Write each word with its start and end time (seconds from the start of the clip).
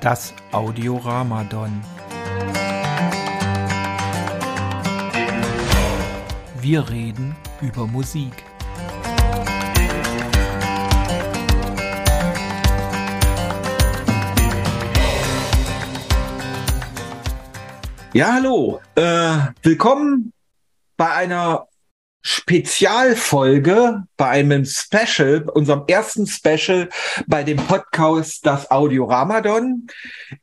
Das 0.00 0.32
Audioramadon. 0.50 1.84
Wir 6.58 6.88
reden 6.88 7.36
über 7.60 7.86
Musik. 7.86 8.32
Ja, 18.14 18.32
hallo. 18.32 18.80
Äh, 18.94 19.36
willkommen 19.62 20.32
bei 20.96 21.10
einer 21.12 21.66
Spezialfolge, 22.22 24.04
bei 24.16 24.28
einem 24.28 24.64
Special, 24.64 25.48
unserem 25.54 25.84
ersten 25.86 26.26
Special 26.26 26.88
bei 27.26 27.42
dem 27.42 27.56
Podcast 27.56 28.44
Das 28.44 28.70
Audio 28.70 29.06
Ramadan. 29.06 29.86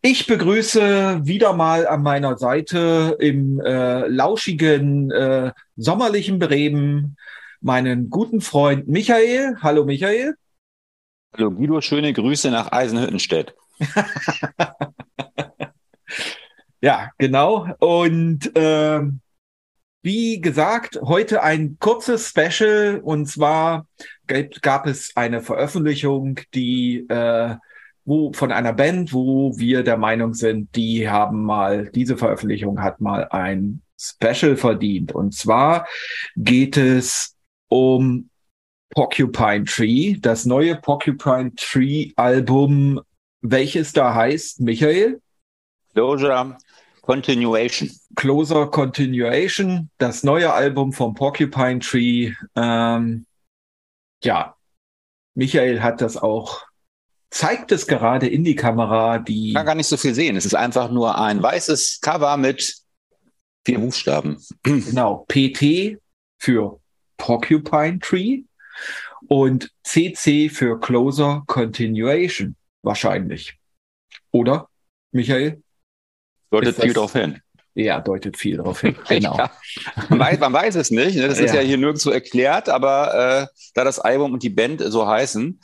Ich 0.02 0.26
begrüße 0.26 1.22
wieder 1.24 1.54
mal 1.54 1.88
an 1.88 2.02
meiner 2.02 2.38
Seite 2.38 3.16
im 3.20 3.60
äh, 3.60 4.08
lauschigen 4.08 5.12
äh, 5.12 5.52
sommerlichen 5.76 6.40
Bremen 6.40 7.18
meinen 7.62 8.10
guten 8.10 8.42
Freund 8.42 8.88
Michael. 8.88 9.58
Hallo 9.62 9.86
Michael. 9.86 10.36
Hallo 11.36 11.52
Guido, 11.52 11.82
schöne 11.82 12.12
Grüße 12.14 12.50
nach 12.50 12.72
Eisenhüttenstedt. 12.72 13.56
Ja, 16.82 17.10
genau. 17.18 17.68
Und 17.80 18.56
äh, 18.56 19.02
wie 20.08 20.40
gesagt, 20.40 20.98
heute 21.02 21.44
ein 21.44 21.76
kurzes 21.82 22.30
Special 22.30 23.02
und 23.04 23.26
zwar 23.26 23.88
gab 24.62 24.88
es 24.88 25.12
eine 25.16 25.42
Veröffentlichung, 25.42 26.40
die 26.54 27.00
äh, 27.10 27.58
wo 28.06 28.32
von 28.32 28.54
einer 28.54 28.72
Band, 28.72 29.12
wo 29.12 29.52
wir 29.58 29.84
der 29.84 29.98
Meinung 29.98 30.34
sind, 30.34 30.74
die 30.78 31.10
haben 31.10 31.44
mal 31.44 31.90
diese 31.90 32.16
Veröffentlichung 32.16 32.82
hat 32.82 33.02
mal 33.02 33.28
ein 33.32 33.82
Special 34.00 34.56
verdient. 34.56 35.12
Und 35.12 35.34
zwar 35.34 35.86
geht 36.38 36.78
es 36.78 37.36
um 37.68 38.30
Porcupine 38.92 39.66
Tree, 39.66 40.16
das 40.22 40.46
neue 40.46 40.78
Porcupine 40.78 41.52
Tree 41.58 42.14
Album, 42.16 43.02
welches 43.42 43.92
da 43.92 44.14
heißt, 44.14 44.62
Michael? 44.62 45.20
Closure 45.92 46.58
Continuation. 47.08 47.90
Closer 48.16 48.68
Continuation, 48.68 49.90
das 49.98 50.24
neue 50.24 50.52
Album 50.52 50.92
vom 50.92 51.16
Porcupine 51.16 51.80
Tree. 51.80 52.34
Ähm, 52.54 53.26
ja, 54.22 54.58
Michael 55.34 55.82
hat 55.82 56.02
das 56.02 56.18
auch, 56.18 56.66
zeigt 57.30 57.72
es 57.72 57.88
gerade 57.88 58.28
in 58.28 58.44
die 58.44 58.56
Kamera. 58.56 59.20
Die 59.20 59.50
Ich 59.50 59.56
kann 59.56 59.66
gar 59.66 59.76
nicht 59.76 59.88
so 59.88 59.96
viel 59.96 60.14
sehen. 60.14 60.36
Es 60.36 60.46
ist 60.46 60.54
einfach 60.54 60.92
nur 60.92 61.18
ein 61.18 61.42
weißes 61.42 62.00
Cover 62.02 62.36
mit 62.36 62.76
vier 63.66 63.80
Buchstaben. 63.80 64.44
Genau, 64.64 65.26
PT 65.30 66.00
für 66.40 66.82
Porcupine 67.16 68.00
Tree 68.00 68.44
und 69.30 69.72
CC 69.84 70.50
für 70.50 70.78
Closer 70.78 71.44
Continuation 71.48 72.58
wahrscheinlich. 72.82 73.58
Oder, 74.32 74.68
Michael? 75.14 75.64
Deutet 76.52 76.70
Ist 76.70 76.76
viel 76.80 76.88
das- 76.88 76.96
darauf 76.96 77.14
hin. 77.14 77.40
Ja, 77.76 78.00
deutet 78.02 78.38
viel 78.38 78.58
darauf 78.58 78.82
hin. 78.82 78.96
Genau. 79.08 79.38
Ja. 79.38 79.52
Man, 80.10 80.20
weiß, 80.20 80.40
man 80.40 80.52
weiß 80.54 80.76
es 80.76 80.90
nicht. 80.90 81.16
Ne? 81.16 81.28
Das 81.28 81.38
ist 81.40 81.54
Ja. 81.54 81.62
ja 81.62 81.68
hier 81.68 81.78
nirgendwo 81.78 82.10
erklärt, 82.10 82.70
aber 82.70 83.14
äh, 83.44 83.48
da 83.76 83.84
das 83.84 84.00
Album 84.00 84.34
und 84.34 84.42
die 84.42 84.50
Band 84.50 84.82
so 84.84 85.08
heißen. 85.08 85.60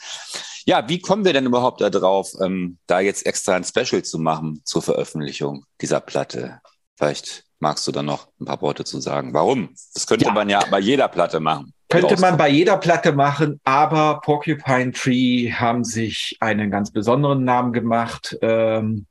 Ja, 0.66 0.88
wie 0.88 1.00
kommen 1.00 1.26
wir 1.26 1.34
denn 1.34 1.46
überhaupt 1.48 1.82
da 1.82 1.90
drauf, 1.90 2.30
ähm, 2.42 2.78
da 2.88 3.00
jetzt 3.00 3.26
extra 3.26 3.56
ein 3.56 3.64
Special 3.64 4.04
zu 4.04 4.20
machen 4.20 4.62
zur 4.64 4.82
Veröffentlichung 4.84 5.66
dieser 5.82 6.00
Platte? 6.02 6.60
Vielleicht 6.98 7.46
magst 7.60 7.88
du 7.88 7.92
da 7.92 8.04
noch 8.04 8.28
ein 8.40 8.46
paar 8.46 8.62
Worte 8.62 8.84
zu 8.84 9.00
sagen. 9.02 9.34
Warum? 9.34 9.70
Das 9.96 10.06
könnte 10.06 10.26
Ja. 10.26 10.34
man 10.34 10.50
ja 10.50 10.64
bei 10.70 10.80
jeder 10.80 11.08
Platte 11.08 11.40
machen. 11.40 11.74
Könnte 11.90 12.20
man 12.20 12.38
bei 12.38 12.50
jeder 12.50 12.78
Platte 12.78 13.12
machen, 13.14 13.60
aber 13.64 14.22
Porcupine 14.22 14.92
Tree 14.92 15.52
haben 15.52 15.84
sich 15.84 16.38
einen 16.40 16.70
ganz 16.72 16.92
besonderen 16.92 17.44
Namen 17.44 17.74
gemacht. 17.74 18.38
Ähm, 18.42 19.06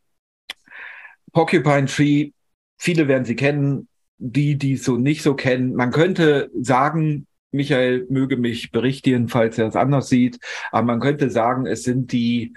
Porcupine 1.32 1.86
Tree, 1.86 2.32
viele 2.78 3.08
werden 3.08 3.24
sie 3.24 3.36
kennen, 3.36 3.88
die, 4.18 4.56
die 4.56 4.74
es 4.74 4.84
so 4.84 4.96
nicht 4.96 5.22
so 5.22 5.34
kennen. 5.34 5.74
Man 5.74 5.90
könnte 5.90 6.50
sagen, 6.60 7.26
Michael 7.50 8.06
möge 8.08 8.36
mich 8.36 8.70
berichtigen, 8.70 9.28
falls 9.28 9.58
er 9.58 9.66
es 9.66 9.76
anders 9.76 10.08
sieht, 10.08 10.38
aber 10.70 10.86
man 10.86 11.00
könnte 11.00 11.30
sagen, 11.30 11.66
es 11.66 11.82
sind 11.82 12.12
die, 12.12 12.54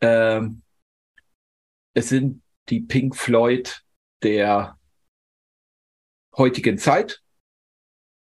ähm, 0.00 0.62
es 1.94 2.08
sind 2.08 2.42
die 2.68 2.80
Pink 2.80 3.16
Floyd 3.16 3.82
der 4.22 4.78
heutigen 6.36 6.78
Zeit. 6.78 7.20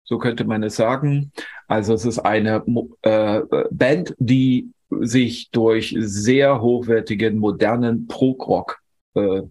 So 0.04 0.18
könnte 0.18 0.46
man 0.46 0.64
es 0.64 0.76
sagen. 0.76 1.32
Also 1.68 1.94
es 1.94 2.06
ist 2.06 2.20
eine 2.20 2.64
äh, 3.04 3.42
Band, 3.70 4.16
die 4.18 4.72
sich 4.90 5.52
durch 5.52 5.96
sehr 6.00 6.62
hochwertigen 6.62 7.38
modernen 7.38 8.08
Prog-Rock 8.08 8.80
äh, 9.14 9.44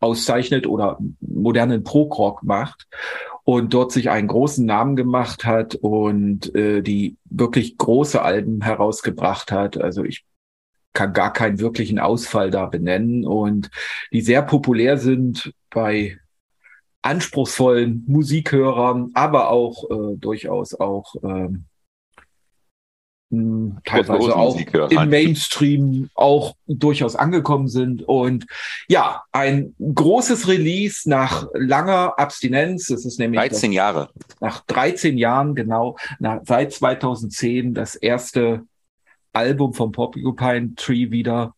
auszeichnet 0.00 0.66
oder 0.66 0.98
modernen 1.20 1.82
Prog-Rock 1.84 2.42
macht 2.42 2.86
und 3.44 3.74
dort 3.74 3.92
sich 3.92 4.10
einen 4.10 4.28
großen 4.28 4.66
Namen 4.66 4.96
gemacht 4.96 5.44
hat 5.44 5.74
und 5.76 6.54
äh, 6.54 6.82
die 6.82 7.16
wirklich 7.24 7.78
große 7.78 8.20
Alben 8.20 8.62
herausgebracht 8.62 9.52
hat. 9.52 9.78
Also 9.78 10.04
ich 10.04 10.24
kann 10.92 11.12
gar 11.12 11.32
keinen 11.32 11.60
wirklichen 11.60 11.98
Ausfall 11.98 12.50
da 12.50 12.66
benennen 12.66 13.26
und 13.26 13.70
die 14.12 14.22
sehr 14.22 14.42
populär 14.42 14.98
sind 14.98 15.52
bei 15.70 16.18
anspruchsvollen 17.02 18.04
Musikhörern, 18.08 19.10
aber 19.14 19.50
auch 19.50 19.90
äh, 19.90 20.16
durchaus 20.16 20.74
auch 20.74 21.14
ähm, 21.22 21.66
mh, 23.30 23.80
teilweise 23.84 24.36
auch 24.36 24.56
im 24.90 25.10
Mainstream 25.10 26.10
auch 26.14 26.54
durchaus 26.66 27.16
angekommen 27.16 27.68
sind. 27.68 28.02
Und 28.02 28.46
ja, 28.88 29.22
ein 29.32 29.74
großes 29.78 30.48
Release 30.48 31.08
nach 31.08 31.46
langer 31.54 32.18
Abstinenz. 32.18 32.86
Das 32.86 33.04
ist 33.04 33.18
nämlich 33.18 33.40
13 33.40 33.72
Jahre. 33.72 34.10
das, 34.14 34.40
nach 34.40 34.60
13 34.66 35.18
Jahren, 35.18 35.54
genau, 35.54 35.96
nach, 36.18 36.40
seit 36.44 36.72
2010 36.72 37.74
das 37.74 37.94
erste 37.94 38.62
Album 39.32 39.74
vom 39.74 39.92
Porcupine 39.92 40.74
Tree 40.76 41.10
wieder, 41.10 41.54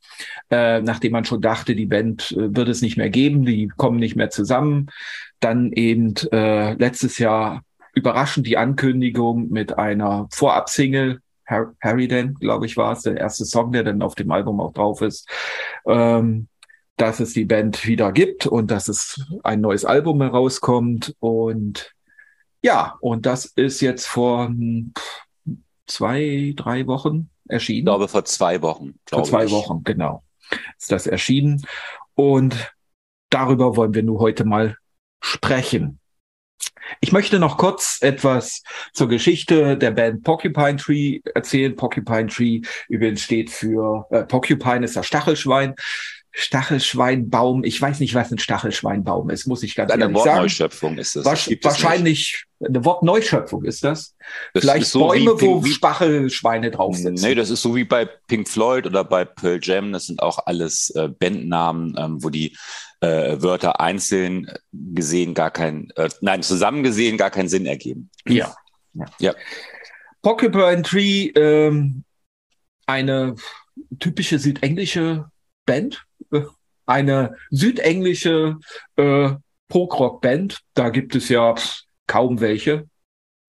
äh, 0.50 0.80
nachdem 0.80 1.12
man 1.12 1.24
schon 1.24 1.40
dachte, 1.40 1.76
die 1.76 1.86
Band 1.86 2.32
äh, 2.32 2.54
wird 2.54 2.68
es 2.68 2.82
nicht 2.82 2.96
mehr 2.96 3.08
geben, 3.08 3.44
die 3.44 3.68
kommen 3.68 4.00
nicht 4.00 4.16
mehr 4.16 4.30
zusammen. 4.30 4.88
Dann 5.38 5.72
eben 5.72 6.14
äh, 6.32 6.74
letztes 6.74 7.18
Jahr 7.18 7.62
überraschend 7.94 8.46
die 8.46 8.56
Ankündigung 8.56 9.48
mit 9.50 9.78
einer 9.78 10.26
Vorab-Single, 10.32 11.20
Har 11.48 11.74
Harryden, 11.80 12.34
glaube 12.34 12.66
ich, 12.66 12.76
war 12.76 12.92
es, 12.92 13.02
der 13.02 13.16
erste 13.16 13.44
Song, 13.44 13.72
der 13.72 13.84
dann 13.84 14.02
auf 14.02 14.14
dem 14.14 14.30
Album 14.30 14.60
auch 14.60 14.72
drauf 14.72 15.00
ist, 15.00 15.28
ähm, 15.86 16.48
dass 16.96 17.20
es 17.20 17.32
die 17.32 17.44
Band 17.44 17.86
wieder 17.86 18.12
gibt 18.12 18.46
und 18.46 18.70
dass 18.70 18.88
es 18.88 19.24
ein 19.44 19.60
neues 19.60 19.84
Album 19.84 20.20
herauskommt. 20.20 21.14
Und 21.20 21.94
ja, 22.62 22.96
und 23.00 23.24
das 23.24 23.46
ist 23.46 23.80
jetzt 23.80 24.06
vor 24.06 24.48
hm, 24.48 24.92
zwei, 25.86 26.52
drei 26.56 26.86
Wochen 26.86 27.30
erschienen. 27.48 27.78
Ich 27.78 27.84
glaube, 27.84 28.08
vor 28.08 28.24
zwei 28.24 28.60
Wochen. 28.62 28.98
Vor 29.08 29.24
zwei 29.24 29.44
ich. 29.44 29.52
Wochen, 29.52 29.82
genau. 29.84 30.22
Ist 30.78 30.92
das 30.92 31.06
erschienen. 31.06 31.64
Und 32.14 32.72
darüber 33.30 33.76
wollen 33.76 33.94
wir 33.94 34.02
nur 34.02 34.20
heute 34.20 34.44
mal 34.44 34.76
sprechen. 35.20 36.00
Ich 37.00 37.12
möchte 37.12 37.38
noch 37.38 37.58
kurz 37.58 37.98
etwas 38.00 38.62
zur 38.92 39.08
Geschichte 39.08 39.76
der 39.76 39.90
Band 39.90 40.24
Porcupine 40.24 40.76
Tree 40.76 41.20
erzählen. 41.34 41.74
Porcupine 41.76 42.26
Tree 42.26 42.60
übrigens 42.88 43.22
steht 43.22 43.50
für, 43.50 44.06
äh, 44.10 44.24
Porcupine 44.24 44.84
ist 44.84 44.96
das 44.96 45.06
Stachelschwein. 45.06 45.74
Stachelschweinbaum. 46.32 47.64
Ich 47.64 47.80
weiß 47.80 48.00
nicht, 48.00 48.14
was 48.14 48.30
ein 48.30 48.38
Stachelschweinbaum 48.38 49.30
ist, 49.30 49.46
muss 49.46 49.62
ich 49.62 49.74
ganz 49.74 49.90
Eine 49.90 50.04
ehrlich 50.04 50.18
sagen. 50.18 50.28
Wortneuschöpfung 50.36 50.98
ist 50.98 51.16
das. 51.16 51.24
Wasch- 51.26 51.58
Das 51.60 51.72
wahrscheinlich 51.72 52.44
eine 52.60 52.84
Wortneuschöpfung 52.84 53.64
ist 53.64 53.84
das. 53.84 54.14
Das 54.52 54.62
Vielleicht 54.62 54.82
ist 54.82 54.92
so 54.92 55.00
Bäume, 55.08 55.40
wo 55.40 55.64
wie, 55.64 55.70
Stachelschweine 55.72 56.70
drauf 56.70 56.96
sitzen. 56.96 57.14
Nee, 57.26 57.34
das 57.34 57.50
ist 57.50 57.62
so 57.62 57.74
wie 57.74 57.84
bei 57.84 58.04
Pink 58.26 58.48
Floyd 58.48 58.86
oder 58.86 59.04
bei 59.04 59.24
Pearl 59.24 59.60
Jam. 59.62 59.92
Das 59.92 60.06
sind 60.06 60.22
auch 60.22 60.38
alles 60.46 60.90
äh, 60.90 61.08
Bandnamen, 61.08 61.94
ähm, 61.98 62.22
wo 62.22 62.30
die 62.30 62.56
äh, 63.00 63.40
Wörter 63.40 63.80
einzeln 63.80 64.50
gesehen 64.72 65.34
gar 65.34 65.50
kein, 65.50 65.90
äh, 65.96 66.08
nein, 66.20 66.42
zusammen 66.42 66.82
gesehen 66.82 67.16
gar 67.16 67.30
keinen 67.30 67.48
Sinn 67.48 67.66
ergeben. 67.66 68.10
Ja. 68.26 68.54
Ja. 69.20 69.34
Porcupine 70.22 70.82
Tree, 70.82 71.28
ähm, 71.36 72.04
eine 72.86 73.36
typische 74.00 74.38
südenglische 74.38 75.30
Band, 75.68 76.06
äh, 76.32 76.40
eine 76.86 77.36
südenglische 77.50 78.56
äh, 78.96 79.30
Prog-Rock-Band. 79.68 80.60
Da 80.74 80.88
gibt 80.88 81.14
es 81.14 81.28
ja 81.28 81.54
kaum 82.06 82.40
welche. 82.40 82.86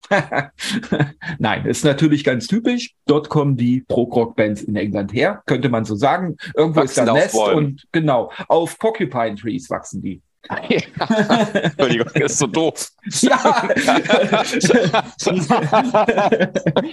Nein, 1.39 1.65
ist 1.65 1.85
natürlich 1.85 2.23
ganz 2.23 2.47
typisch. 2.47 2.93
Dort 3.05 3.29
kommen 3.29 3.55
die 3.55 3.85
Prog-Rock-Bands 3.87 4.63
in 4.63 4.75
England 4.75 5.13
her, 5.13 5.41
könnte 5.45 5.69
man 5.69 5.85
so 5.85 5.95
sagen. 5.95 6.35
Irgendwo 6.55 6.81
wachsen 6.81 7.01
ist 7.01 7.07
da 7.07 7.13
Nest 7.13 7.35
und 7.35 7.87
genau, 7.91 8.31
auf 8.47 8.77
Porcupine 8.77 9.35
Trees 9.35 9.69
wachsen 9.69 10.01
die. 10.01 10.21
Entschuldigung, 10.49 12.07
ist 12.13 12.37
so 12.37 12.47
doof. 12.47 12.91
Ja. 13.21 13.69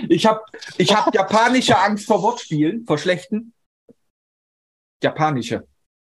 ich 0.08 0.26
habe 0.26 0.40
ich 0.79 0.94
hab 0.94 1.14
japanische 1.14 1.79
Angst 1.79 2.06
vor 2.06 2.22
Wortspielen, 2.22 2.84
vor 2.87 2.99
schlechten. 2.99 3.52
Japanische. 5.06 5.67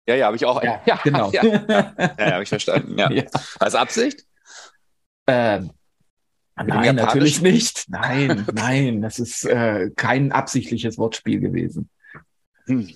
Ja, 0.06 0.16
ja, 0.16 0.26
habe 0.26 0.36
ich 0.36 0.44
auch. 0.44 0.62
Ja, 0.62 0.80
ja 0.86 1.00
genau. 1.02 1.30
Ja, 1.30 1.44
ja, 1.44 1.94
ja 2.18 2.32
habe 2.32 2.42
ich 2.42 2.48
verstanden. 2.48 2.98
Ja. 2.98 3.10
ja. 3.10 3.24
Als 3.58 3.74
Absicht? 3.74 4.24
Ähm, 5.26 5.70
nein, 6.56 6.96
natürlich 6.96 7.40
nicht. 7.40 7.86
Nein, 7.88 8.46
nein, 8.52 9.02
das 9.02 9.18
ist 9.18 9.44
äh, 9.44 9.90
kein 9.96 10.32
absichtliches 10.32 10.98
Wortspiel 10.98 11.40
gewesen. 11.40 11.88
Hm. 12.66 12.88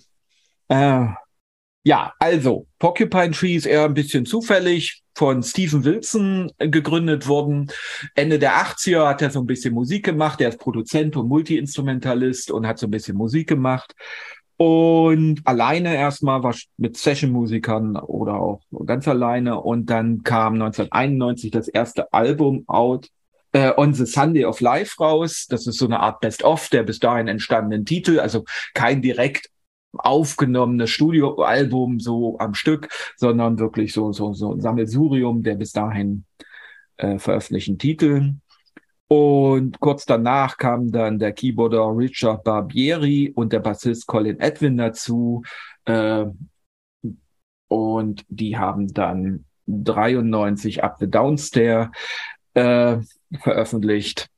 Äh, 0.68 1.06
ja, 1.84 2.12
also 2.18 2.66
Porcupine 2.80 3.30
Tree 3.30 3.54
ist 3.54 3.66
eher 3.66 3.84
ein 3.84 3.94
bisschen 3.94 4.26
zufällig 4.26 5.04
von 5.14 5.42
Stephen 5.44 5.84
Wilson 5.84 6.50
gegründet 6.58 7.28
worden. 7.28 7.70
Ende 8.16 8.40
der 8.40 8.56
80er 8.56 9.06
hat 9.06 9.22
er 9.22 9.30
so 9.30 9.40
ein 9.40 9.46
bisschen 9.46 9.72
Musik 9.72 10.04
gemacht. 10.04 10.40
Er 10.40 10.48
ist 10.48 10.58
Produzent 10.58 11.16
und 11.16 11.28
Multiinstrumentalist 11.28 12.50
und 12.50 12.66
hat 12.66 12.80
so 12.80 12.88
ein 12.88 12.90
bisschen 12.90 13.16
Musik 13.16 13.48
gemacht. 13.48 13.94
Und 14.58 15.42
alleine 15.44 15.94
erstmal 15.94 16.42
war 16.42 16.54
mit 16.78 16.96
Session-Musikern 16.96 17.96
oder 17.96 18.40
auch 18.40 18.62
ganz 18.86 19.06
alleine. 19.06 19.60
Und 19.60 19.90
dann 19.90 20.22
kam 20.22 20.54
1991 20.54 21.50
das 21.50 21.68
erste 21.68 22.12
Album 22.12 22.64
out, 22.66 23.08
äh, 23.52 23.72
On 23.76 23.92
the 23.92 24.06
Sunday 24.06 24.44
of 24.44 24.60
Life 24.60 24.96
raus. 24.98 25.46
Das 25.48 25.66
ist 25.66 25.78
so 25.78 25.84
eine 25.86 26.00
Art 26.00 26.20
Best-of 26.20 26.68
der 26.70 26.84
bis 26.84 26.98
dahin 27.00 27.28
entstandenen 27.28 27.84
Titel. 27.84 28.18
Also 28.18 28.44
kein 28.72 29.02
direkt 29.02 29.50
aufgenommenes 29.92 30.90
Studioalbum 30.90 32.00
so 32.00 32.38
am 32.38 32.54
Stück, 32.54 32.88
sondern 33.16 33.58
wirklich 33.58 33.92
so, 33.92 34.12
so, 34.12 34.32
so 34.32 34.52
ein 34.52 34.60
Sammelsurium 34.60 35.42
der 35.42 35.54
bis 35.54 35.72
dahin 35.72 36.24
äh, 36.96 37.18
veröffentlichten 37.18 37.78
Titel. 37.78 38.34
Und 39.08 39.78
kurz 39.78 40.04
danach 40.04 40.56
kam 40.56 40.90
dann 40.90 41.18
der 41.18 41.32
Keyboarder 41.32 41.96
Richard 41.96 42.42
Barbieri 42.42 43.32
und 43.34 43.52
der 43.52 43.60
Bassist 43.60 44.06
Colin 44.06 44.40
Edwin 44.40 44.76
dazu. 44.76 45.42
Äh, 45.84 46.26
und 47.68 48.24
die 48.28 48.56
haben 48.56 48.92
dann 48.92 49.44
93 49.66 50.82
Up 50.82 50.96
the 50.98 51.08
Downstair 51.08 51.92
äh, 52.54 52.98
veröffentlicht 53.40 54.28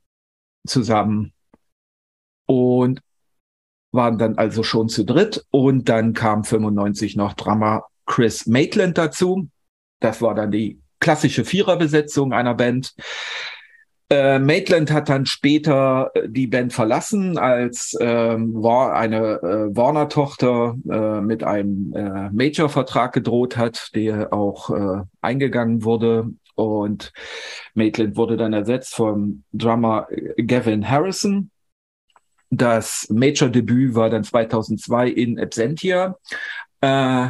zusammen. 0.66 1.32
Und 2.46 3.00
waren 3.92 4.18
dann 4.18 4.36
also 4.36 4.62
schon 4.62 4.88
zu 4.88 5.04
dritt. 5.04 5.46
Und 5.50 5.88
dann 5.88 6.12
kam 6.12 6.44
95 6.44 7.16
noch 7.16 7.34
Drummer 7.34 7.84
Chris 8.06 8.46
Maitland 8.46 8.98
dazu. 8.98 9.48
Das 10.00 10.20
war 10.20 10.34
dann 10.34 10.50
die 10.50 10.80
klassische 11.00 11.44
Viererbesetzung 11.44 12.32
einer 12.32 12.54
Band. 12.54 12.94
Äh, 14.10 14.38
Maitland 14.38 14.90
hat 14.90 15.10
dann 15.10 15.26
später 15.26 16.10
äh, 16.14 16.28
die 16.28 16.46
Band 16.46 16.72
verlassen, 16.72 17.36
als 17.36 17.94
ähm, 18.00 18.54
war 18.54 18.94
eine 18.94 19.42
äh, 19.42 19.76
Warner-Tochter 19.76 20.76
äh, 20.90 21.20
mit 21.20 21.44
einem 21.44 21.92
äh, 21.94 22.30
Major-Vertrag 22.30 23.12
gedroht 23.12 23.58
hat, 23.58 23.90
der 23.94 24.32
auch 24.32 24.70
äh, 24.70 25.02
eingegangen 25.20 25.84
wurde. 25.84 26.30
Und 26.54 27.12
Maitland 27.74 28.16
wurde 28.16 28.38
dann 28.38 28.54
ersetzt 28.54 28.94
vom 28.94 29.44
Drummer 29.52 30.08
Gavin 30.38 30.88
Harrison. 30.88 31.50
Das 32.50 33.06
Major-Debüt 33.10 33.94
war 33.94 34.08
dann 34.08 34.24
2002 34.24 35.08
in 35.08 35.38
Absentia. 35.38 36.16
Äh, 36.80 37.28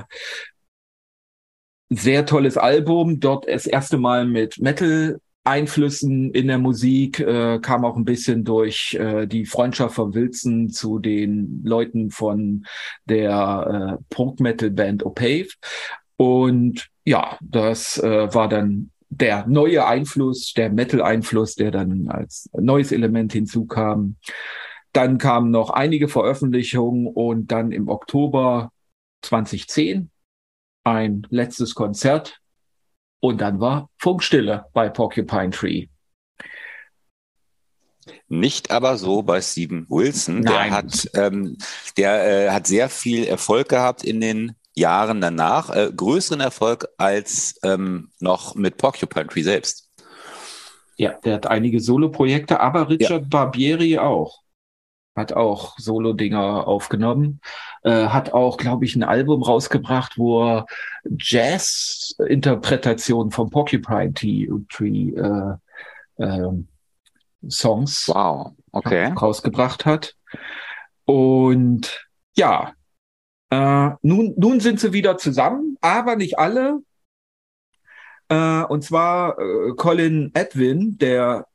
sehr 1.91 2.25
tolles 2.25 2.57
Album. 2.57 3.19
Dort 3.19 3.49
das 3.49 3.67
erste 3.67 3.99
Mal 3.99 4.27
mit 4.27 4.59
Metal 4.61 5.19
Einflüssen 5.45 6.31
in 6.33 6.49
der 6.49 6.59
Musik 6.59 7.21
äh, 7.21 7.59
kam 7.61 7.85
auch 7.85 7.97
ein 7.97 8.05
bisschen 8.05 8.45
durch 8.45 8.95
äh, 8.95 9.27
die 9.27 9.47
Freundschaft 9.47 9.95
von 9.95 10.15
Wilson 10.15 10.69
zu 10.69 10.99
den 10.99 11.63
Leuten 11.65 12.11
von 12.11 12.67
der 13.07 13.99
äh, 13.99 14.05
Punk-Metal-Band 14.15 15.07
Opave. 15.07 15.49
Und 16.17 16.89
ja, 17.05 17.39
das 17.41 17.99
äh, 17.99 18.35
war 18.35 18.49
dann 18.49 18.91
der 19.09 19.47
neue 19.47 19.87
Einfluss, 19.87 20.53
der 20.53 20.71
Metal-Einfluss, 20.71 21.55
der 21.55 21.71
dann 21.71 22.09
als 22.09 22.51
neues 22.53 22.93
Element 22.93 23.33
hinzukam. 23.33 24.17
Dann 24.93 25.19
kamen 25.19 25.51
noch 25.51 25.71
einige 25.71 26.09
Veröffentlichungen 26.09 27.07
und 27.07 27.51
dann 27.53 27.73
im 27.73 27.89
Oktober 27.89 28.71
2010 29.23 30.11
ein 30.85 31.27
letztes 31.31 31.75
Konzert 31.75 32.41
und 33.21 33.41
dann 33.41 33.61
war 33.61 33.91
Funkstille 33.99 34.67
bei 34.73 34.89
Porcupine 34.89 35.51
Tree. 35.51 35.87
Nicht 38.29 38.71
aber 38.71 38.97
so 38.97 39.23
bei 39.23 39.41
Steven 39.41 39.87
Wilson. 39.89 40.41
Nein. 40.41 40.45
Der 40.45 40.71
hat, 40.71 41.11
ähm, 41.15 41.59
der 41.97 42.47
äh, 42.47 42.51
hat 42.51 42.67
sehr 42.67 42.89
viel 42.89 43.25
Erfolg 43.25 43.69
gehabt 43.69 44.05
in 44.05 44.21
den 44.21 44.55
Jahren 44.75 45.21
danach, 45.21 45.71
äh, 45.71 45.91
größeren 45.95 46.41
Erfolg 46.41 46.87
als 46.99 47.59
ähm, 47.63 48.11
noch 48.21 48.55
mit 48.55 48.77
Porcupine 48.77 49.27
Tree 49.27 49.43
selbst. 49.43 49.91
Ja, 50.97 51.13
der 51.25 51.35
hat 51.35 51.47
einige 51.47 51.81
Solo-Projekte, 51.81 52.61
aber 52.61 52.89
Richard 52.89 53.23
ja. 53.23 53.29
Barbieri 53.29 53.99
auch 53.99 54.41
hat 55.19 55.35
auch 55.35 55.79
Solo-Dinger 55.79 56.67
aufgenommen, 56.67 57.41
äh, 57.83 58.07
hat 58.07 58.33
auch, 58.33 58.57
glaube 58.57 58.85
ich, 58.85 58.95
ein 58.97 59.03
Album 59.03 59.43
rausgebracht, 59.43 60.17
wo 60.17 60.45
er 60.45 60.65
Jazz-Interpretationen 61.05 63.31
von 63.31 63.51
Porcupine 63.51 64.15
Tree 64.15 64.49
äh, 65.11 65.53
äh, 66.17 66.53
Songs 67.49 68.09
wow. 68.09 68.53
okay. 68.73 69.13
rausgebracht 69.13 69.85
hat. 69.85 70.15
Und 71.05 72.09
ja, 72.37 72.73
äh, 73.51 73.91
nun, 74.03 74.35
nun 74.37 74.61
sind 74.61 74.79
sie 74.81 74.93
wieder 74.93 75.17
zusammen, 75.19 75.77
aber 75.81 76.17
nicht 76.17 76.39
alle. 76.39 76.81
Äh, 78.29 78.63
und 78.65 78.85
zwar 78.85 79.39
äh, 79.39 79.73
Colin 79.77 80.31
Edwin, 80.35 80.99
der 80.99 81.47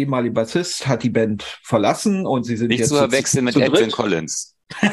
ehemalige 0.00 0.34
Bassist 0.34 0.86
hat 0.86 1.02
die 1.02 1.10
Band 1.10 1.42
verlassen 1.62 2.26
und 2.26 2.44
sie 2.44 2.56
sind 2.56 2.68
Nicht 2.68 2.80
jetzt 2.80 2.90
zu 2.90 2.96
verwechseln 2.96 3.44
mit 3.44 3.56
Edwin 3.56 3.72
dritt. 3.72 3.92
Collins. 3.92 4.56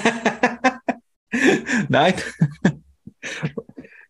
Nein. 1.90 2.14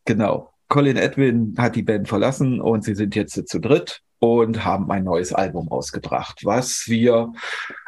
genau. 0.06 0.52
Colin 0.70 0.98
Edwin 0.98 1.56
hat 1.58 1.76
die 1.76 1.84
Band 1.84 2.08
verlassen 2.08 2.60
und 2.60 2.84
sie 2.84 2.96
sind 2.96 3.16
jetzt 3.16 3.48
zu 3.48 3.60
dritt 3.60 4.02
und 4.20 4.64
haben 4.66 4.90
ein 4.90 5.04
neues 5.04 5.34
Album 5.34 5.68
rausgebracht, 5.68 6.46
was 6.46 6.86
wir, 6.88 7.34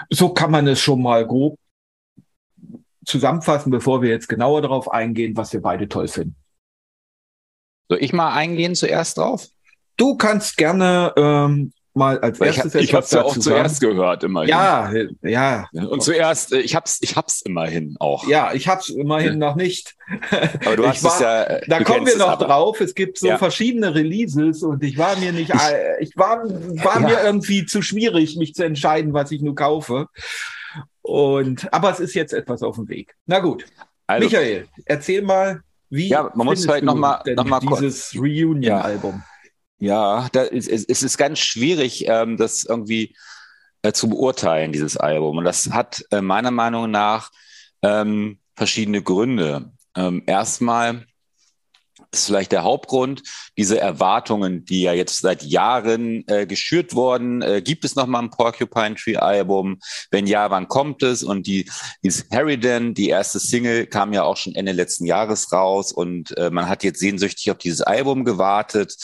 so 0.09 0.29
kann 0.29 0.51
man 0.51 0.67
es 0.67 0.79
schon 0.79 1.01
mal 1.01 1.25
grob 1.25 1.57
zusammenfassen, 3.05 3.71
bevor 3.71 4.01
wir 4.01 4.09
jetzt 4.09 4.27
genauer 4.27 4.61
darauf 4.61 4.91
eingehen, 4.91 5.37
was 5.37 5.53
wir 5.53 5.61
beide 5.61 5.87
toll 5.87 6.07
finden. 6.07 6.35
Soll 7.87 7.99
ich 8.01 8.13
mal 8.13 8.33
eingehen 8.33 8.75
zuerst 8.75 9.17
drauf? 9.17 9.47
Du 9.97 10.17
kannst 10.17 10.57
gerne 10.57 11.13
ähm, 11.15 11.71
mal 11.95 12.19
als 12.19 12.39
erstes 12.39 12.75
ich, 12.75 12.83
ich 12.83 12.93
habe 12.93 13.03
es 13.03 13.11
ja 13.11 13.23
auch 13.23 13.37
zuerst 13.37 13.79
sagen. 13.79 13.95
gehört 13.95 14.23
immerhin. 14.23 14.49
Ja, 14.49 14.91
ja. 15.21 15.69
Und 15.71 16.03
zuerst, 16.03 16.53
äh, 16.53 16.59
ich 16.59 16.75
hab's, 16.75 16.99
ich 17.01 17.15
hab's 17.15 17.41
immerhin 17.41 17.95
auch. 17.99 18.27
Ja, 18.27 18.53
ich 18.53 18.67
hab's 18.67 18.89
immerhin 18.89 19.39
noch 19.39 19.55
nicht. 19.55 19.95
Aber 20.65 20.75
du 20.75 20.87
hast 20.87 21.03
war, 21.03 21.13
es 21.13 21.19
ja. 21.19 21.43
Äh, 21.43 21.67
da 21.67 21.83
kommen 21.83 22.05
wir 22.05 22.17
noch 22.17 22.29
aber. 22.29 22.45
drauf. 22.45 22.81
Es 22.81 22.93
gibt 22.95 23.17
so 23.17 23.27
ja. 23.27 23.37
verschiedene 23.37 23.95
Releases 23.95 24.61
und 24.63 24.83
ich 24.83 24.97
war 24.97 25.15
mir 25.17 25.31
nicht, 25.31 25.49
ich, 25.49 26.09
ich 26.09 26.17
war, 26.17 26.43
war 26.43 27.01
ja. 27.01 27.07
mir 27.07 27.23
irgendwie 27.23 27.65
zu 27.65 27.81
schwierig, 27.81 28.35
mich 28.35 28.53
zu 28.53 28.63
entscheiden, 28.63 29.13
was 29.13 29.31
ich 29.31 29.41
nur 29.41 29.55
kaufe. 29.55 30.07
Und 31.01 31.71
aber 31.73 31.91
es 31.91 31.99
ist 31.99 32.13
jetzt 32.15 32.33
etwas 32.33 32.61
auf 32.61 32.75
dem 32.75 32.89
Weg. 32.89 33.15
Na 33.25 33.39
gut, 33.39 33.65
also, 34.07 34.25
Michael, 34.25 34.67
erzähl 34.85 35.21
mal, 35.21 35.61
wie 35.89 36.09
ja, 36.09 36.31
man 36.35 36.45
muss 36.45 36.67
halt 36.67 36.83
noch 36.83 36.95
mal, 36.95 37.21
noch 37.35 37.45
mal 37.45 37.59
dieses 37.59 38.13
Reunion-Album. 38.15 39.23
Ja, 39.23 39.34
da 40.31 40.43
ist, 40.43 40.67
es 40.67 41.03
ist 41.03 41.17
ganz 41.17 41.39
schwierig, 41.39 42.07
ähm, 42.07 42.37
das 42.37 42.63
irgendwie 42.63 43.15
äh, 43.81 43.91
zu 43.91 44.09
beurteilen, 44.09 44.71
dieses 44.71 44.97
Album. 44.97 45.37
Und 45.37 45.43
das 45.45 45.69
hat 45.71 46.03
äh, 46.11 46.21
meiner 46.21 46.51
Meinung 46.51 46.89
nach 46.91 47.31
ähm, 47.81 48.39
verschiedene 48.55 49.01
Gründe. 49.01 49.71
Ähm, 49.95 50.23
erstmal 50.25 51.05
ist 52.19 52.27
vielleicht 52.27 52.51
der 52.51 52.63
Hauptgrund. 52.63 53.23
Diese 53.57 53.79
Erwartungen, 53.79 54.65
die 54.65 54.81
ja 54.81 54.93
jetzt 54.93 55.21
seit 55.21 55.43
Jahren 55.43 56.23
äh, 56.27 56.45
geschürt 56.45 56.93
wurden, 56.93 57.41
äh, 57.41 57.61
gibt 57.61 57.85
es 57.85 57.95
noch 57.95 58.07
mal 58.07 58.19
ein 58.19 58.29
Porcupine 58.29 58.95
Tree 58.95 59.17
Album? 59.17 59.79
Wenn 60.11 60.27
ja, 60.27 60.49
wann 60.51 60.67
kommt 60.67 61.03
es? 61.03 61.23
Und 61.23 61.47
die, 61.47 61.69
dieses 62.03 62.25
Harridan, 62.31 62.93
die 62.93 63.09
erste 63.09 63.39
Single, 63.39 63.87
kam 63.87 64.13
ja 64.13 64.23
auch 64.23 64.37
schon 64.37 64.55
Ende 64.55 64.71
letzten 64.71 65.05
Jahres 65.05 65.51
raus 65.51 65.91
und 65.91 66.37
äh, 66.37 66.49
man 66.49 66.67
hat 66.69 66.83
jetzt 66.83 66.99
sehnsüchtig 66.99 67.51
auf 67.51 67.57
dieses 67.57 67.81
Album 67.81 68.25
gewartet. 68.25 68.95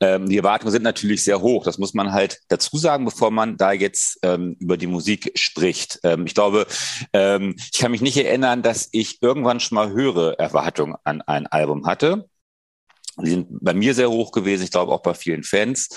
Ähm, 0.00 0.28
die 0.28 0.38
Erwartungen 0.38 0.72
sind 0.72 0.82
natürlich 0.82 1.24
sehr 1.24 1.40
hoch. 1.40 1.64
Das 1.64 1.78
muss 1.78 1.94
man 1.94 2.12
halt 2.12 2.40
dazu 2.48 2.76
sagen, 2.76 3.04
bevor 3.04 3.30
man 3.30 3.56
da 3.56 3.72
jetzt 3.72 4.18
ähm, 4.22 4.56
über 4.58 4.76
die 4.76 4.86
Musik 4.86 5.32
spricht. 5.34 6.00
Ähm, 6.04 6.26
ich 6.26 6.34
glaube, 6.34 6.66
ähm, 7.12 7.56
ich 7.72 7.78
kann 7.78 7.90
mich 7.90 8.00
nicht 8.00 8.16
erinnern, 8.16 8.62
dass 8.62 8.88
ich 8.92 9.22
irgendwann 9.22 9.60
schon 9.60 9.76
mal 9.76 9.90
höhere 9.90 10.38
Erwartungen 10.38 10.96
an 11.04 11.22
ein 11.22 11.46
Album 11.46 11.86
hatte. 11.86 12.28
Die 13.20 13.30
sind 13.30 13.48
bei 13.60 13.74
mir 13.74 13.94
sehr 13.94 14.10
hoch 14.10 14.32
gewesen, 14.32 14.64
ich 14.64 14.70
glaube 14.70 14.92
auch 14.92 15.02
bei 15.02 15.14
vielen 15.14 15.42
Fans. 15.42 15.88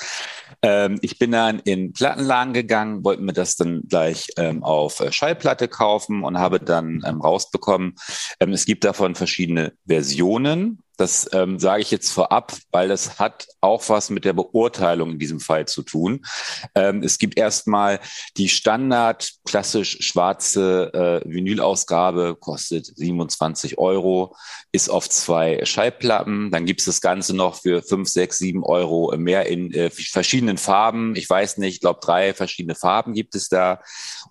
Ähm, 0.61 0.99
ich 1.01 1.17
bin 1.17 1.31
dann 1.31 1.59
in 1.59 1.93
Plattenladen 1.93 2.53
gegangen, 2.53 3.03
wollte 3.05 3.21
mir 3.21 3.33
das 3.33 3.55
dann 3.55 3.83
gleich 3.87 4.27
ähm, 4.37 4.63
auf 4.63 4.99
äh, 4.99 5.11
Schallplatte 5.11 5.67
kaufen 5.67 6.23
und 6.23 6.37
habe 6.37 6.59
dann 6.59 7.03
ähm, 7.05 7.21
rausbekommen, 7.21 7.95
ähm, 8.39 8.51
es 8.51 8.65
gibt 8.65 8.83
davon 8.83 9.15
verschiedene 9.15 9.73
Versionen. 9.87 10.83
Das 10.97 11.29
ähm, 11.33 11.59
sage 11.59 11.81
ich 11.81 11.91
jetzt 11.91 12.11
vorab, 12.11 12.53
weil 12.71 12.87
das 12.87 13.19
hat 13.19 13.47
auch 13.61 13.87
was 13.89 14.09
mit 14.09 14.25
der 14.25 14.33
Beurteilung 14.33 15.11
in 15.11 15.19
diesem 15.19 15.39
Fall 15.39 15.67
zu 15.67 15.83
tun. 15.83 16.25
Ähm, 16.73 17.03
es 17.03 17.17
gibt 17.17 17.37
erstmal 17.37 17.99
die 18.37 18.49
Standard 18.49 19.31
klassisch 19.45 19.97
schwarze 20.01 20.93
äh, 21.25 21.29
Vinylausgabe, 21.29 22.37
kostet 22.39 22.85
27 22.85 23.77
Euro, 23.77 24.35
ist 24.71 24.89
auf 24.89 25.09
zwei 25.09 25.63
Schallplatten. 25.65 26.51
Dann 26.51 26.65
gibt 26.65 26.81
es 26.81 26.85
das 26.85 27.01
Ganze 27.01 27.35
noch 27.35 27.61
für 27.61 27.81
5, 27.81 28.07
6, 28.07 28.37
7 28.37 28.63
Euro 28.63 29.15
mehr 29.17 29.47
in 29.47 29.73
äh, 29.73 29.89
verschiedenen 29.89 30.57
Farben. 30.57 31.15
Ich 31.15 31.29
weiß 31.29 31.57
nicht, 31.57 31.75
ich 31.75 31.81
glaube 31.81 31.99
drei 32.01 32.33
verschiedene 32.33 32.75
Farben 32.75 33.13
gibt 33.13 33.35
es 33.35 33.49
da. 33.49 33.81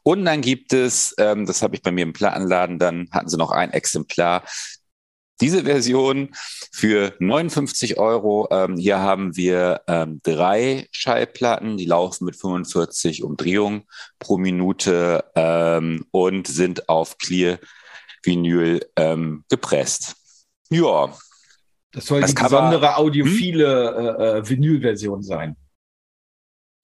Und 0.03 0.25
dann 0.25 0.41
gibt 0.41 0.73
es, 0.73 1.15
ähm, 1.19 1.47
das 1.47 1.63
habe 1.63 1.75
ich 1.77 1.83
bei 1.83 1.91
mir 1.91 2.03
im 2.03 2.13
Plattenladen, 2.13 2.79
dann 2.79 3.09
hatten 3.11 3.29
sie 3.29 3.37
noch 3.37 3.51
ein 3.51 3.73
Exemplar, 3.73 4.45
diese 5.41 5.65
Version 5.65 6.31
für 6.73 7.15
59 7.19 7.99
Euro. 7.99 8.49
Ähm, 8.51 8.77
hier 8.77 9.01
haben 9.01 9.37
wir 9.37 9.83
ähm, 9.89 10.21
drei 10.23 10.87
Schallplatten, 10.91 11.77
die 11.77 11.87
laufen 11.87 12.25
mit 12.25 12.37
45 12.37 13.23
Umdrehungen 13.23 13.85
pro 14.19 14.39
Minute 14.39 15.25
ähm, 15.35 16.07
und 16.11 16.47
sind 16.47 16.89
auf 16.89 17.19
Clear 17.19 17.59
Vinyl 18.23 18.81
ähm, 18.97 19.45
gepresst. 19.49 20.15
Ja. 20.71 21.13
Das 21.93 22.07
soll 22.07 22.23
das 22.23 22.35
die 22.35 22.43
besondere 22.43 22.97
audiophile 22.97 23.95
hm? 23.97 24.21
äh, 24.21 24.39
äh, 24.39 24.49
Vinylversion 24.49 25.23
sein 25.23 25.57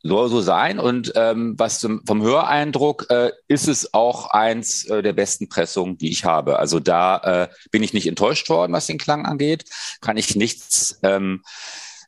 soll 0.03 0.29
so 0.29 0.41
sein. 0.41 0.79
Und 0.79 1.13
ähm, 1.17 1.55
was 1.59 1.81
zum, 1.81 2.03
vom 2.07 2.23
Höreindruck 2.23 3.07
äh, 3.11 3.31
ist 3.49 3.69
es 3.69 3.93
auch 3.95 4.31
eins 4.31 4.85
äh, 4.87 5.03
der 5.03 5.13
besten 5.13 5.49
Pressungen, 5.49 5.99
die 5.99 6.11
ich 6.11 6.25
habe. 6.25 6.59
Also 6.59 6.81
da 6.81 7.19
äh, 7.19 7.49
bin 7.71 7.83
ich 7.83 7.93
nicht 7.93 8.07
enttäuscht 8.07 8.49
worden, 8.49 8.73
was 8.73 8.87
den 8.87 8.99
Klang 8.99 9.27
angeht. 9.27 9.65
Kann 10.01 10.17
ich 10.17 10.37
nichts 10.37 10.99
ähm, 11.03 11.43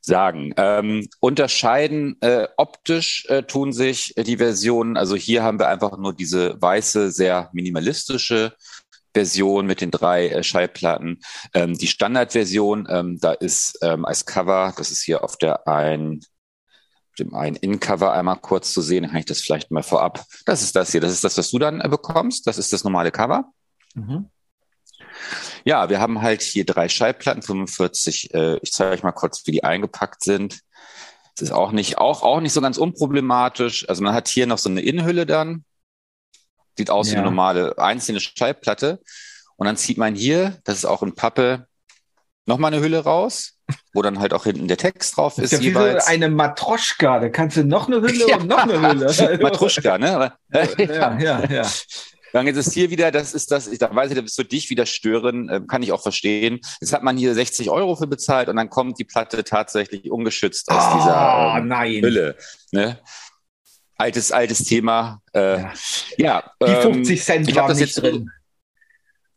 sagen. 0.00 0.52
Ähm, 0.56 1.08
unterscheiden 1.20 2.16
äh, 2.20 2.48
optisch 2.56 3.26
äh, 3.28 3.42
tun 3.42 3.72
sich 3.72 4.14
die 4.16 4.38
Versionen. 4.38 4.96
Also 4.96 5.14
hier 5.14 5.42
haben 5.42 5.58
wir 5.58 5.68
einfach 5.68 5.96
nur 5.98 6.12
diese 6.12 6.60
weiße, 6.60 7.10
sehr 7.10 7.50
minimalistische 7.52 8.54
Version 9.14 9.66
mit 9.66 9.80
den 9.80 9.90
drei 9.90 10.28
äh, 10.28 10.42
Schallplatten. 10.42 11.20
Ähm, 11.54 11.76
die 11.76 11.86
Standardversion, 11.86 12.88
ähm, 12.90 13.18
da 13.20 13.32
ist 13.32 13.78
ähm, 13.82 14.04
als 14.04 14.26
Cover, 14.26 14.72
das 14.76 14.90
ist 14.90 15.02
hier 15.02 15.22
auf 15.22 15.36
der 15.36 15.68
ein 15.68 16.20
dem 17.18 17.34
einen 17.34 17.56
In-Cover 17.56 18.12
einmal 18.12 18.38
kurz 18.38 18.72
zu 18.72 18.80
sehen. 18.80 19.02
Dann 19.02 19.10
kann 19.10 19.20
ich 19.20 19.26
das 19.26 19.40
vielleicht 19.40 19.70
mal 19.70 19.82
vorab. 19.82 20.24
Das 20.46 20.62
ist 20.62 20.76
das 20.76 20.92
hier. 20.92 21.00
Das 21.00 21.12
ist 21.12 21.24
das, 21.24 21.36
was 21.38 21.50
du 21.50 21.58
dann 21.58 21.80
äh, 21.80 21.88
bekommst. 21.88 22.46
Das 22.46 22.58
ist 22.58 22.72
das 22.72 22.84
normale 22.84 23.10
Cover. 23.10 23.52
Mhm. 23.94 24.30
Ja, 25.64 25.88
wir 25.90 26.00
haben 26.00 26.22
halt 26.22 26.42
hier 26.42 26.64
drei 26.64 26.88
Schallplatten, 26.88 27.42
45. 27.42 28.34
Äh, 28.34 28.58
ich 28.62 28.72
zeige 28.72 28.92
euch 28.92 29.02
mal 29.02 29.12
kurz, 29.12 29.46
wie 29.46 29.52
die 29.52 29.64
eingepackt 29.64 30.22
sind. 30.22 30.60
Das 31.36 31.48
ist 31.48 31.52
auch 31.52 31.72
nicht, 31.72 31.98
auch, 31.98 32.22
auch 32.22 32.40
nicht 32.40 32.52
so 32.52 32.60
ganz 32.60 32.78
unproblematisch. 32.78 33.88
Also 33.88 34.02
man 34.02 34.14
hat 34.14 34.28
hier 34.28 34.46
noch 34.46 34.58
so 34.58 34.68
eine 34.68 34.82
Innenhülle 34.82 35.26
dann. 35.26 35.64
Sieht 36.76 36.90
aus 36.90 37.08
ja. 37.08 37.14
wie 37.14 37.16
eine 37.18 37.26
normale 37.26 37.78
einzelne 37.78 38.20
Schallplatte. 38.20 39.00
Und 39.56 39.66
dann 39.66 39.76
zieht 39.76 39.98
man 39.98 40.14
hier, 40.14 40.58
das 40.64 40.78
ist 40.78 40.84
auch 40.84 41.02
in 41.02 41.14
Pappe, 41.14 41.66
nochmal 42.46 42.72
eine 42.72 42.82
Hülle 42.82 43.04
raus 43.04 43.52
wo 43.92 44.02
dann 44.02 44.18
halt 44.18 44.32
auch 44.32 44.44
hinten 44.44 44.68
der 44.68 44.76
Text 44.76 45.16
drauf 45.16 45.38
ist. 45.38 45.52
Das 45.52 45.60
ist 45.60 45.64
ja 45.64 45.70
jeweils. 45.70 46.06
so 46.06 46.12
eine 46.12 46.28
Matroschka, 46.28 47.20
da 47.20 47.28
kannst 47.28 47.56
du 47.56 47.64
noch 47.64 47.86
eine 47.86 48.00
Hülle 48.00 48.28
ja. 48.28 48.36
und 48.36 48.48
noch 48.48 48.58
eine 48.58 48.80
Hülle. 48.80 49.38
Matroschka, 49.42 49.98
ne? 49.98 50.32
ja, 50.78 51.18
ja, 51.18 51.44
ja. 51.50 51.70
Dann 52.32 52.46
ist 52.46 52.56
es 52.56 52.72
hier 52.72 52.88
wieder, 52.88 53.10
das 53.10 53.34
ist 53.34 53.50
das, 53.50 53.68
ich 53.68 53.78
da 53.78 53.94
weiß 53.94 54.10
ich, 54.10 54.18
das 54.18 54.38
wird 54.38 54.52
dich 54.52 54.70
wieder 54.70 54.86
stören, 54.86 55.48
äh, 55.50 55.60
kann 55.68 55.82
ich 55.82 55.92
auch 55.92 56.02
verstehen. 56.02 56.60
Jetzt 56.80 56.94
hat 56.94 57.02
man 57.02 57.18
hier 57.18 57.34
60 57.34 57.68
Euro 57.68 57.94
für 57.94 58.06
bezahlt 58.06 58.48
und 58.48 58.56
dann 58.56 58.70
kommt 58.70 58.98
die 58.98 59.04
Platte 59.04 59.44
tatsächlich 59.44 60.10
ungeschützt 60.10 60.70
aus 60.70 60.82
oh, 60.92 60.96
dieser 60.96 61.56
ähm, 61.58 61.68
nein. 61.68 62.02
Hülle. 62.02 62.36
Ne? 62.70 62.98
Altes, 63.98 64.32
altes 64.32 64.64
Thema. 64.64 65.20
Äh, 65.34 65.58
ja. 65.58 65.72
ja 66.16 66.52
die 66.66 66.74
50 66.74 67.18
ähm, 67.18 67.22
Cent 67.22 67.56
waren 67.56 67.76
nicht 67.76 68.00
drin. 68.00 68.30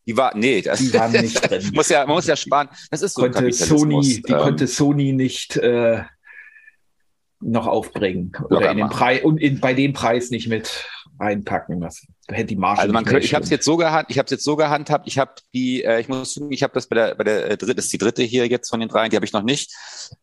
Die 0.08 0.16
war, 0.16 0.36
nee, 0.36 0.62
das 0.62 0.80
die 0.80 0.94
waren 0.94 1.12
nicht 1.12 1.42
drin. 1.50 1.72
muss 1.74 1.90
ja, 1.90 2.06
man 2.06 2.16
muss 2.16 2.28
ja 2.28 2.36
sparen. 2.36 2.70
Das 2.92 3.02
ist 3.02 3.16
so 3.16 3.24
konnte 3.24 3.52
Sony, 3.52 4.22
Die 4.22 4.32
ähm, 4.32 4.38
konnte 4.38 4.68
Sony 4.68 5.14
nicht 5.14 5.58
äh, 5.58 6.04
noch 7.40 7.68
aufbringen. 7.68 8.32
Oder 8.50 8.72
in 8.72 8.78
den 8.78 8.90
Preis 8.90 9.24
und 9.24 9.40
in, 9.40 9.60
bei 9.60 9.74
dem 9.74 9.94
Preis 9.94 10.30
nicht 10.30 10.48
mit 10.48 10.88
reinpacken. 11.20 11.82
Was 11.82 12.06
hätte 12.28 12.46
die 12.46 12.56
Marge 12.56 12.82
Also 12.82 12.94
man 12.94 13.06
könnte, 13.06 13.26
ich 13.26 13.34
habe 13.34 13.44
es 13.44 13.50
jetzt 13.50 13.66
so 13.66 13.78
gehandhabt, 13.78 14.12
ich 14.12 14.20
habe 14.20 14.30
jetzt 14.30 14.44
so 14.44 14.56
gehandhabt, 14.56 15.08
ich 15.08 15.18
habe 15.18 15.32
die, 15.54 15.84
äh, 15.84 16.02
ich 16.02 16.08
muss, 16.08 16.40
ich 16.50 16.64
habe 16.64 16.74
das 16.74 16.88
bei 16.88 16.96
der, 16.96 17.16
bei 17.16 17.24
der 17.24 17.52
äh, 17.52 17.58
dritte, 17.58 17.76
das 17.76 17.86
ist 17.86 17.94
die 17.94 17.98
dritte 17.98 18.24
hier 18.24 18.48
jetzt 18.48 18.70
von 18.70 18.80
den 18.80 18.90
dreien, 18.90 19.10
die 19.10 19.16
habe 19.16 19.26
ich 19.26 19.34
noch 19.34 19.44
nicht 19.44 19.74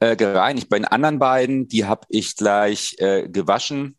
äh, 0.01 0.17
gereinigt. 0.17 0.69
Bei 0.69 0.79
den 0.79 0.85
anderen 0.85 1.19
beiden, 1.19 1.69
die 1.69 1.87
habe 1.87 2.07
ich 2.09 2.37
gleich 2.37 2.97
äh, 2.99 3.29
gewaschen 3.29 3.97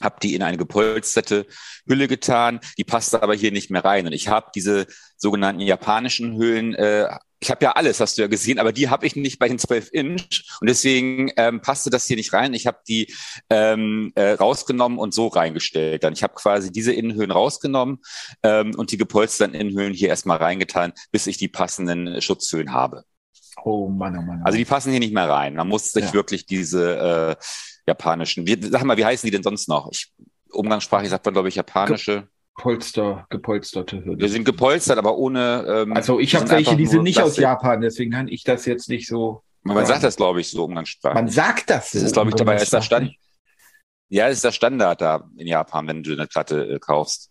habe 0.00 0.16
die 0.22 0.34
in 0.34 0.42
eine 0.42 0.56
gepolsterte 0.56 1.46
Hülle 1.86 2.08
getan. 2.08 2.60
Die 2.78 2.84
passte 2.84 3.22
aber 3.22 3.34
hier 3.34 3.52
nicht 3.52 3.70
mehr 3.70 3.84
rein. 3.84 4.06
Und 4.06 4.12
ich 4.12 4.28
habe 4.28 4.50
diese 4.54 4.86
sogenannten 5.16 5.60
japanischen 5.60 6.36
Hüllen, 6.36 6.74
äh, 6.74 7.08
ich 7.42 7.50
habe 7.50 7.64
ja 7.64 7.72
alles, 7.72 7.98
hast 7.98 8.16
du 8.16 8.22
ja 8.22 8.28
gesehen, 8.28 8.60
aber 8.60 8.72
die 8.72 8.88
habe 8.88 9.04
ich 9.04 9.16
nicht 9.16 9.40
bei 9.40 9.48
den 9.48 9.58
12 9.58 9.88
Inch. 9.92 10.44
Und 10.60 10.70
deswegen 10.70 11.32
ähm, 11.36 11.60
passte 11.60 11.90
das 11.90 12.06
hier 12.06 12.16
nicht 12.16 12.32
rein. 12.32 12.54
Ich 12.54 12.68
habe 12.68 12.78
die 12.86 13.12
ähm, 13.50 14.12
äh, 14.14 14.32
rausgenommen 14.34 14.96
und 14.96 15.12
so 15.12 15.26
reingestellt. 15.26 16.04
Dann 16.04 16.12
ich 16.12 16.22
habe 16.22 16.34
quasi 16.34 16.70
diese 16.70 16.92
Innenhöhlen 16.92 17.32
rausgenommen 17.32 17.98
ähm, 18.44 18.72
und 18.76 18.92
die 18.92 18.96
gepolsterten 18.96 19.56
Innenhöhlen 19.56 19.92
hier 19.92 20.08
erstmal 20.08 20.38
reingetan, 20.38 20.92
bis 21.10 21.26
ich 21.26 21.36
die 21.36 21.48
passenden 21.48 22.22
Schutzhöhlen 22.22 22.72
habe. 22.72 23.02
Oh 23.64 23.88
Mann, 23.88 24.16
oh 24.16 24.22
Mann. 24.22 24.40
Oh 24.40 24.46
Also 24.46 24.58
die 24.58 24.64
passen 24.64 24.92
hier 24.92 25.00
nicht 25.00 25.14
mehr 25.14 25.28
rein. 25.28 25.54
Man 25.54 25.66
muss 25.66 25.90
sich 25.90 26.06
ja. 26.06 26.14
wirklich 26.14 26.46
diese 26.46 27.36
äh, 27.38 27.44
japanischen. 27.86 28.46
Wie, 28.46 28.58
sag 28.60 28.84
mal, 28.84 28.96
wie 28.96 29.04
heißen 29.04 29.26
die 29.26 29.30
denn 29.30 29.42
sonst 29.42 29.68
noch? 29.68 29.90
Ich, 29.92 30.12
umgangssprachlich 30.50 31.10
sagt 31.10 31.24
man, 31.24 31.34
glaube 31.34 31.48
ich, 31.48 31.54
japanische. 31.56 32.28
Polster, 32.54 33.26
gepolsterte 33.30 34.04
Hürden. 34.04 34.20
Wir 34.20 34.28
sind 34.28 34.44
gepolstert, 34.44 34.98
aber 34.98 35.16
ohne. 35.16 35.64
Ähm, 35.66 35.92
also 35.94 36.20
ich 36.20 36.34
habe 36.34 36.48
welche, 36.50 36.76
die 36.76 36.86
sind 36.86 37.02
nicht 37.02 37.16
Plastik. 37.16 37.44
aus 37.44 37.50
Japan, 37.50 37.80
deswegen 37.80 38.10
kann 38.12 38.28
ich 38.28 38.44
das 38.44 38.66
jetzt 38.66 38.88
nicht 38.88 39.06
so. 39.06 39.42
Man 39.62 39.76
sagen. 39.76 39.86
sagt 39.88 40.04
das, 40.04 40.16
glaube 40.16 40.40
ich, 40.40 40.50
so 40.50 40.64
umgangssprachlich. 40.64 41.14
Man 41.14 41.28
sagt 41.28 41.70
das. 41.70 41.92
Das 41.92 42.02
ist, 42.02 42.12
glaube 42.12 42.30
ich, 42.30 42.36
dabei 42.36 42.56
ist 42.56 42.72
der 42.72 42.82
Stand. 42.82 43.12
Ja, 44.08 44.28
das 44.28 44.36
ist 44.36 44.44
der 44.44 44.52
Standard 44.52 45.00
da 45.00 45.28
in 45.38 45.46
Japan, 45.46 45.88
wenn 45.88 46.02
du 46.02 46.12
eine 46.12 46.26
Platte 46.26 46.74
äh, 46.74 46.78
kaufst. 46.78 47.30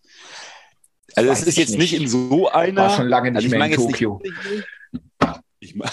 Also 1.14 1.30
es 1.30 1.42
ist 1.42 1.56
jetzt 1.56 1.78
nicht. 1.78 1.94
in 1.94 2.08
so 2.08 2.50
einer. 2.50 2.82
War 2.82 2.96
schon 2.96 3.08
lange 3.08 3.30
nicht 3.30 3.44
also 3.44 3.56
mehr 3.56 3.66
in 3.66 3.74
Tokio. 3.74 4.20
ich 5.60 5.76
meine 5.76 5.90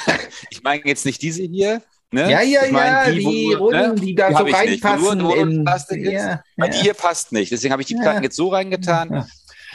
ich 0.50 0.64
mein 0.64 0.82
jetzt 0.86 1.06
nicht 1.06 1.22
diese 1.22 1.44
hier, 1.44 1.84
Ne? 2.12 2.32
Ja, 2.32 2.42
ja, 2.42 2.66
ich 2.66 2.72
mein, 2.72 2.86
ja, 2.88 3.12
die, 3.12 3.20
die 3.20 3.54
Runden, 3.54 3.78
ne? 3.78 3.96
die 3.96 4.16
da 4.16 4.30
die 4.30 4.36
so 4.36 4.44
reinpassen. 4.44 5.18
Nur, 5.20 5.38
in, 5.38 5.66
ja, 5.92 6.42
ja. 6.58 6.68
Die 6.68 6.78
hier 6.78 6.94
passt 6.96 7.32
nicht. 7.32 7.52
Deswegen 7.52 7.72
habe 7.72 7.84
ich 7.84 7.88
die 7.88 7.96
Platten 7.96 8.24
jetzt 8.24 8.36
so 8.36 8.50
reingetan. 8.50 9.14
Ja. 9.14 9.28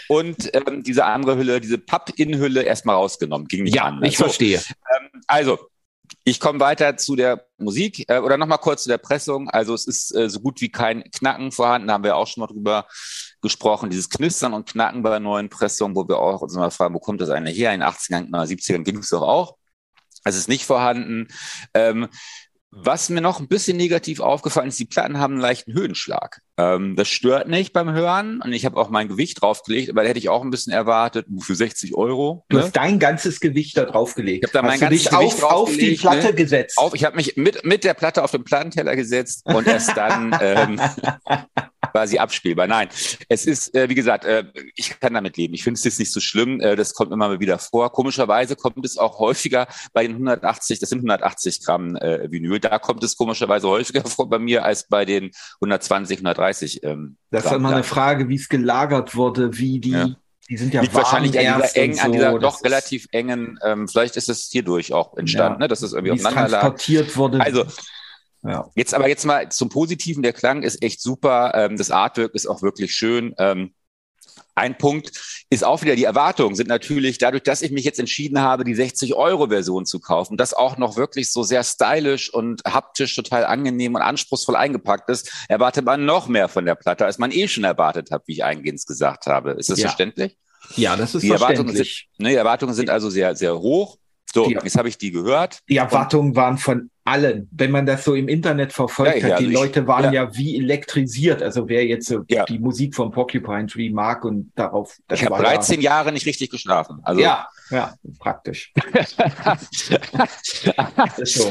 Und 0.08 0.50
ähm, 0.54 0.82
diese 0.82 1.04
andere 1.04 1.36
Hülle, 1.36 1.60
diese 1.60 1.78
Papp-In-Hülle 1.78 2.62
erstmal 2.62 2.96
rausgenommen. 2.96 3.46
Ging 3.46 3.62
nicht 3.62 3.76
ja, 3.76 3.84
an. 3.84 4.02
Ich 4.02 4.18
so, 4.18 4.24
verstehe. 4.24 4.56
Ähm, 4.58 5.22
also, 5.26 5.58
ich 6.24 6.40
komme 6.40 6.60
weiter 6.60 6.96
zu 6.96 7.16
der 7.16 7.46
Musik 7.58 8.04
äh, 8.08 8.18
oder 8.18 8.36
nochmal 8.36 8.58
kurz 8.58 8.82
zu 8.82 8.88
der 8.88 8.98
Pressung. 8.98 9.48
Also 9.50 9.74
es 9.74 9.86
ist 9.86 10.14
äh, 10.14 10.28
so 10.28 10.40
gut 10.40 10.60
wie 10.60 10.70
kein 10.70 11.04
Knacken 11.10 11.52
vorhanden, 11.52 11.88
da 11.88 11.94
haben 11.94 12.04
wir 12.04 12.16
auch 12.16 12.26
schon 12.26 12.40
mal 12.40 12.46
drüber 12.46 12.86
gesprochen. 13.42 13.90
Dieses 13.90 14.08
Knistern 14.08 14.54
und 14.54 14.68
Knacken 14.68 15.02
bei 15.02 15.18
neuen 15.18 15.48
Pressungen, 15.48 15.94
wo 15.94 16.06
wir 16.08 16.18
auch 16.18 16.40
uns 16.42 16.54
mal 16.54 16.70
fragen, 16.70 16.94
wo 16.94 16.98
kommt 16.98 17.20
das 17.20 17.30
eigentlich 17.30 17.58
her? 17.58 17.72
In 17.72 17.80
den 17.80 17.88
80ern, 17.88 18.30
70ern 18.30 18.84
ging 18.84 18.98
es 18.98 19.10
doch 19.10 19.22
auch. 19.22 19.56
Es 20.24 20.36
ist 20.36 20.48
nicht 20.48 20.64
vorhanden. 20.64 21.28
Ähm, 21.74 22.08
Was 22.76 23.08
mir 23.08 23.20
noch 23.20 23.38
ein 23.38 23.46
bisschen 23.46 23.76
negativ 23.76 24.18
aufgefallen 24.18 24.68
ist, 24.68 24.80
die 24.80 24.84
Platten 24.84 25.18
haben 25.18 25.34
einen 25.34 25.40
leichten 25.40 25.74
Höhenschlag. 25.74 26.40
Ähm, 26.56 26.96
das 26.96 27.08
stört 27.08 27.48
nicht 27.48 27.72
beim 27.72 27.92
Hören 27.92 28.40
und 28.40 28.52
ich 28.52 28.64
habe 28.64 28.76
auch 28.76 28.88
mein 28.90 29.06
Gewicht 29.06 29.42
draufgelegt, 29.42 29.90
aber 29.90 30.02
da 30.02 30.08
hätte 30.08 30.18
ich 30.18 30.28
auch 30.28 30.42
ein 30.42 30.50
bisschen 30.50 30.72
erwartet, 30.72 31.26
für 31.40 31.54
60 31.54 31.94
Euro. 31.94 32.44
Du 32.48 32.56
ne? 32.56 32.64
hast 32.64 32.72
dein 32.72 32.98
ganzes 32.98 33.38
Gewicht 33.38 33.76
da 33.76 33.84
draufgelegt. 33.84 34.44
Ich 34.44 34.50
habe 34.50 34.62
da 34.62 34.68
mein 34.68 34.80
ganzes 34.80 35.08
Gewicht 35.08 35.42
auf, 35.42 35.42
auf 35.44 35.76
die 35.76 35.94
Platte 35.94 36.28
ne? 36.28 36.34
gesetzt. 36.34 36.78
Auf, 36.78 36.94
ich 36.94 37.04
habe 37.04 37.14
mich 37.16 37.36
mit, 37.36 37.64
mit 37.64 37.84
der 37.84 37.94
Platte 37.94 38.24
auf 38.24 38.32
den 38.32 38.42
Plattenteller 38.42 38.96
gesetzt 38.96 39.42
und 39.44 39.66
erst 39.66 39.96
dann 39.96 40.36
ähm, 40.40 40.80
quasi 41.94 42.18
abspielbar. 42.18 42.66
Nein, 42.66 42.88
es 43.28 43.46
ist, 43.46 43.72
äh, 43.74 43.88
wie 43.88 43.94
gesagt, 43.94 44.24
äh, 44.24 44.44
ich 44.74 44.98
kann 44.98 45.14
damit 45.14 45.36
leben. 45.36 45.54
Ich 45.54 45.62
finde 45.62 45.78
es 45.78 45.84
jetzt 45.84 46.00
nicht 46.00 46.12
so 46.12 46.18
schlimm. 46.18 46.60
Äh, 46.60 46.74
das 46.74 46.92
kommt 46.92 47.12
immer 47.12 47.28
mal 47.28 47.38
wieder 47.38 47.58
vor. 47.58 47.92
Komischerweise 47.92 48.56
kommt 48.56 48.84
es 48.84 48.98
auch 48.98 49.20
häufiger 49.20 49.68
bei 49.92 50.02
den 50.02 50.16
180, 50.16 50.80
das 50.80 50.88
sind 50.88 50.98
180 50.98 51.64
Gramm 51.64 51.94
äh, 51.94 52.30
Vinyl. 52.32 52.58
Da 52.58 52.80
kommt 52.80 53.04
es 53.04 53.16
komischerweise 53.16 53.68
häufiger 53.68 54.04
vor 54.04 54.28
bei 54.28 54.40
mir 54.40 54.64
als 54.64 54.88
bei 54.88 55.04
den 55.04 55.30
120, 55.60 56.18
130 56.18 56.82
ähm, 56.82 57.16
Das 57.30 57.44
ist 57.44 57.52
immer 57.52 57.70
eine 57.70 57.84
Frage, 57.84 58.28
wie 58.28 58.34
es 58.34 58.48
gelagert 58.48 59.14
wurde, 59.14 59.56
wie 59.56 59.78
die 59.78 59.90
ja. 59.90 60.08
Die 60.50 60.58
sind 60.58 60.74
ja 60.74 60.82
Liegt 60.82 60.92
wahrscheinlich 60.92 61.38
an 61.38 61.62
dieser, 61.62 61.76
eng, 61.76 61.94
so. 61.94 62.02
an 62.02 62.12
dieser 62.12 62.38
doch 62.38 62.62
relativ 62.62 63.06
engen, 63.12 63.58
ähm, 63.64 63.88
vielleicht 63.88 64.16
ist 64.18 64.28
es 64.28 64.50
hierdurch 64.52 64.92
auch 64.92 65.16
entstanden, 65.16 65.54
ja. 65.54 65.64
ne, 65.64 65.68
dass 65.68 65.80
es 65.80 65.94
irgendwie 65.94 66.12
aufeinander 66.12 66.48
lag. 66.50 66.60
transportiert 66.60 67.16
wurde. 67.16 67.40
Also, 67.40 67.64
ja. 68.44 68.70
Jetzt 68.74 68.94
aber 68.94 69.08
jetzt 69.08 69.24
mal 69.24 69.48
zum 69.50 69.68
Positiven. 69.68 70.22
Der 70.22 70.32
Klang 70.32 70.62
ist 70.62 70.82
echt 70.82 71.00
super. 71.00 71.52
Ähm, 71.54 71.76
das 71.76 71.90
Artwork 71.90 72.34
ist 72.34 72.46
auch 72.46 72.62
wirklich 72.62 72.94
schön. 72.94 73.34
Ähm, 73.38 73.74
ein 74.54 74.78
Punkt 74.78 75.44
ist 75.50 75.64
auch 75.64 75.82
wieder, 75.82 75.96
die 75.96 76.04
Erwartungen 76.04 76.54
sind 76.54 76.68
natürlich 76.68 77.18
dadurch, 77.18 77.42
dass 77.42 77.62
ich 77.62 77.72
mich 77.72 77.84
jetzt 77.84 77.98
entschieden 77.98 78.40
habe, 78.40 78.64
die 78.64 78.76
60-Euro-Version 78.76 79.84
zu 79.84 79.98
kaufen, 80.00 80.36
das 80.36 80.54
auch 80.54 80.76
noch 80.76 80.96
wirklich 80.96 81.32
so 81.32 81.42
sehr 81.42 81.64
stylisch 81.64 82.32
und 82.32 82.62
haptisch 82.64 83.16
total 83.16 83.44
angenehm 83.44 83.94
und 83.94 84.02
anspruchsvoll 84.02 84.56
eingepackt 84.56 85.10
ist, 85.10 85.32
erwartet 85.48 85.84
man 85.84 86.04
noch 86.04 86.28
mehr 86.28 86.48
von 86.48 86.64
der 86.64 86.76
Platte, 86.76 87.04
als 87.04 87.18
man 87.18 87.32
eh 87.32 87.48
schon 87.48 87.64
erwartet 87.64 88.10
hat, 88.10 88.22
wie 88.26 88.32
ich 88.32 88.44
eingehend 88.44 88.84
gesagt 88.86 89.26
habe. 89.26 89.52
Ist 89.52 89.70
das 89.70 89.78
ja. 89.78 89.88
verständlich? 89.88 90.36
Ja, 90.76 90.96
das 90.96 91.14
ist 91.14 91.22
die 91.22 91.28
verständlich. 91.28 91.58
Erwartungen 91.58 91.76
sind, 91.76 91.88
ne, 92.18 92.28
die 92.30 92.34
Erwartungen 92.36 92.74
sind 92.74 92.90
also 92.90 93.10
sehr, 93.10 93.34
sehr 93.36 93.58
hoch. 93.58 93.98
So, 94.34 94.46
Die- 94.48 94.54
jetzt 94.54 94.76
habe 94.76 94.88
ich 94.88 94.98
die 94.98 95.12
gehört. 95.12 95.60
Die 95.68 95.76
Erwartungen 95.76 96.34
waren 96.34 96.58
von 96.58 96.90
allen. 97.04 97.48
Wenn 97.52 97.70
man 97.70 97.86
das 97.86 98.02
so 98.04 98.14
im 98.14 98.28
Internet 98.28 98.72
verfolgt 98.72 99.16
Ja, 99.16 99.28
ja, 99.28 99.34
hat, 99.34 99.40
die 99.40 99.44
also 99.44 99.48
ich- 99.48 99.54
Leute 99.54 99.86
waren 99.86 100.04
ja. 100.12 100.24
ja. 100.24 100.36
wie 100.36 100.56
elektrisiert. 100.58 101.42
Also 101.42 101.68
wer 101.68 101.86
jetzt 101.86 102.08
so 102.08 102.22
Ja. 102.28 102.44
die 102.46 102.58
Musik 102.58 102.94
von 102.96 103.10
Porcupine 103.12 103.66
Tree 103.66 103.90
mag 103.90 104.24
und 104.24 104.50
darauf, 104.56 104.96
das 105.06 105.20
Ich 105.20 105.24
habe 105.26 105.34
war 105.36 105.42
13 105.42 105.80
Jahre 105.80 106.12
nicht 106.12 106.26
richtig 106.26 106.50
geschlafen. 106.50 106.98
Also 107.02 107.20
Ja, 107.20 107.46
ja, 107.70 107.76
ja, 107.76 107.94
praktisch. 108.18 108.72
So. 111.24 111.50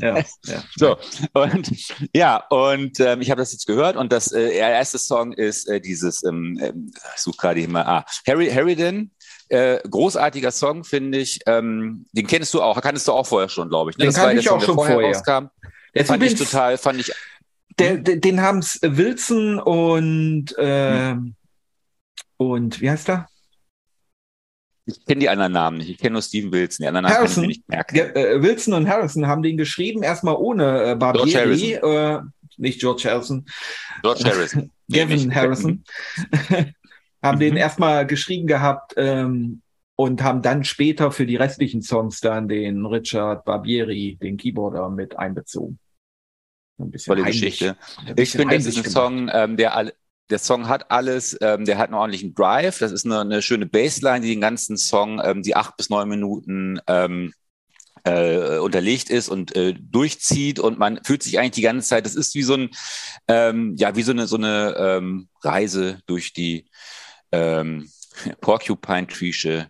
Ja, 0.00 0.18
ja. 0.44 0.62
So, 0.76 0.96
und 1.32 1.70
ja, 2.14 2.36
und 2.50 3.00
ähm, 3.00 3.20
ich 3.20 3.30
habe 3.30 3.40
das 3.40 3.52
jetzt 3.52 3.66
gehört 3.66 3.96
und 3.96 4.12
das 4.12 4.32
äh, 4.32 4.50
erste 4.56 4.98
Song 4.98 5.32
ist 5.32 5.68
äh, 5.68 5.80
dieses, 5.80 6.22
ähm, 6.24 6.58
ähm, 6.62 6.92
ich 7.14 7.20
suche 7.20 7.36
gerade 7.36 7.60
hier 7.60 7.68
mal, 7.68 7.82
ah, 7.84 8.04
Harry, 8.26 8.48
Harryden, 8.50 9.12
äh, 9.48 9.78
großartiger 9.88 10.50
Song, 10.50 10.84
finde 10.84 11.18
ich. 11.18 11.40
Ähm, 11.46 12.06
den 12.12 12.26
kennst 12.26 12.52
du 12.54 12.62
auch, 12.62 12.80
kanntest 12.80 13.08
du 13.08 13.12
auch 13.12 13.26
vorher 13.26 13.48
schon, 13.48 13.68
glaube 13.68 13.90
ich. 13.90 13.98
Ne? 13.98 14.04
Den 14.04 14.08
das 14.12 14.16
kannte 14.16 14.40
ich 14.40 14.46
Song, 14.46 14.58
auch 14.58 14.64
schon 14.64 14.74
vorher, 14.74 14.94
vorher. 14.94 15.16
rauskam. 15.16 15.46
Der 15.94 16.06
Fand 16.06 16.22
ich 16.22 16.34
total, 16.34 16.78
fand 16.78 17.00
ich, 17.00 17.12
Der, 17.78 17.98
der, 17.98 18.16
den 18.16 18.40
haben 18.40 18.58
es 18.58 18.78
Wilson 18.82 19.58
und 19.58 20.54
ähm, 20.58 21.34
und 22.38 22.80
wie 22.80 22.90
heißt 22.90 23.08
er? 23.10 23.28
ich 24.84 25.04
kenne 25.04 25.20
die 25.20 25.28
anderen 25.28 25.52
Namen 25.52 25.78
nicht. 25.78 25.90
Ich 25.90 25.98
kenne 25.98 26.14
nur 26.14 26.22
Steven 26.22 26.52
Wilson. 26.52 26.84
Die 26.84 26.88
anderen 26.88 27.04
Namen 27.04 27.14
kann 27.14 27.24
ich 27.24 27.30
Harrison. 27.30 27.42
mir 27.42 27.48
nicht 27.48 27.68
merken. 27.68 27.96
Ja, 27.96 28.04
äh, 28.06 28.42
Wilson 28.42 28.74
und 28.74 28.88
Harrison 28.88 29.26
haben 29.26 29.42
den 29.42 29.56
geschrieben, 29.56 30.02
erstmal 30.02 30.34
ohne 30.34 30.92
äh, 30.92 30.94
Barbieri, 30.96 31.74
äh, 31.74 32.20
nicht 32.56 32.80
George 32.80 33.04
Harrison, 33.08 33.46
George 34.02 34.24
Harrison. 34.24 34.70
Gavin 34.90 35.34
Harrison, 35.34 35.84
haben 37.22 37.38
den 37.38 37.52
Mhm. 37.52 37.58
erstmal 37.58 38.06
geschrieben 38.06 38.46
gehabt 38.46 38.94
ähm, 38.96 39.62
und 39.96 40.22
haben 40.22 40.42
dann 40.42 40.64
später 40.64 41.12
für 41.12 41.26
die 41.26 41.36
restlichen 41.36 41.82
Songs 41.82 42.20
dann 42.20 42.48
den 42.48 42.84
Richard 42.86 43.44
Barbieri, 43.44 44.18
den 44.20 44.36
Keyboarder, 44.36 44.88
mit 44.90 45.16
einbezogen. 45.18 45.78
Ein 46.78 46.90
bisschen 46.90 47.16
heimlich- 47.16 47.40
Geschichte. 47.40 47.76
ein 47.98 48.06
Ich 48.08 48.14
bisschen 48.14 48.40
finde, 48.40 48.56
das 48.56 48.66
ist 48.66 48.78
ein 48.84 48.90
Song, 48.90 49.30
ähm, 49.32 49.56
der 49.56 49.76
all, 49.76 49.92
der 50.30 50.38
Song 50.38 50.66
hat 50.68 50.90
alles, 50.90 51.36
ähm, 51.42 51.64
der 51.66 51.78
hat 51.78 51.86
einen 51.88 51.94
ordentlichen 51.94 52.34
Drive. 52.34 52.78
Das 52.78 52.90
ist 52.90 53.04
eine, 53.04 53.20
eine 53.20 53.42
schöne 53.42 53.66
Bassline, 53.66 54.20
die 54.22 54.30
den 54.30 54.40
ganzen 54.40 54.76
Song, 54.78 55.20
ähm, 55.22 55.42
die 55.42 55.54
acht 55.54 55.76
bis 55.76 55.90
neun 55.90 56.08
Minuten 56.08 56.80
ähm, 56.88 57.32
äh, 58.04 58.56
unterlegt 58.58 59.10
ist 59.10 59.28
und 59.28 59.54
äh, 59.54 59.74
durchzieht 59.74 60.58
und 60.58 60.76
man 60.78 60.98
fühlt 61.04 61.22
sich 61.22 61.38
eigentlich 61.38 61.52
die 61.52 61.62
ganze 61.62 61.86
Zeit, 61.86 62.04
das 62.06 62.16
ist 62.16 62.34
wie 62.34 62.42
so 62.42 62.54
ein, 62.54 62.70
ähm, 63.28 63.74
ja, 63.76 63.94
wie 63.94 64.02
so 64.02 64.10
eine, 64.10 64.26
so 64.26 64.36
eine 64.36 64.74
ähm, 64.76 65.28
Reise 65.42 66.00
durch 66.06 66.32
die 66.32 66.66
ähm, 67.32 67.88
Porcupine 68.40 69.06
Treesche 69.06 69.68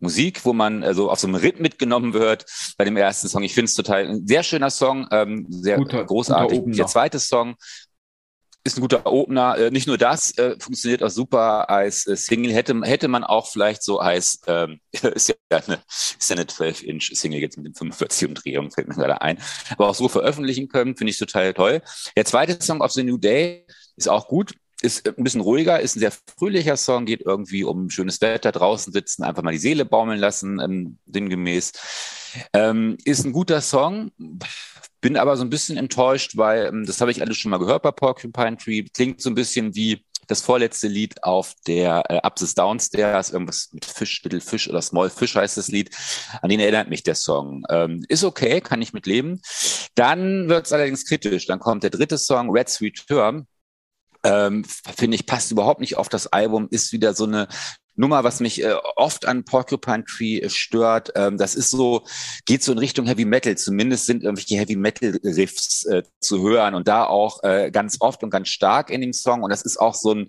Musik, 0.00 0.44
wo 0.44 0.52
man 0.52 0.82
also 0.84 1.10
auf 1.10 1.18
so 1.18 1.26
einem 1.26 1.36
Ritt 1.36 1.60
mitgenommen 1.60 2.12
wird 2.12 2.44
bei 2.76 2.84
dem 2.84 2.96
ersten 2.96 3.28
Song. 3.28 3.42
Ich 3.42 3.54
finde 3.54 3.66
es 3.66 3.74
total 3.74 4.06
ein 4.06 4.26
sehr 4.26 4.42
schöner 4.42 4.70
Song, 4.70 5.08
ähm, 5.10 5.46
sehr 5.48 5.78
Guter- 5.78 6.04
großartig. 6.04 6.60
guter. 6.60 6.76
Der 6.76 6.86
zweite 6.86 7.18
Song 7.18 7.56
ist 8.64 8.76
ein 8.76 8.80
guter 8.80 9.06
Opener. 9.06 9.56
Äh, 9.58 9.70
nicht 9.70 9.86
nur 9.86 9.98
das, 9.98 10.36
äh, 10.38 10.56
funktioniert 10.58 11.02
auch 11.02 11.10
super 11.10 11.70
als 11.70 12.06
äh, 12.06 12.16
Single. 12.16 12.52
Hätte, 12.52 12.78
hätte 12.84 13.08
man 13.08 13.24
auch 13.24 13.46
vielleicht 13.50 13.82
so 13.82 13.98
als, 13.98 14.40
ähm, 14.46 14.80
ist 14.92 15.28
ja 15.28 15.34
eine, 15.50 15.80
ist 16.18 16.30
ja 16.30 16.36
eine 16.36 16.44
12-Inch-Single 16.44 17.40
jetzt 17.40 17.56
mit 17.56 17.66
den 17.66 17.74
45 17.74 18.28
Umdrehungen, 18.28 18.70
fällt 18.70 18.88
mir 18.88 18.94
gerade 18.94 19.20
ein. 19.22 19.38
Aber 19.70 19.88
auch 19.88 19.94
so 19.94 20.08
veröffentlichen 20.08 20.68
können, 20.68 20.96
finde 20.96 21.10
ich 21.12 21.18
total 21.18 21.54
toll. 21.54 21.82
Der 22.16 22.24
zweite 22.24 22.62
Song 22.62 22.80
of 22.80 22.92
the 22.92 23.04
New 23.04 23.18
Day 23.18 23.66
ist 23.96 24.08
auch 24.08 24.28
gut. 24.28 24.54
Ist 24.84 25.08
ein 25.08 25.24
bisschen 25.24 25.40
ruhiger, 25.40 25.80
ist 25.80 25.96
ein 25.96 26.00
sehr 26.00 26.12
fröhlicher 26.12 26.76
Song, 26.76 27.06
geht 27.06 27.22
irgendwie 27.22 27.64
um 27.64 27.88
schönes 27.88 28.20
Wetter, 28.20 28.52
draußen 28.52 28.92
sitzen, 28.92 29.24
einfach 29.24 29.42
mal 29.42 29.52
die 29.52 29.58
Seele 29.58 29.86
baumeln 29.86 30.20
lassen, 30.20 30.60
ähm, 30.60 30.98
sinngemäß. 31.06 31.72
Ähm, 32.52 32.98
ist 33.04 33.24
ein 33.24 33.32
guter 33.32 33.62
Song, 33.62 34.10
bin 35.00 35.16
aber 35.16 35.38
so 35.38 35.44
ein 35.44 35.48
bisschen 35.48 35.78
enttäuscht, 35.78 36.36
weil 36.36 36.66
ähm, 36.66 36.84
das 36.84 37.00
habe 37.00 37.10
ich 37.10 37.22
alles 37.22 37.38
schon 37.38 37.50
mal 37.50 37.58
gehört 37.58 37.82
bei 37.82 37.92
Porcupine 37.92 38.58
Tree. 38.58 38.84
Klingt 38.92 39.22
so 39.22 39.30
ein 39.30 39.34
bisschen 39.34 39.74
wie 39.74 40.04
das 40.26 40.40
vorletzte 40.42 40.88
Lied 40.88 41.22
auf 41.22 41.54
der 41.66 42.02
äh, 42.08 42.20
Upsis 42.22 42.54
Downstairs, 42.54 43.30
irgendwas 43.30 43.70
mit 43.72 43.84
Fisch, 43.84 44.22
Little 44.22 44.40
Fish 44.40 44.68
oder 44.68 44.82
Small 44.82 45.10
Fish 45.10 45.34
heißt 45.34 45.56
das 45.56 45.68
Lied. 45.68 45.90
An 46.42 46.50
den 46.50 46.60
erinnert 46.60 46.88
mich 46.88 47.02
der 47.02 47.14
Song. 47.14 47.64
Ähm, 47.70 48.04
ist 48.08 48.24
okay, 48.24 48.60
kann 48.60 48.82
ich 48.82 48.92
mit 48.92 49.06
leben. 49.06 49.40
Dann 49.94 50.48
wird 50.48 50.66
es 50.66 50.72
allerdings 50.72 51.06
kritisch. 51.06 51.46
Dann 51.46 51.60
kommt 51.60 51.82
der 51.82 51.90
dritte 51.90 52.18
Song, 52.18 52.50
Red's 52.50 52.80
Return. 52.80 53.46
Ähm, 54.24 54.64
Finde 54.96 55.16
ich, 55.16 55.26
passt 55.26 55.52
überhaupt 55.52 55.80
nicht 55.80 55.96
auf 55.96 56.08
das 56.08 56.26
Album, 56.26 56.68
ist 56.70 56.92
wieder 56.92 57.14
so 57.14 57.24
eine 57.24 57.46
Nummer, 57.96 58.24
was 58.24 58.40
mich 58.40 58.62
äh, 58.62 58.74
oft 58.96 59.24
an 59.26 59.44
Porcupine 59.44 60.04
Tree 60.04 60.40
äh, 60.40 60.50
stört. 60.50 61.12
Ähm, 61.14 61.38
das 61.38 61.54
ist 61.54 61.70
so, 61.70 62.04
geht 62.44 62.62
so 62.62 62.72
in 62.72 62.78
Richtung 62.78 63.06
Heavy 63.06 63.24
Metal. 63.24 63.56
Zumindest 63.56 64.06
sind 64.06 64.24
irgendwelche 64.24 64.56
Heavy 64.56 64.76
Metal 64.76 65.18
Riffs 65.22 65.84
äh, 65.84 66.02
zu 66.20 66.42
hören 66.42 66.74
und 66.74 66.88
da 66.88 67.04
auch 67.06 67.42
äh, 67.44 67.70
ganz 67.70 67.98
oft 68.00 68.22
und 68.22 68.30
ganz 68.30 68.48
stark 68.48 68.90
in 68.90 69.00
dem 69.00 69.12
Song. 69.12 69.42
Und 69.42 69.50
das 69.50 69.62
ist 69.62 69.78
auch 69.78 69.94
so 69.94 70.12
ein 70.12 70.28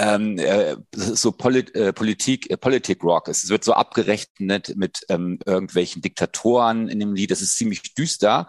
ähm, 0.00 0.38
äh, 0.38 0.76
so 0.94 1.30
Polit 1.30 1.74
äh, 1.74 1.92
Politik, 1.92 2.50
äh, 2.50 2.56
Politik 2.56 3.04
Rock. 3.04 3.28
Es 3.28 3.48
wird 3.50 3.64
so 3.64 3.74
abgerechnet 3.74 4.74
mit 4.76 5.04
ähm, 5.10 5.38
irgendwelchen 5.44 6.00
Diktatoren 6.00 6.88
in 6.88 6.98
dem 6.98 7.14
Lied. 7.14 7.30
Das 7.30 7.42
ist 7.42 7.56
ziemlich 7.56 7.94
düster. 7.94 8.48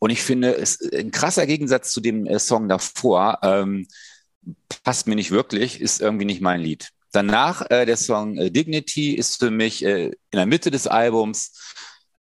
Und 0.00 0.10
ich 0.10 0.22
finde, 0.22 0.56
es 0.56 0.80
ein 0.92 1.12
krasser 1.12 1.46
Gegensatz 1.46 1.92
zu 1.92 2.00
dem 2.00 2.26
äh, 2.26 2.40
Song 2.40 2.68
davor. 2.68 3.38
Ähm, 3.42 3.86
passt 4.82 5.06
mir 5.06 5.14
nicht 5.14 5.30
wirklich, 5.30 5.80
ist 5.80 6.00
irgendwie 6.00 6.24
nicht 6.24 6.40
mein 6.40 6.60
Lied. 6.60 6.90
Danach 7.12 7.70
äh, 7.70 7.86
der 7.86 7.96
Song 7.96 8.36
äh, 8.36 8.50
Dignity 8.50 9.14
ist 9.14 9.38
für 9.38 9.50
mich 9.50 9.84
äh, 9.84 10.06
in 10.06 10.36
der 10.36 10.46
Mitte 10.46 10.72
des 10.72 10.88
Albums 10.88 11.52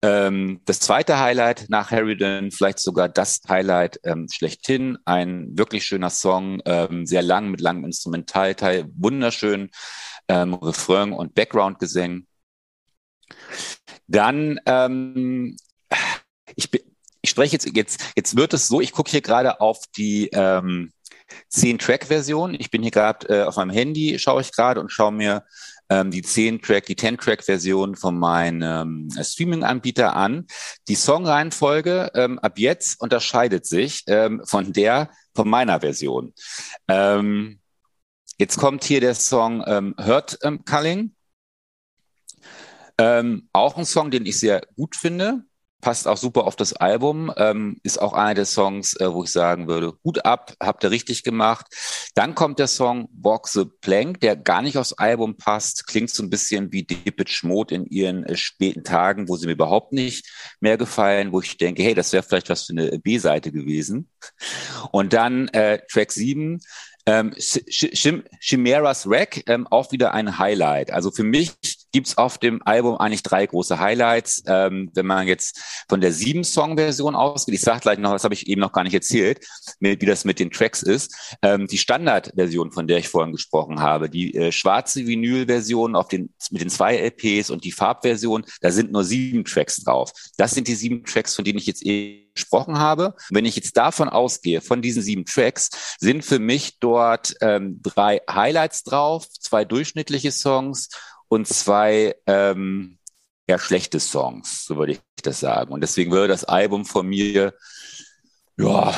ähm, 0.02 0.60
das 0.64 0.80
zweite 0.80 1.18
Highlight 1.18 1.66
nach 1.68 1.90
Harridan, 1.90 2.50
vielleicht 2.50 2.78
sogar 2.78 3.08
das 3.08 3.40
Highlight 3.48 4.00
ähm, 4.04 4.26
schlechthin. 4.32 4.98
Ein 5.04 5.56
wirklich 5.58 5.84
schöner 5.84 6.10
Song, 6.10 6.60
ähm, 6.66 7.06
sehr 7.06 7.22
lang 7.22 7.48
mit 7.48 7.60
langem 7.60 7.84
Instrumentalteil, 7.84 8.86
wunderschön 8.94 9.70
ähm, 10.28 10.54
Refrain 10.54 11.12
und 11.12 11.34
Background-Gesang. 11.34 12.26
Dann 14.06 14.60
ähm, 14.66 15.56
ich, 16.54 16.70
ich 17.20 17.30
spreche 17.30 17.54
jetzt, 17.54 17.76
jetzt, 17.76 18.00
jetzt 18.16 18.36
wird 18.36 18.54
es 18.54 18.68
so, 18.68 18.80
ich 18.80 18.92
gucke 18.92 19.10
hier 19.10 19.20
gerade 19.20 19.60
auf 19.60 19.80
die 19.96 20.28
ähm, 20.32 20.92
10-Track-Version. 21.52 22.54
Ich 22.54 22.70
bin 22.70 22.82
hier 22.82 22.90
gerade 22.90 23.28
äh, 23.28 23.42
auf 23.42 23.56
meinem 23.56 23.70
Handy, 23.70 24.18
schaue 24.18 24.40
ich 24.40 24.52
gerade 24.52 24.80
und 24.80 24.90
schaue 24.90 25.12
mir 25.12 25.44
ähm, 25.90 26.10
die 26.10 26.22
10-Track, 26.22 26.86
die 26.86 26.96
10-Track-Version 26.96 27.96
von 27.96 28.18
meinem 28.18 29.08
äh, 29.16 29.24
Streaming-Anbieter 29.24 30.14
an. 30.14 30.46
Die 30.88 30.94
Songreihenfolge 30.94 32.10
ähm, 32.14 32.38
ab 32.38 32.58
jetzt 32.58 33.00
unterscheidet 33.00 33.66
sich 33.66 34.04
ähm, 34.06 34.42
von 34.44 34.72
der 34.72 35.10
von 35.34 35.48
meiner 35.48 35.80
Version. 35.80 36.34
Ähm, 36.88 37.60
jetzt 38.38 38.58
kommt 38.58 38.84
hier 38.84 39.00
der 39.00 39.14
Song 39.14 39.64
ähm, 39.66 39.94
Hurt 39.98 40.38
ähm, 40.42 40.64
Culling. 40.64 41.14
Ähm, 42.98 43.48
auch 43.52 43.76
ein 43.76 43.84
Song, 43.84 44.10
den 44.10 44.26
ich 44.26 44.40
sehr 44.40 44.62
gut 44.76 44.96
finde. 44.96 45.44
Passt 45.80 46.08
auch 46.08 46.16
super 46.16 46.44
auf 46.44 46.56
das 46.56 46.72
Album, 46.72 47.32
ähm, 47.36 47.78
ist 47.82 48.00
auch 48.00 48.12
einer 48.12 48.34
der 48.34 48.46
Songs, 48.46 48.94
äh, 49.00 49.12
wo 49.12 49.24
ich 49.24 49.30
sagen 49.30 49.68
würde, 49.68 49.94
Hut 50.04 50.24
ab, 50.24 50.54
habt 50.60 50.84
ihr 50.84 50.90
richtig 50.90 51.22
gemacht. 51.22 51.66
Dann 52.14 52.34
kommt 52.34 52.58
der 52.58 52.66
Song 52.66 53.08
Walk 53.12 53.48
the 53.48 53.64
Plank, 53.80 54.20
der 54.20 54.36
gar 54.36 54.62
nicht 54.62 54.76
aufs 54.76 54.92
Album 54.94 55.36
passt, 55.36 55.86
klingt 55.86 56.10
so 56.10 56.22
ein 56.22 56.30
bisschen 56.30 56.72
wie 56.72 56.82
Deepit 56.82 57.30
Schmod 57.30 57.72
in 57.72 57.86
ihren 57.86 58.24
äh, 58.24 58.36
späten 58.36 58.82
Tagen, 58.82 59.28
wo 59.28 59.36
sie 59.36 59.46
mir 59.46 59.52
überhaupt 59.52 59.92
nicht 59.92 60.26
mehr 60.60 60.76
gefallen, 60.76 61.32
wo 61.32 61.40
ich 61.40 61.56
denke, 61.56 61.82
hey, 61.82 61.94
das 61.94 62.12
wäre 62.12 62.22
vielleicht 62.22 62.50
was 62.50 62.64
für 62.64 62.72
eine 62.72 62.98
B-Seite 62.98 63.52
gewesen. 63.52 64.08
Und 64.90 65.12
dann 65.12 65.48
äh, 65.48 65.80
Track 65.90 66.12
7, 66.12 66.60
ähm, 67.06 67.34
Chimeras 68.40 69.08
Wreck, 69.08 69.44
ähm, 69.46 69.66
auch 69.68 69.92
wieder 69.92 70.12
ein 70.12 70.38
Highlight. 70.38 70.90
Also 70.90 71.10
für 71.10 71.24
mich 71.24 71.52
gibt's 71.92 72.18
auf 72.18 72.38
dem 72.38 72.60
Album 72.64 72.96
eigentlich 72.96 73.22
drei 73.22 73.46
große 73.46 73.78
Highlights. 73.78 74.42
Ähm, 74.46 74.90
wenn 74.94 75.06
man 75.06 75.26
jetzt 75.26 75.60
von 75.88 76.00
der 76.00 76.12
sieben-Song-Version 76.12 77.14
ausgeht, 77.14 77.54
ich 77.54 77.60
sage 77.60 77.80
gleich 77.80 77.98
noch, 77.98 78.12
das 78.12 78.24
habe 78.24 78.34
ich 78.34 78.48
eben 78.48 78.60
noch 78.60 78.72
gar 78.72 78.84
nicht 78.84 78.94
erzählt, 78.94 79.44
mit, 79.80 80.00
wie 80.00 80.06
das 80.06 80.24
mit 80.24 80.38
den 80.38 80.50
Tracks 80.50 80.82
ist. 80.82 81.36
Ähm, 81.42 81.66
die 81.66 81.78
Standard-Version, 81.78 82.72
von 82.72 82.86
der 82.86 82.98
ich 82.98 83.08
vorhin 83.08 83.32
gesprochen 83.32 83.80
habe, 83.80 84.10
die 84.10 84.34
äh, 84.34 84.52
schwarze 84.52 85.06
Vinyl-Version 85.06 85.96
auf 85.96 86.08
den, 86.08 86.32
mit 86.50 86.62
den 86.62 86.70
zwei 86.70 86.96
LPs 86.96 87.50
und 87.50 87.64
die 87.64 87.72
Farbversion, 87.72 88.44
da 88.60 88.70
sind 88.70 88.92
nur 88.92 89.04
sieben 89.04 89.44
Tracks 89.44 89.76
drauf. 89.82 90.12
Das 90.36 90.52
sind 90.52 90.68
die 90.68 90.74
sieben 90.74 91.04
Tracks, 91.04 91.34
von 91.34 91.44
denen 91.44 91.58
ich 91.58 91.66
jetzt 91.66 91.82
eben 91.82 92.28
gesprochen 92.38 92.78
habe. 92.78 93.14
wenn 93.30 93.44
ich 93.44 93.56
jetzt 93.56 93.76
davon 93.76 94.08
ausgehe, 94.08 94.60
von 94.60 94.80
diesen 94.80 95.02
sieben 95.02 95.24
Tracks, 95.24 95.96
sind 95.98 96.24
für 96.24 96.38
mich 96.38 96.78
dort 96.78 97.34
ähm, 97.40 97.80
drei 97.82 98.20
Highlights 98.30 98.84
drauf, 98.84 99.28
zwei 99.28 99.64
durchschnittliche 99.64 100.30
Songs 100.30 100.88
und 101.28 101.46
zwei 101.46 102.16
ähm, 102.26 102.98
ja, 103.48 103.58
schlechte 103.58 104.00
Songs, 104.00 104.64
so 104.66 104.76
würde 104.76 104.92
ich 104.92 105.00
das 105.22 105.40
sagen. 105.40 105.72
Und 105.72 105.80
deswegen 105.80 106.10
würde 106.10 106.28
das 106.28 106.44
Album 106.44 106.84
von 106.84 107.06
mir 107.06 107.54
ja, 108.60 108.92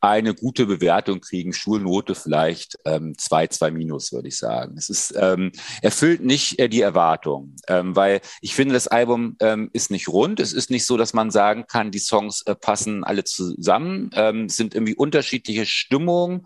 eine 0.00 0.34
gute 0.34 0.66
Bewertung 0.66 1.20
kriegen, 1.20 1.52
Schulnote 1.52 2.16
vielleicht 2.16 2.76
ähm, 2.84 3.16
zwei, 3.16 3.46
zwei 3.46 3.70
minus, 3.70 4.12
würde 4.12 4.28
ich 4.28 4.36
sagen. 4.36 4.74
Es 4.76 4.88
ist 4.88 5.14
ähm, 5.16 5.52
erfüllt 5.80 6.22
nicht 6.22 6.58
äh, 6.58 6.68
die 6.68 6.80
Erwartung, 6.80 7.54
ähm, 7.68 7.94
weil 7.94 8.20
ich 8.40 8.54
finde, 8.54 8.74
das 8.74 8.88
Album 8.88 9.36
ähm, 9.40 9.70
ist 9.72 9.92
nicht 9.92 10.08
rund. 10.08 10.40
Es 10.40 10.52
ist 10.52 10.70
nicht 10.70 10.86
so, 10.86 10.96
dass 10.96 11.14
man 11.14 11.30
sagen 11.30 11.66
kann, 11.68 11.92
die 11.92 12.00
Songs 12.00 12.42
äh, 12.46 12.56
passen 12.56 13.04
alle 13.04 13.22
zusammen, 13.22 14.10
ähm, 14.14 14.48
sind 14.48 14.74
irgendwie 14.74 14.96
unterschiedliche 14.96 15.66
Stimmungen. 15.66 16.44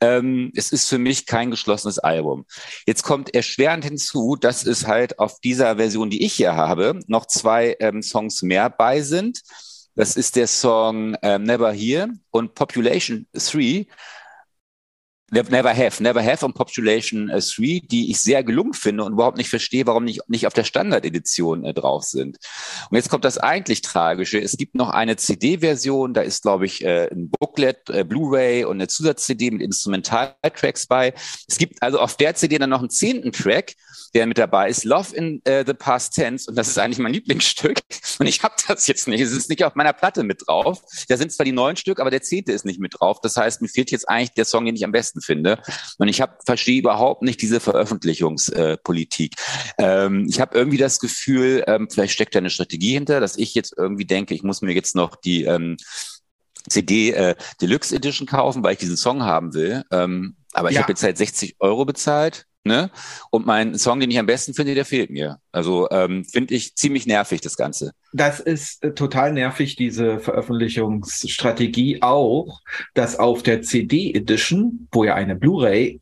Ähm, 0.00 0.52
es 0.54 0.70
ist 0.70 0.88
für 0.88 0.98
mich 0.98 1.26
kein 1.26 1.50
geschlossenes 1.50 1.98
Album. 1.98 2.46
Jetzt 2.86 3.02
kommt 3.02 3.34
erschwerend 3.34 3.84
hinzu, 3.84 4.36
dass 4.36 4.64
es 4.64 4.86
halt 4.86 5.18
auf 5.18 5.40
dieser 5.40 5.76
Version, 5.76 6.08
die 6.08 6.24
ich 6.24 6.34
hier 6.34 6.54
habe, 6.54 7.00
noch 7.08 7.26
zwei 7.26 7.76
ähm, 7.80 8.02
Songs 8.02 8.42
mehr 8.42 8.70
bei 8.70 9.02
sind. 9.02 9.42
Das 9.96 10.14
ist 10.14 10.36
der 10.36 10.46
Song 10.46 11.16
ähm, 11.22 11.44
Never 11.44 11.72
Here 11.72 12.10
und 12.30 12.54
Population 12.54 13.26
3 13.32 13.86
Never 15.30 15.76
Have, 15.76 16.02
Never 16.02 16.22
Have 16.22 16.44
und 16.46 16.54
Population 16.54 17.26
3, 17.28 17.34
äh, 17.36 17.80
die 17.80 18.10
ich 18.10 18.20
sehr 18.20 18.44
gelungen 18.44 18.74
finde 18.74 19.02
und 19.02 19.12
überhaupt 19.12 19.38
nicht 19.38 19.50
verstehe, 19.50 19.86
warum 19.86 20.04
nicht, 20.04 20.20
nicht 20.28 20.46
auf 20.46 20.52
der 20.52 20.62
Standard-Edition 20.62 21.64
äh, 21.64 21.74
drauf 21.74 22.04
sind. 22.04 22.38
Und 22.90 22.96
jetzt 22.96 23.08
kommt 23.08 23.24
das 23.24 23.36
eigentlich 23.36 23.82
Tragische. 23.82 24.40
Es 24.40 24.56
gibt 24.56 24.76
noch 24.76 24.90
eine 24.90 25.16
CD-Version, 25.16 26.14
da 26.14 26.20
ist, 26.20 26.42
glaube 26.42 26.66
ich, 26.66 26.84
äh, 26.84 27.08
ein 27.10 27.30
Booklet, 27.30 28.08
Blu-ray 28.08 28.64
und 28.64 28.76
eine 28.76 28.88
Zusatz-CD 28.88 29.50
mit 29.50 29.62
Instrumental-Tracks 29.62 30.86
bei. 30.86 31.12
Es 31.48 31.58
gibt 31.58 31.82
also 31.82 31.98
auf 31.98 32.16
der 32.16 32.34
CD 32.34 32.58
dann 32.58 32.70
noch 32.70 32.80
einen 32.80 32.90
zehnten 32.90 33.32
Track, 33.32 33.74
der 34.16 34.26
mit 34.26 34.38
dabei 34.38 34.70
ist, 34.70 34.84
Love 34.84 35.14
in 35.14 35.42
uh, 35.46 35.62
the 35.66 35.74
Past 35.74 36.14
Tense. 36.14 36.48
Und 36.48 36.56
das 36.56 36.68
ist 36.68 36.78
eigentlich 36.78 36.98
mein 36.98 37.12
Lieblingsstück. 37.12 37.80
Und 38.18 38.26
ich 38.26 38.42
habe 38.42 38.54
das 38.66 38.86
jetzt 38.86 39.08
nicht. 39.08 39.20
Es 39.20 39.32
ist 39.32 39.50
nicht 39.50 39.62
auf 39.62 39.74
meiner 39.74 39.92
Platte 39.92 40.22
mit 40.22 40.42
drauf. 40.46 40.82
Da 41.08 41.16
sind 41.16 41.32
zwar 41.32 41.44
die 41.44 41.52
neun 41.52 41.76
Stück, 41.76 42.00
aber 42.00 42.10
der 42.10 42.22
zehnte 42.22 42.52
ist 42.52 42.64
nicht 42.64 42.80
mit 42.80 42.94
drauf. 42.98 43.20
Das 43.20 43.36
heißt, 43.36 43.60
mir 43.60 43.68
fehlt 43.68 43.90
jetzt 43.90 44.08
eigentlich 44.08 44.32
der 44.32 44.46
Song, 44.46 44.64
den 44.64 44.74
ich 44.74 44.84
am 44.84 44.92
besten 44.92 45.15
finde. 45.20 45.60
Und 45.98 46.08
ich 46.08 46.20
hab, 46.20 46.44
verstehe 46.44 46.78
überhaupt 46.78 47.22
nicht 47.22 47.40
diese 47.42 47.60
Veröffentlichungspolitik. 47.60 49.34
Äh, 49.78 50.06
ähm, 50.06 50.26
ich 50.28 50.40
habe 50.40 50.56
irgendwie 50.56 50.78
das 50.78 50.98
Gefühl, 50.98 51.64
ähm, 51.66 51.88
vielleicht 51.90 52.14
steckt 52.14 52.34
da 52.34 52.38
eine 52.38 52.50
Strategie 52.50 52.92
hinter, 52.92 53.20
dass 53.20 53.36
ich 53.36 53.54
jetzt 53.54 53.74
irgendwie 53.76 54.04
denke, 54.04 54.34
ich 54.34 54.42
muss 54.42 54.62
mir 54.62 54.72
jetzt 54.72 54.94
noch 54.94 55.16
die 55.16 55.44
ähm, 55.44 55.76
CD 56.68 57.12
äh, 57.12 57.34
Deluxe 57.60 57.94
Edition 57.94 58.26
kaufen, 58.26 58.62
weil 58.62 58.72
ich 58.72 58.78
diesen 58.78 58.96
Song 58.96 59.22
haben 59.22 59.54
will. 59.54 59.84
Ähm, 59.90 60.36
aber 60.52 60.70
ich 60.70 60.76
ja. 60.76 60.82
habe 60.82 60.92
jetzt 60.92 61.02
halt 61.02 61.18
60 61.18 61.56
Euro 61.60 61.84
bezahlt 61.84 62.45
Ne? 62.66 62.90
Und 63.30 63.46
mein 63.46 63.78
Song, 63.78 64.00
den 64.00 64.10
ich 64.10 64.18
am 64.18 64.26
besten 64.26 64.54
finde, 64.54 64.74
der 64.74 64.84
fehlt 64.84 65.10
mir. 65.10 65.38
Also 65.52 65.88
ähm, 65.90 66.24
finde 66.24 66.54
ich 66.54 66.74
ziemlich 66.74 67.06
nervig, 67.06 67.40
das 67.40 67.56
Ganze. 67.56 67.92
Das 68.12 68.40
ist 68.40 68.82
äh, 68.82 68.92
total 68.92 69.32
nervig, 69.32 69.76
diese 69.76 70.18
Veröffentlichungsstrategie 70.18 72.02
auch, 72.02 72.60
dass 72.94 73.18
auf 73.18 73.42
der 73.42 73.62
CD 73.62 74.12
Edition, 74.12 74.88
wo 74.92 75.04
ja 75.04 75.14
eine 75.14 75.36
Blu-ray 75.36 76.00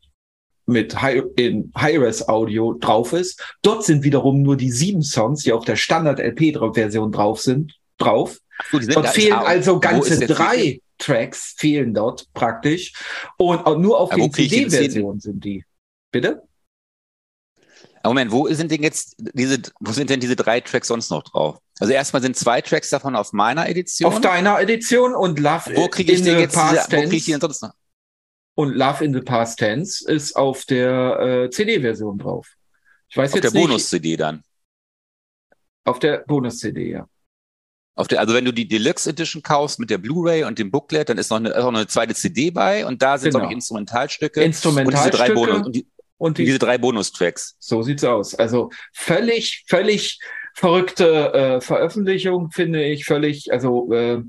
mit 0.65 1.01
Hi 1.01 1.21
in 1.35 1.71
Hi-Res 1.75 2.27
Audio 2.27 2.73
drauf 2.73 3.13
ist, 3.13 3.55
dort 3.61 3.83
sind 3.83 4.03
wiederum 4.03 4.41
nur 4.41 4.57
die 4.57 4.71
sieben 4.71 5.03
Songs, 5.03 5.43
die 5.43 5.53
auf 5.53 5.65
der 5.65 5.75
Standard 5.75 6.19
LP-Version 6.19 7.11
drauf 7.11 7.39
sind, 7.41 7.77
drauf. 7.97 8.39
So, 8.71 8.79
dort 8.79 9.09
fehlen 9.09 9.33
also 9.33 9.79
ganze 9.79 10.25
drei 10.25 10.79
Tracks 10.97 11.55
fehlen 11.57 11.93
dort 11.93 12.31
praktisch 12.33 12.93
und 13.37 13.65
nur 13.81 13.99
auf 13.99 14.09
der 14.11 14.31
CD-Version 14.31 15.19
sind 15.19 15.43
die. 15.43 15.63
Bitte? 16.11 16.43
Moment, 18.09 18.31
wo 18.31 18.47
sind 18.53 18.71
denn 18.71 18.83
jetzt 18.83 19.15
diese, 19.17 19.61
wo 19.79 19.91
sind 19.91 20.09
denn 20.09 20.19
diese 20.19 20.35
drei 20.35 20.61
Tracks 20.61 20.87
sonst 20.87 21.09
noch 21.09 21.23
drauf? 21.23 21.59
Also 21.79 21.93
erstmal 21.93 22.21
sind 22.21 22.35
zwei 22.35 22.61
Tracks 22.61 22.89
davon 22.89 23.15
auf 23.15 23.33
meiner 23.33 23.67
Edition. 23.67 24.11
Auf 24.11 24.21
deiner 24.21 24.59
Edition 24.59 25.15
und 25.15 25.39
Love 25.39 25.75
wo 25.75 25.87
kriege 25.87 26.13
ich 26.13 26.19
in 26.19 26.25
the 26.25 26.31
jetzt 26.31 26.55
Past 26.55 26.87
diese, 26.87 26.97
Wo 26.97 27.01
kriege 27.01 27.15
ich 27.15 27.25
die 27.25 27.31
denn 27.31 27.41
sonst 27.41 27.61
noch? 27.61 27.73
Und 28.55 28.75
Love 28.75 29.03
in 29.03 29.13
the 29.13 29.21
Past 29.21 29.59
Tense 29.59 30.09
ist 30.09 30.35
auf 30.35 30.65
der 30.65 31.19
äh, 31.19 31.49
CD-Version 31.49 32.17
drauf. 32.17 32.47
Ich 33.09 33.17
weiß 33.17 33.31
auf 33.31 33.35
jetzt 33.35 33.53
der 33.53 33.59
Bonus-CD 33.59 34.17
dann. 34.17 34.43
Auf 35.83 35.99
der 35.99 36.19
Bonus-CD, 36.19 36.91
ja. 36.91 37.07
Auf 37.97 38.07
der, 38.07 38.19
also 38.19 38.33
wenn 38.33 38.43
du 38.43 38.51
die 38.51 38.67
Deluxe 38.67 39.09
Edition 39.09 39.41
kaufst 39.41 39.79
mit 39.79 39.89
der 39.89 39.97
Blu-ray 39.97 40.43
und 40.43 40.59
dem 40.59 40.69
Booklet, 40.69 41.07
dann 41.07 41.17
ist 41.17 41.29
noch 41.29 41.37
eine, 41.37 41.55
auch 41.55 41.71
noch 41.71 41.79
eine 41.79 41.87
zweite 41.87 42.13
CD 42.13 42.51
bei 42.51 42.85
und 42.85 43.01
da 43.01 43.17
sind 43.17 43.33
genau. 43.33 43.45
ich 43.45 43.51
Instrumentalstücke. 43.51 44.43
Instrumentalstücke. 44.43 45.15
Und 45.15 45.17
diese 45.17 45.33
drei 45.33 45.33
Bonus. 45.33 45.65
Und 45.65 45.75
die, 45.75 45.87
und 46.17 46.37
die, 46.37 46.45
diese 46.45 46.59
drei 46.59 46.77
Bonustracks. 46.77 47.55
So 47.59 47.81
sieht's 47.81 48.03
aus. 48.03 48.35
Also 48.35 48.69
völlig, 48.93 49.65
völlig 49.67 50.19
verrückte 50.53 51.33
äh, 51.33 51.61
Veröffentlichung, 51.61 52.51
finde 52.51 52.83
ich. 52.83 53.05
Völlig, 53.05 53.51
also 53.51 53.91
äh, 53.91 54.21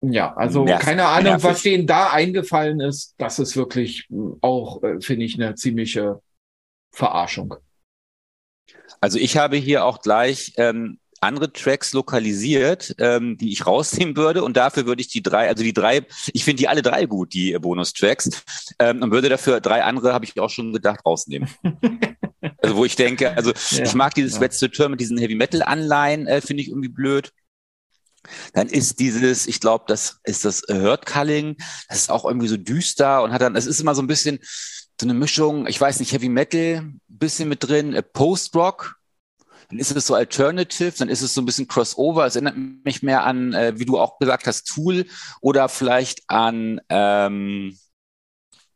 ja, 0.00 0.34
also 0.34 0.64
Nerv, 0.64 0.80
keine 0.82 1.06
Ahnung, 1.06 1.32
nervig. 1.32 1.44
was 1.50 1.62
denen 1.62 1.86
da 1.86 2.10
eingefallen 2.10 2.80
ist. 2.80 3.14
Das 3.18 3.38
ist 3.38 3.56
wirklich 3.56 4.08
auch, 4.40 4.82
äh, 4.82 5.00
finde 5.00 5.26
ich, 5.26 5.34
eine 5.34 5.54
ziemliche 5.54 6.20
Verarschung. 6.92 7.54
Also 9.00 9.18
ich 9.18 9.36
habe 9.36 9.56
hier 9.56 9.84
auch 9.84 10.00
gleich 10.00 10.54
ähm, 10.56 10.98
andere 11.20 11.52
Tracks 11.52 11.92
lokalisiert, 11.92 12.94
ähm, 12.98 13.36
die 13.36 13.52
ich 13.52 13.66
rausnehmen 13.66 14.16
würde. 14.16 14.44
Und 14.44 14.56
dafür 14.56 14.86
würde 14.86 15.00
ich 15.00 15.08
die 15.08 15.22
drei, 15.22 15.48
also 15.48 15.62
die 15.62 15.72
drei, 15.72 16.06
ich 16.32 16.44
finde 16.44 16.60
die 16.60 16.68
alle 16.68 16.82
drei 16.82 17.06
gut, 17.06 17.32
die 17.34 17.52
äh, 17.52 17.58
Bonustracks. 17.58 18.42
Ähm, 18.78 19.02
und 19.02 19.10
würde 19.10 19.28
dafür 19.28 19.60
drei 19.60 19.82
andere, 19.82 20.12
habe 20.12 20.24
ich 20.24 20.38
auch 20.38 20.50
schon 20.50 20.72
gedacht, 20.72 21.00
rausnehmen. 21.04 21.48
also 22.62 22.76
wo 22.76 22.84
ich 22.84 22.96
denke, 22.96 23.36
also 23.36 23.52
ja, 23.70 23.84
ich 23.84 23.94
mag 23.94 24.14
dieses 24.14 24.34
ja. 24.34 24.40
letzte 24.40 24.70
Tür 24.70 24.88
mit 24.88 25.00
diesen 25.00 25.18
Heavy 25.18 25.34
Metal 25.34 25.62
Anleihen, 25.62 26.26
äh, 26.26 26.40
finde 26.40 26.62
ich 26.62 26.68
irgendwie 26.68 26.88
blöd. 26.88 27.32
Dann 28.52 28.68
ist 28.68 28.98
dieses, 28.98 29.46
ich 29.46 29.60
glaube, 29.60 29.84
das 29.88 30.20
ist 30.24 30.44
das 30.44 30.62
Hurt 30.68 31.06
Culling, 31.06 31.56
das 31.88 31.98
ist 31.98 32.10
auch 32.10 32.24
irgendwie 32.24 32.48
so 32.48 32.56
düster 32.56 33.22
und 33.22 33.32
hat 33.32 33.40
dann, 33.40 33.56
es 33.56 33.66
ist 33.66 33.80
immer 33.80 33.94
so 33.94 34.02
ein 34.02 34.06
bisschen 34.06 34.40
so 35.00 35.06
eine 35.06 35.14
Mischung, 35.14 35.66
ich 35.66 35.80
weiß 35.80 36.00
nicht, 36.00 36.12
Heavy 36.12 36.28
Metal, 36.28 36.92
bisschen 37.06 37.48
mit 37.48 37.66
drin, 37.66 37.94
äh, 37.94 38.02
Post-Rock, 38.02 38.97
dann 39.68 39.78
ist 39.78 39.94
es 39.94 40.06
so 40.06 40.14
Alternative, 40.14 40.92
dann 40.98 41.08
ist 41.08 41.22
es 41.22 41.34
so 41.34 41.42
ein 41.42 41.46
bisschen 41.46 41.68
Crossover. 41.68 42.26
Es 42.26 42.36
erinnert 42.36 42.56
mich 42.56 43.02
mehr 43.02 43.24
an, 43.24 43.52
äh, 43.52 43.74
wie 43.76 43.84
du 43.84 43.98
auch 43.98 44.18
gesagt 44.18 44.46
hast, 44.46 44.64
Tool 44.64 45.06
oder 45.40 45.68
vielleicht 45.68 46.22
an 46.28 46.80
ähm, 46.88 47.76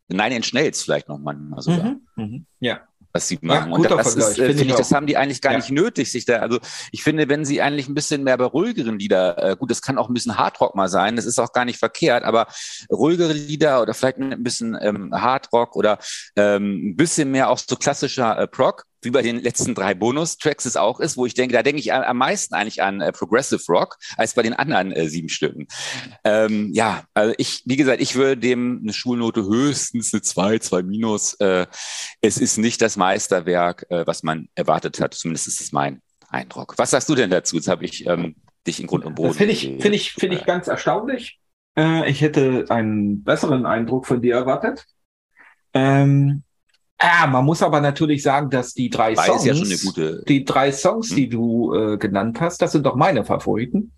Nine 0.08 0.36
Inch 0.36 0.52
Nails 0.52 0.82
vielleicht 0.82 1.08
noch 1.08 1.18
manchmal 1.18 1.62
sogar. 1.62 1.84
Mhm, 1.84 2.00
mh, 2.16 2.40
ja 2.60 2.80
was 3.12 3.28
sie 3.28 3.38
machen. 3.42 3.70
Ja, 3.70 3.76
und 3.76 3.90
das 3.90 4.14
ist, 4.14 4.38
äh, 4.38 4.46
finde 4.46 4.64
ich, 4.64 4.74
das 4.74 4.92
haben 4.92 5.06
die 5.06 5.16
eigentlich 5.16 5.40
gar 5.40 5.52
ja. 5.52 5.58
nicht 5.58 5.70
nötig, 5.70 6.10
sich 6.10 6.24
da, 6.24 6.38
also 6.38 6.58
ich 6.90 7.02
finde, 7.02 7.28
wenn 7.28 7.44
sie 7.44 7.60
eigentlich 7.60 7.88
ein 7.88 7.94
bisschen 7.94 8.24
mehr 8.24 8.36
bei 8.38 8.44
ruhigeren 8.44 8.98
Lieder, 8.98 9.50
äh, 9.50 9.56
gut, 9.56 9.70
das 9.70 9.82
kann 9.82 9.98
auch 9.98 10.08
ein 10.08 10.14
bisschen 10.14 10.38
Hardrock 10.38 10.74
mal 10.74 10.88
sein, 10.88 11.16
das 11.16 11.26
ist 11.26 11.38
auch 11.38 11.52
gar 11.52 11.64
nicht 11.64 11.78
verkehrt, 11.78 12.24
aber 12.24 12.46
ruhigere 12.90 13.32
Lieder 13.32 13.82
oder 13.82 13.94
vielleicht 13.94 14.18
ein 14.18 14.42
bisschen 14.42 14.76
ähm, 14.80 15.12
Hardrock 15.12 15.76
oder 15.76 15.98
ähm, 16.36 16.90
ein 16.90 16.96
bisschen 16.96 17.30
mehr 17.30 17.50
auch 17.50 17.58
so 17.58 17.76
klassischer 17.76 18.38
äh, 18.38 18.46
Proc, 18.46 18.86
wie 19.02 19.10
bei 19.10 19.22
den 19.22 19.40
letzten 19.40 19.74
drei 19.74 19.94
Bonus-Tracks 19.94 20.64
es 20.64 20.76
auch 20.76 21.00
ist, 21.00 21.16
wo 21.16 21.26
ich 21.26 21.34
denke, 21.34 21.54
da 21.54 21.62
denke 21.62 21.80
ich 21.80 21.92
am 21.92 22.16
meisten 22.16 22.54
eigentlich 22.54 22.82
an 22.82 23.00
äh, 23.00 23.12
Progressive 23.12 23.62
Rock 23.68 23.98
als 24.16 24.34
bei 24.34 24.42
den 24.42 24.54
anderen 24.54 24.92
äh, 24.92 25.08
sieben 25.08 25.28
Stücken. 25.28 25.66
Ähm, 26.24 26.70
ja, 26.72 27.04
also 27.14 27.34
ich, 27.38 27.62
wie 27.66 27.76
gesagt, 27.76 28.00
ich 28.00 28.14
würde 28.14 28.36
dem 28.36 28.80
eine 28.82 28.92
Schulnote 28.92 29.44
höchstens 29.44 30.12
eine 30.12 30.22
zwei, 30.22 30.58
zwei 30.58 30.82
minus. 30.82 31.34
Äh, 31.34 31.66
es 32.20 32.38
ist 32.38 32.58
nicht 32.58 32.80
das 32.82 32.96
Meisterwerk, 32.96 33.86
äh, 33.90 34.06
was 34.06 34.22
man 34.22 34.48
erwartet 34.54 35.00
hat. 35.00 35.14
Zumindest 35.14 35.48
ist 35.48 35.60
es 35.60 35.72
mein 35.72 36.00
Eindruck. 36.28 36.74
Was 36.76 36.90
sagst 36.90 37.08
du 37.08 37.14
denn 37.14 37.30
dazu? 37.30 37.56
Jetzt 37.56 37.68
habe 37.68 37.84
ich 37.84 38.06
ähm, 38.06 38.36
dich 38.66 38.80
in 38.80 38.86
Grund 38.86 39.04
und 39.04 39.14
Boden. 39.14 39.34
Finde 39.34 39.52
ich, 39.52 39.62
finde 39.80 39.94
ich, 39.94 40.12
finde 40.12 40.36
ich 40.36 40.44
ganz 40.44 40.68
erstaunlich. 40.68 41.40
Äh, 41.76 42.08
ich 42.10 42.20
hätte 42.20 42.66
einen 42.68 43.22
besseren 43.24 43.66
Eindruck 43.66 44.06
von 44.06 44.22
dir 44.22 44.34
erwartet. 44.34 44.86
Ähm, 45.74 46.42
ja, 47.02 47.26
man 47.26 47.44
muss 47.44 47.62
aber 47.62 47.80
natürlich 47.80 48.22
sagen, 48.22 48.50
dass 48.50 48.74
die 48.74 48.90
drei 48.90 49.14
Songs, 49.14 49.44
ja 49.44 49.54
gute. 49.84 50.22
die 50.28 50.44
drei 50.44 50.70
Songs, 50.72 51.10
Hm. 51.10 51.16
die 51.16 51.28
du 51.28 51.74
äh, 51.74 51.96
genannt 51.98 52.40
hast, 52.40 52.62
das 52.62 52.72
sind 52.72 52.86
doch 52.86 52.94
meine 52.96 53.24
Favoriten. 53.24 53.92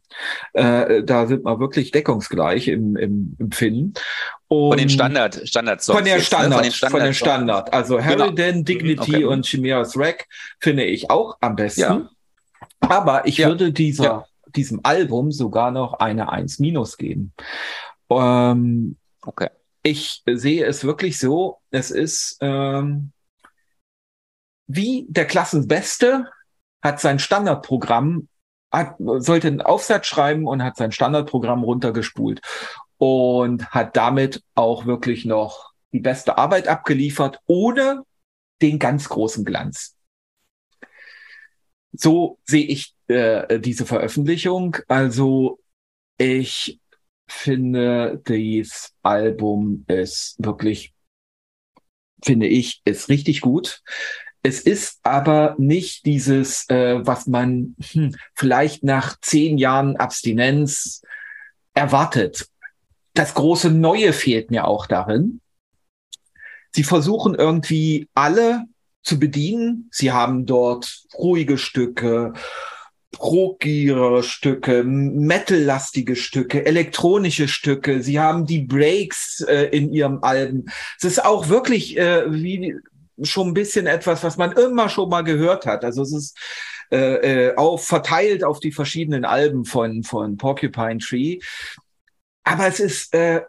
Äh, 0.53 1.03
da 1.03 1.27
sind 1.27 1.45
wir 1.45 1.59
wirklich 1.59 1.91
deckungsgleich 1.91 2.69
im, 2.69 2.97
im, 2.97 3.37
im 3.39 3.51
Finden. 3.53 3.95
Und 4.49 4.71
Von 4.71 4.79
den 4.79 4.89
Standard, 4.89 5.41
Standard 5.49 5.83
von 5.83 6.05
der 6.05 6.15
jetzt, 6.19 6.21
ne? 6.33 6.39
Standard, 6.39 6.53
von 6.55 6.63
den 6.63 6.73
Standard- 6.73 7.15
Standard. 7.17 7.73
Also 7.75 7.97
Genau. 7.97 8.07
Harridan, 8.25 8.65
Dignity 8.65 9.17
okay. 9.17 9.25
und 9.25 9.45
Chimeras 9.47 9.97
Rack 9.99 10.27
finde 10.61 10.85
ich 10.85 11.11
auch 11.11 11.37
am 11.41 11.57
besten. 11.57 11.81
Ja. 11.81 12.09
Aber 12.81 13.27
ich 13.27 13.39
Ja. 13.39 13.49
würde 13.49 13.73
dieser, 13.73 14.05
Ja. 14.05 14.25
diesem 14.55 14.81
Album 14.85 15.33
sogar 15.33 15.71
noch 15.73 15.95
eine 15.95 16.31
1 16.31 16.59
minus 16.61 16.97
geben. 16.97 17.33
Ähm, 18.11 18.97
Okay. 19.27 19.49
Ich 19.85 20.23
sehe 20.27 20.65
es 20.65 20.83
wirklich 20.83 21.19
so, 21.19 21.59
es 21.71 21.91
ist 21.91 22.39
ähm, 22.41 23.13
wie 24.67 25.07
der 25.09 25.27
Klassenbeste 25.27 26.27
hat 26.83 27.01
sein 27.01 27.19
Standardprogramm, 27.19 28.29
hat, 28.73 28.97
sollte 28.99 29.49
einen 29.49 29.61
Aufsatz 29.61 30.07
schreiben 30.07 30.47
und 30.47 30.65
hat 30.65 30.77
sein 30.77 30.91
Standardprogramm 30.91 31.63
runtergespult 31.63 32.41
und 32.97 33.71
hat 33.71 33.97
damit 33.97 34.43
auch 34.55 34.87
wirklich 34.87 35.27
noch 35.27 35.73
die 35.93 36.01
beste 36.01 36.39
Arbeit 36.39 36.67
abgeliefert, 36.67 37.41
ohne 37.47 38.05
den 38.63 38.79
ganz 38.79 39.09
großen 39.11 39.45
Glanz. 39.45 39.97
So 41.93 42.39
sehe 42.45 42.65
ich 42.67 42.95
äh, 43.09 43.61
diese 43.61 43.85
Veröffentlichung. 43.85 44.79
Also 44.89 45.61
ich 46.17 46.81
finde, 47.27 48.23
dieses 48.29 48.95
Album 49.03 49.85
ist 49.89 50.37
wirklich, 50.39 50.95
finde 52.23 52.47
ich, 52.47 52.83
ist 52.85 53.09
richtig 53.09 53.41
gut. 53.41 53.83
Es 54.43 54.61
ist 54.61 55.01
aber 55.05 55.55
nicht 55.59 56.05
dieses, 56.05 56.69
äh, 56.69 56.99
was 57.07 57.27
man 57.27 57.77
hm, 57.93 58.15
vielleicht 58.35 58.85
nach 58.85 59.19
zehn 59.21 59.57
Jahren 59.57 59.97
Abstinenz 59.97 61.03
erwartet. 61.73 62.47
Das 63.15 63.35
große 63.35 63.71
Neue 63.71 64.13
fehlt 64.13 64.51
mir 64.51 64.67
auch 64.67 64.87
darin. 64.87 65.41
Sie 66.73 66.83
versuchen 66.83 67.35
irgendwie 67.35 68.09
alle 68.15 68.65
zu 69.03 69.19
bedienen. 69.19 69.89
Sie 69.93 70.13
haben 70.13 70.45
dort 70.45 71.05
ruhige 71.17 71.57
Stücke, 71.57 72.33
rockigere 73.21 74.23
Stücke, 74.23 74.85
metallastige 74.85 76.17
Stücke, 76.17 76.65
elektronische 76.65 77.49
Stücke. 77.49 78.03
Sie 78.03 78.21
haben 78.21 78.47
die 78.47 78.63
Breaks 78.63 79.41
äh, 79.41 79.65
in 79.67 79.93
ihrem 79.93 80.23
Alben. 80.23 80.67
Es 80.99 81.05
ist 81.05 81.25
auch 81.25 81.49
wirklich 81.49 81.97
äh, 81.97 82.31
wie 82.33 82.77
schon 83.23 83.49
ein 83.49 83.55
bisschen 83.55 83.87
etwas, 83.87 84.25
was 84.25 84.37
man 84.37 84.53
immer 84.53 84.89
schon 84.89 85.09
mal 85.09 85.23
gehört 85.23 85.67
hat. 85.67 85.85
Also 85.85 86.03
es 86.03 86.13
ist 86.13 86.39
äh, 86.91 87.49
äh, 87.49 87.57
auch 87.57 87.81
verteilt 87.81 88.45
auf 88.45 88.61
die 88.61 88.73
verschiedenen 88.73 89.25
Alben 89.25 89.65
von 89.65 90.03
von 90.03 90.37
Porcupine 90.37 90.99
Tree. 90.99 91.39
Aber 92.45 92.67
es 92.67 92.81
ist, 92.81 93.15
äh, 93.15 93.43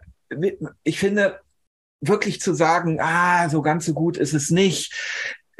ich 0.82 0.98
finde, 0.98 1.40
wirklich 2.00 2.40
zu 2.40 2.54
sagen, 2.54 2.98
ah, 3.00 3.48
so 3.48 3.62
ganz 3.62 3.86
so 3.86 3.94
gut 3.94 4.16
ist 4.16 4.34
es 4.34 4.50
nicht 4.50 4.94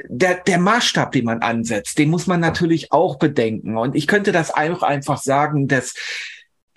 der, 0.07 0.35
der 0.35 0.59
Maßstab, 0.59 1.11
den 1.11 1.25
man 1.25 1.41
ansetzt, 1.41 1.97
den 1.97 2.09
muss 2.09 2.27
man 2.27 2.39
natürlich 2.39 2.91
auch 2.91 3.17
bedenken. 3.17 3.77
Und 3.77 3.95
ich 3.95 4.07
könnte 4.07 4.31
das 4.31 4.51
auch 4.51 4.83
einfach 4.83 5.17
sagen, 5.17 5.67
das 5.67 5.93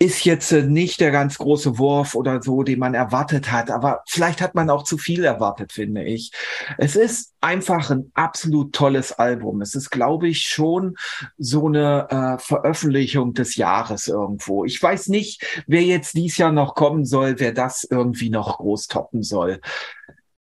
ist 0.01 0.25
jetzt 0.25 0.51
äh, 0.51 0.63
nicht 0.63 0.99
der 0.99 1.11
ganz 1.11 1.37
große 1.37 1.77
Wurf 1.77 2.15
oder 2.15 2.41
so, 2.41 2.63
den 2.63 2.79
man 2.79 2.95
erwartet 2.95 3.51
hat. 3.51 3.69
Aber 3.69 4.01
vielleicht 4.07 4.41
hat 4.41 4.55
man 4.55 4.71
auch 4.71 4.83
zu 4.83 4.97
viel 4.97 5.23
erwartet, 5.23 5.71
finde 5.71 6.03
ich. 6.03 6.31
Es 6.79 6.95
ist 6.95 7.35
einfach 7.39 7.91
ein 7.91 8.11
absolut 8.15 8.73
tolles 8.73 9.11
Album. 9.11 9.61
Es 9.61 9.75
ist, 9.75 9.91
glaube 9.91 10.27
ich, 10.27 10.41
schon 10.47 10.95
so 11.37 11.67
eine 11.67 12.07
äh, 12.09 12.41
Veröffentlichung 12.41 13.35
des 13.35 13.55
Jahres 13.57 14.07
irgendwo. 14.07 14.65
Ich 14.65 14.81
weiß 14.81 15.09
nicht, 15.09 15.63
wer 15.67 15.83
jetzt 15.83 16.15
dies 16.15 16.35
Jahr 16.37 16.51
noch 16.51 16.73
kommen 16.73 17.05
soll, 17.05 17.39
wer 17.39 17.51
das 17.53 17.83
irgendwie 17.87 18.31
noch 18.31 18.57
groß 18.57 18.87
toppen 18.87 19.21
soll. 19.21 19.61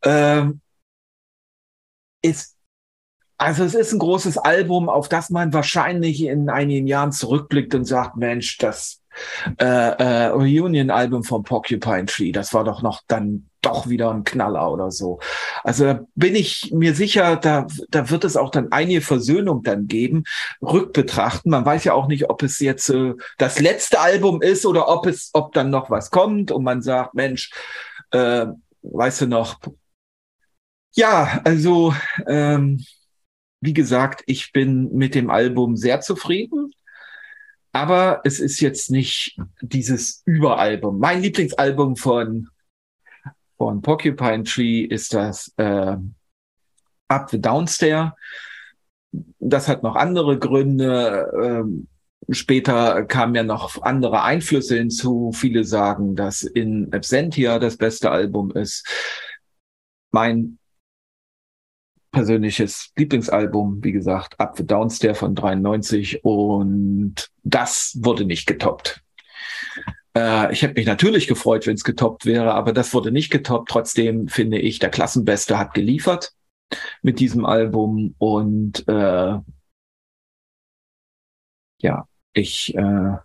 Ähm, 0.05 0.61
ist 2.21 2.52
also 3.43 3.63
es 3.63 3.75
ist 3.75 3.91
ein 3.91 3.99
großes 3.99 4.37
Album, 4.37 4.89
auf 4.89 5.09
das 5.09 5.29
man 5.29 5.53
wahrscheinlich 5.53 6.23
in 6.23 6.49
einigen 6.49 6.87
Jahren 6.87 7.11
zurückblickt 7.11 7.75
und 7.75 7.85
sagt, 7.85 8.15
Mensch, 8.15 8.57
das 8.57 9.01
äh, 9.59 9.65
äh, 9.65 10.25
Reunion-Album 10.27 11.23
von 11.23 11.43
Porcupine 11.43 12.05
Tree, 12.05 12.31
das 12.31 12.53
war 12.53 12.63
doch 12.63 12.81
noch 12.81 13.01
dann 13.07 13.49
doch 13.61 13.87
wieder 13.87 14.11
ein 14.11 14.23
Knaller 14.23 14.71
oder 14.71 14.91
so. 14.91 15.19
Also 15.63 15.85
da 15.85 15.99
bin 16.15 16.35
ich 16.35 16.71
mir 16.73 16.93
sicher, 16.95 17.37
da, 17.37 17.67
da 17.89 18.09
wird 18.09 18.23
es 18.23 18.35
auch 18.35 18.49
dann 18.49 18.71
einige 18.71 19.01
Versöhnung 19.01 19.63
dann 19.63 19.87
geben, 19.87 20.23
rückbetrachten. 20.61 21.51
Man 21.51 21.65
weiß 21.65 21.83
ja 21.85 21.93
auch 21.93 22.07
nicht, 22.07 22.29
ob 22.29 22.43
es 22.43 22.59
jetzt 22.59 22.89
äh, 22.89 23.13
das 23.37 23.59
letzte 23.59 23.99
Album 23.99 24.41
ist 24.41 24.65
oder 24.65 24.89
ob 24.89 25.05
es, 25.05 25.29
ob 25.33 25.53
dann 25.53 25.69
noch 25.69 25.89
was 25.89 26.11
kommt 26.11 26.51
und 26.51 26.63
man 26.63 26.81
sagt, 26.81 27.13
Mensch, 27.13 27.51
äh, 28.11 28.47
weißt 28.81 29.21
du 29.21 29.27
noch, 29.27 29.59
ja, 30.95 31.41
also 31.43 31.93
ähm, 32.27 32.83
wie 33.63 33.73
gesagt, 33.73 34.23
ich 34.25 34.51
bin 34.51 34.93
mit 34.93 35.15
dem 35.15 35.29
Album 35.29 35.77
sehr 35.77 36.01
zufrieden, 36.01 36.73
aber 37.71 38.21
es 38.25 38.39
ist 38.39 38.59
jetzt 38.59 38.91
nicht 38.91 39.39
dieses 39.61 40.21
Überalbum. 40.25 40.99
Mein 40.99 41.21
Lieblingsalbum 41.21 41.95
von, 41.95 42.49
von 43.57 43.81
Porcupine 43.81 44.43
Tree 44.43 44.81
ist 44.81 45.13
das 45.13 45.53
äh, 45.55 45.95
Up 47.07 47.29
the 47.29 47.39
Downstair. 47.39 48.15
Das 49.39 49.69
hat 49.69 49.81
noch 49.81 49.95
andere 49.95 50.37
Gründe. 50.37 51.31
Ähm, 51.41 51.87
später 52.29 53.05
kamen 53.05 53.35
ja 53.35 53.43
noch 53.43 53.81
andere 53.81 54.23
Einflüsse 54.23 54.77
hinzu. 54.77 55.31
Viele 55.33 55.63
sagen, 55.63 56.15
dass 56.15 56.43
in 56.43 56.91
Absentia 56.91 57.59
das 57.59 57.77
beste 57.77 58.11
Album 58.11 58.51
ist. 58.51 58.85
Mein 60.11 60.59
persönliches 62.13 62.91
Lieblingsalbum, 62.97 63.83
wie 63.83 63.91
gesagt, 63.91 64.39
Up 64.39 64.55
the 64.57 64.65
Downstair 64.65 65.15
von 65.15 65.35
93 65.35 66.23
und 66.23 67.29
das 67.43 67.97
wurde 68.01 68.25
nicht 68.25 68.47
getoppt. 68.47 69.01
Äh, 70.15 70.53
ich 70.53 70.61
hätte 70.61 70.75
mich 70.75 70.85
natürlich 70.85 71.27
gefreut, 71.27 71.67
wenn 71.67 71.75
es 71.75 71.83
getoppt 71.83 72.25
wäre, 72.25 72.53
aber 72.53 72.71
das 72.73 72.93
wurde 72.93 73.11
nicht 73.11 73.31
getoppt. 73.31 73.69
Trotzdem 73.69 74.27
finde 74.29 74.59
ich, 74.59 74.79
der 74.79 74.89
Klassenbeste 74.89 75.57
hat 75.57 75.73
geliefert 75.73 76.33
mit 77.01 77.19
diesem 77.19 77.45
Album 77.45 78.15
und 78.17 78.87
äh, 78.87 79.37
ja, 81.81 82.07
ich 82.33 82.73
äh, 82.75 83.17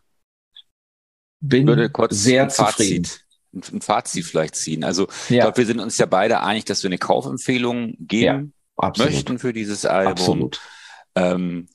bin 1.41 1.67
würde 1.67 1.91
kurz 1.91 2.23
sehr 2.23 2.49
zufrieden. 2.49 3.05
Fazit, 3.05 3.25
ein 3.73 3.81
Fazit 3.81 4.25
vielleicht 4.25 4.57
ziehen. 4.57 4.85
Also 4.85 5.09
ich 5.29 5.37
Ja, 5.37 5.45
glaube, 5.45 5.59
wir 5.59 5.67
sind 5.67 5.81
uns 5.81 5.99
ja 5.99 6.07
beide 6.07 6.43
einig, 6.43 6.65
dass 6.65 6.83
wir 6.83 6.89
eine 6.89 6.99
Kaufempfehlung 6.99 7.95
geben 8.01 8.53
absolut. 8.79 9.13
möchten 9.13 9.39
für 9.39 9.53
dieses 9.53 9.85
Album. 9.85 10.13
Absolut. 10.13 10.61
Ähm, 11.15 11.69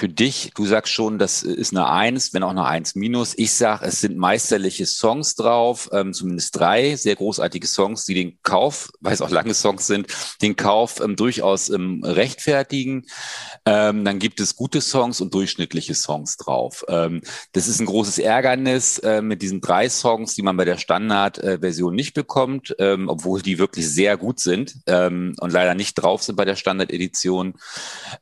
für 0.00 0.08
dich, 0.08 0.52
du 0.54 0.64
sagst 0.64 0.94
schon, 0.94 1.18
das 1.18 1.42
ist 1.42 1.76
eine 1.76 1.86
Eins, 1.86 2.32
wenn 2.32 2.42
auch 2.42 2.50
eine 2.50 2.64
Eins 2.64 2.94
minus. 2.94 3.34
Ich 3.36 3.52
sag, 3.52 3.82
es 3.82 4.00
sind 4.00 4.16
meisterliche 4.16 4.86
Songs 4.86 5.34
drauf, 5.34 5.90
ähm, 5.92 6.14
zumindest 6.14 6.58
drei 6.58 6.96
sehr 6.96 7.16
großartige 7.16 7.66
Songs, 7.66 8.06
die 8.06 8.14
den 8.14 8.38
Kauf, 8.42 8.88
weil 9.00 9.12
es 9.12 9.20
auch 9.20 9.28
lange 9.28 9.52
Songs 9.52 9.86
sind, 9.86 10.06
den 10.40 10.56
Kauf 10.56 11.00
ähm, 11.00 11.16
durchaus 11.16 11.68
ähm, 11.68 12.00
rechtfertigen. 12.02 13.04
Ähm, 13.66 14.06
dann 14.06 14.18
gibt 14.18 14.40
es 14.40 14.56
gute 14.56 14.80
Songs 14.80 15.20
und 15.20 15.34
durchschnittliche 15.34 15.94
Songs 15.94 16.38
drauf. 16.38 16.82
Ähm, 16.88 17.20
das 17.52 17.68
ist 17.68 17.78
ein 17.78 17.86
großes 17.86 18.18
Ärgernis 18.20 19.00
äh, 19.00 19.20
mit 19.20 19.42
diesen 19.42 19.60
drei 19.60 19.90
Songs, 19.90 20.34
die 20.34 20.40
man 20.40 20.56
bei 20.56 20.64
der 20.64 20.78
Standard-Version 20.78 21.94
nicht 21.94 22.14
bekommt, 22.14 22.74
ähm, 22.78 23.10
obwohl 23.10 23.42
die 23.42 23.58
wirklich 23.58 23.86
sehr 23.86 24.16
gut 24.16 24.40
sind 24.40 24.76
und 24.86 25.52
leider 25.52 25.74
nicht 25.74 25.94
drauf 25.94 26.22
sind 26.22 26.36
bei 26.36 26.46
der 26.46 26.56
Standard-Edition. 26.56 27.54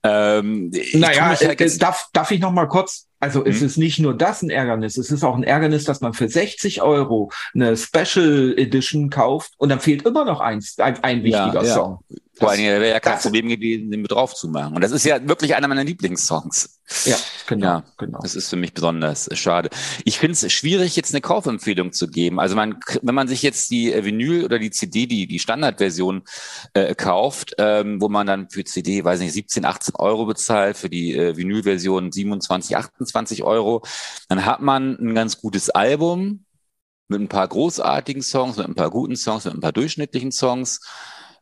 Naja, 0.03 1.37
darf, 1.76 2.09
darf 2.14 2.31
ich 2.31 2.40
noch 2.40 2.52
mal 2.52 2.66
kurz, 2.66 3.09
also 3.20 3.44
es 3.44 3.61
Mhm. 3.61 3.66
ist 3.66 3.76
nicht 3.76 3.98
nur 3.98 4.16
das 4.16 4.40
ein 4.42 4.48
Ärgernis, 4.48 4.96
es 4.96 5.11
ist 5.11 5.22
auch 5.24 5.37
ein 5.37 5.42
Ärgernis, 5.42 5.85
dass 5.85 6.00
man 6.00 6.14
für 6.14 6.28
60 6.28 6.81
Euro 6.81 7.31
eine 7.52 7.76
Special 7.76 8.54
Edition 8.57 9.11
kauft 9.11 9.52
und 9.59 9.68
dann 9.68 9.81
fehlt 9.81 10.07
immer 10.07 10.24
noch 10.24 10.40
eins, 10.40 10.78
ein, 10.78 11.02
ein 11.02 11.24
wichtiger 11.24 11.62
Ja, 11.62 11.62
ja. 11.64 11.74
Song. 11.74 11.98
Vor 12.38 12.55
Dingen 12.55 12.81
wäre 12.81 12.90
ja 12.90 13.01
kein 13.01 13.18
Problem 13.18 13.48
gewesen, 13.48 13.90
den 13.90 14.03
mit 14.03 14.12
drauf 14.12 14.35
zu 14.35 14.48
machen. 14.48 14.74
Und 14.74 14.83
das 14.83 14.92
ist 14.92 15.05
ja 15.05 15.27
wirklich 15.27 15.55
einer 15.55 15.68
meiner 15.68 15.85
Lieblingssongs. 15.85 16.81
Ja, 17.05 17.16
genau. 17.46 17.66
Ja, 17.66 17.85
genau. 17.98 18.18
Das 18.22 18.35
ist 18.35 18.48
für 18.48 18.57
mich 18.57 18.72
besonders 18.72 19.29
schade. 19.35 19.70
Ich 20.05 20.18
finde 20.18 20.33
es 20.33 20.53
schwierig, 20.53 20.96
jetzt 20.96 21.12
eine 21.12 21.20
Kaufempfehlung 21.20 21.92
zu 21.92 22.09
geben. 22.09 22.40
Also 22.40 22.55
man, 22.55 22.79
wenn 23.03 23.14
man 23.14 23.29
sich 23.29 23.42
jetzt 23.42 23.70
die 23.70 23.92
äh, 23.92 24.05
Vinyl 24.05 24.44
oder 24.44 24.59
die 24.59 24.70
CD, 24.70 25.07
die, 25.07 25.27
die 25.27 25.38
Standardversion 25.38 26.22
äh, 26.74 26.94
kauft, 26.94 27.55
ähm, 27.59 28.01
wo 28.01 28.09
man 28.09 28.27
dann 28.27 28.48
für 28.51 28.64
CD, 28.64 29.05
weiß 29.05 29.20
nicht, 29.20 29.33
17, 29.33 29.64
18 29.64 29.96
Euro 29.96 30.24
bezahlt, 30.24 30.77
für 30.77 30.88
die 30.88 31.14
äh, 31.14 31.37
Vinylversion 31.37 32.12
27, 32.12 32.77
28 32.77 33.42
Euro, 33.42 33.83
dann 34.29 34.46
hat 34.46 34.62
man 34.62 34.96
ein 34.98 35.14
ganz 35.14 35.40
gutes 35.40 35.70
Album 35.70 36.44
mit 37.09 37.20
ein 37.20 37.29
paar 37.29 37.48
großartigen 37.48 38.22
Songs, 38.22 38.57
mit 38.57 38.66
ein 38.66 38.74
paar 38.74 38.90
guten 38.90 39.16
Songs, 39.16 39.44
mit 39.44 39.55
ein 39.55 39.61
paar 39.61 39.72
durchschnittlichen 39.72 40.31
Songs. 40.31 40.81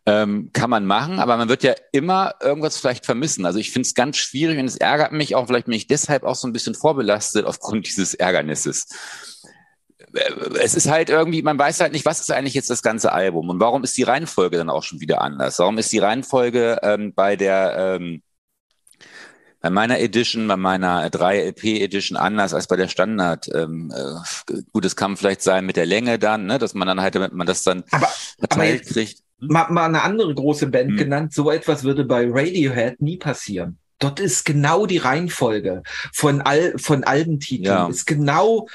Ähm, 0.09 0.51
kann 0.53 0.71
man 0.71 0.87
machen, 0.87 1.19
aber 1.19 1.37
man 1.37 1.49
wird 1.49 1.65
ja 1.65 1.75
immer 1.91 2.37
irgendwas 2.41 2.77
vielleicht 2.79 3.05
vermissen. 3.05 3.45
Also 3.45 3.59
ich 3.59 3.73
finde 3.73 3.89
es 3.89 3.95
ganz 3.95 4.17
schwierig 4.17 4.57
und 4.61 4.67
es 4.67 4.77
ärgert 4.77 5.11
mich 5.11 5.35
auch, 5.35 5.49
vielleicht 5.49 5.67
bin 5.67 5.75
ich 5.75 5.89
deshalb 5.89 6.23
auch 6.23 6.37
so 6.37 6.47
ein 6.47 6.53
bisschen 6.53 6.77
vorbelastet 6.77 7.45
aufgrund 7.45 7.87
dieses 7.89 8.15
Ärgernisses. 8.15 8.87
Äh, 10.15 10.33
es 10.63 10.77
ist 10.77 10.89
halt 10.89 11.11
irgendwie, 11.11 11.43
man 11.43 11.59
weiß 11.59 11.81
halt 11.81 11.93
nicht, 11.93 12.05
was 12.05 12.21
ist 12.21 12.31
eigentlich 12.31 12.55
jetzt 12.55 12.71
das 12.71 12.83
ganze 12.83 13.13
Album 13.13 13.49
und 13.51 13.59
warum 13.59 13.83
ist 13.83 13.97
die 13.97 14.05
Reihenfolge 14.05 14.57
dann 14.57 14.71
auch 14.71 14.85
schon 14.85 15.01
wieder 15.01 15.23
anders? 15.23 15.59
Warum 15.59 15.77
ist 15.79 15.91
die 15.91 15.99
Reihenfolge 15.99 16.79
ähm, 16.83 17.13
bei 17.13 17.35
der 17.35 17.99
ähm, 17.99 18.23
bei 19.67 19.71
meiner 19.71 19.99
Edition, 19.99 20.47
bei 20.47 20.57
meiner 20.57 21.09
3LP 21.09 21.81
Edition 21.81 22.17
anders 22.17 22.55
als 22.55 22.69
bei 22.69 22.77
der 22.77 22.87
Standard. 22.87 23.49
Ähm, 23.53 23.93
äh, 23.93 24.63
gut, 24.73 24.85
es 24.85 24.95
kann 24.95 25.17
vielleicht 25.17 25.43
sein 25.43 25.67
mit 25.67 25.77
der 25.77 25.87
Länge 25.87 26.21
dann, 26.21 26.47
ne, 26.47 26.59
dass 26.59 26.75
man 26.75 26.87
dann 26.87 27.01
halt, 27.01 27.17
damit 27.17 27.33
man 27.33 27.49
das 27.49 27.65
dann 27.65 27.83
aber, 27.91 28.07
verteilt 28.39 28.83
aber 28.83 28.93
kriegt. 28.93 29.23
Mal, 29.41 29.69
mal 29.71 29.87
eine 29.87 30.03
andere 30.03 30.33
große 30.33 30.69
Band 30.69 30.91
hm. 30.91 30.97
genannt, 30.97 31.35
so 31.35 31.51
etwas 31.51 31.83
würde 31.83 32.05
bei 32.05 32.29
Radiohead 32.31 33.03
nie 33.03 33.17
passieren. 33.17 33.79
Dort 33.99 34.21
ist 34.21 34.45
genau 34.45 34.87
die 34.87 34.99
Reihenfolge 34.99 35.83
von, 36.13 36.43
Al 36.43 36.75
von 36.79 37.03
Albentiteln, 37.03 37.65
ja. 37.65 37.89
ist 37.89 38.07
genau, 38.07 38.69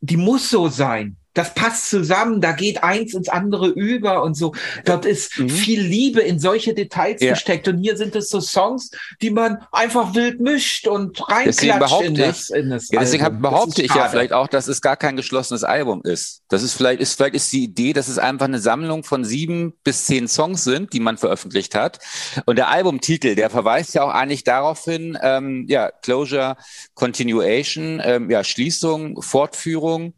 die 0.00 0.16
muss 0.16 0.50
so 0.50 0.68
sein 0.68 1.16
das 1.34 1.54
passt 1.54 1.88
zusammen, 1.88 2.40
da 2.40 2.52
geht 2.52 2.82
eins 2.82 3.14
ins 3.14 3.28
andere 3.28 3.68
über 3.68 4.22
und 4.22 4.36
so. 4.36 4.54
Dort 4.84 5.06
ist 5.06 5.38
mhm. 5.38 5.48
viel 5.48 5.80
Liebe 5.80 6.20
in 6.20 6.38
solche 6.38 6.74
Details 6.74 7.22
ja. 7.22 7.32
gesteckt. 7.32 7.68
Und 7.68 7.78
hier 7.78 7.96
sind 7.96 8.14
es 8.16 8.28
so 8.28 8.40
Songs, 8.40 8.90
die 9.22 9.30
man 9.30 9.58
einfach 9.72 10.14
wild 10.14 10.40
mischt 10.40 10.86
und 10.86 11.26
reinklatscht 11.28 12.02
in 12.02 12.14
das, 12.14 12.50
in 12.50 12.70
das 12.70 12.90
ja, 12.90 13.00
Deswegen 13.00 13.24
Album. 13.24 13.42
behaupte 13.42 13.82
ich 13.82 13.94
ja 13.94 14.08
vielleicht 14.08 14.32
auch, 14.32 14.48
dass 14.48 14.68
es 14.68 14.80
gar 14.82 14.96
kein 14.96 15.16
geschlossenes 15.16 15.64
Album 15.64 16.02
ist. 16.04 16.42
Das 16.48 16.62
ist 16.62 16.74
vielleicht, 16.74 17.00
ist, 17.00 17.14
vielleicht 17.14 17.34
ist 17.34 17.52
die 17.52 17.64
Idee, 17.64 17.92
dass 17.92 18.08
es 18.08 18.18
einfach 18.18 18.46
eine 18.46 18.58
Sammlung 18.58 19.02
von 19.02 19.24
sieben 19.24 19.72
bis 19.84 20.06
zehn 20.06 20.28
Songs 20.28 20.64
sind, 20.64 20.92
die 20.92 21.00
man 21.00 21.16
veröffentlicht 21.16 21.74
hat. 21.74 21.98
Und 22.44 22.56
der 22.56 22.68
Albumtitel, 22.68 23.34
der 23.34 23.48
verweist 23.48 23.94
ja 23.94 24.04
auch 24.04 24.10
eigentlich 24.10 24.44
darauf 24.44 24.84
hin, 24.84 25.18
ähm, 25.22 25.66
ja, 25.68 25.90
Closure, 26.02 26.56
Continuation, 26.94 28.02
ähm, 28.04 28.30
ja, 28.30 28.44
Schließung, 28.44 29.22
Fortführung. 29.22 30.14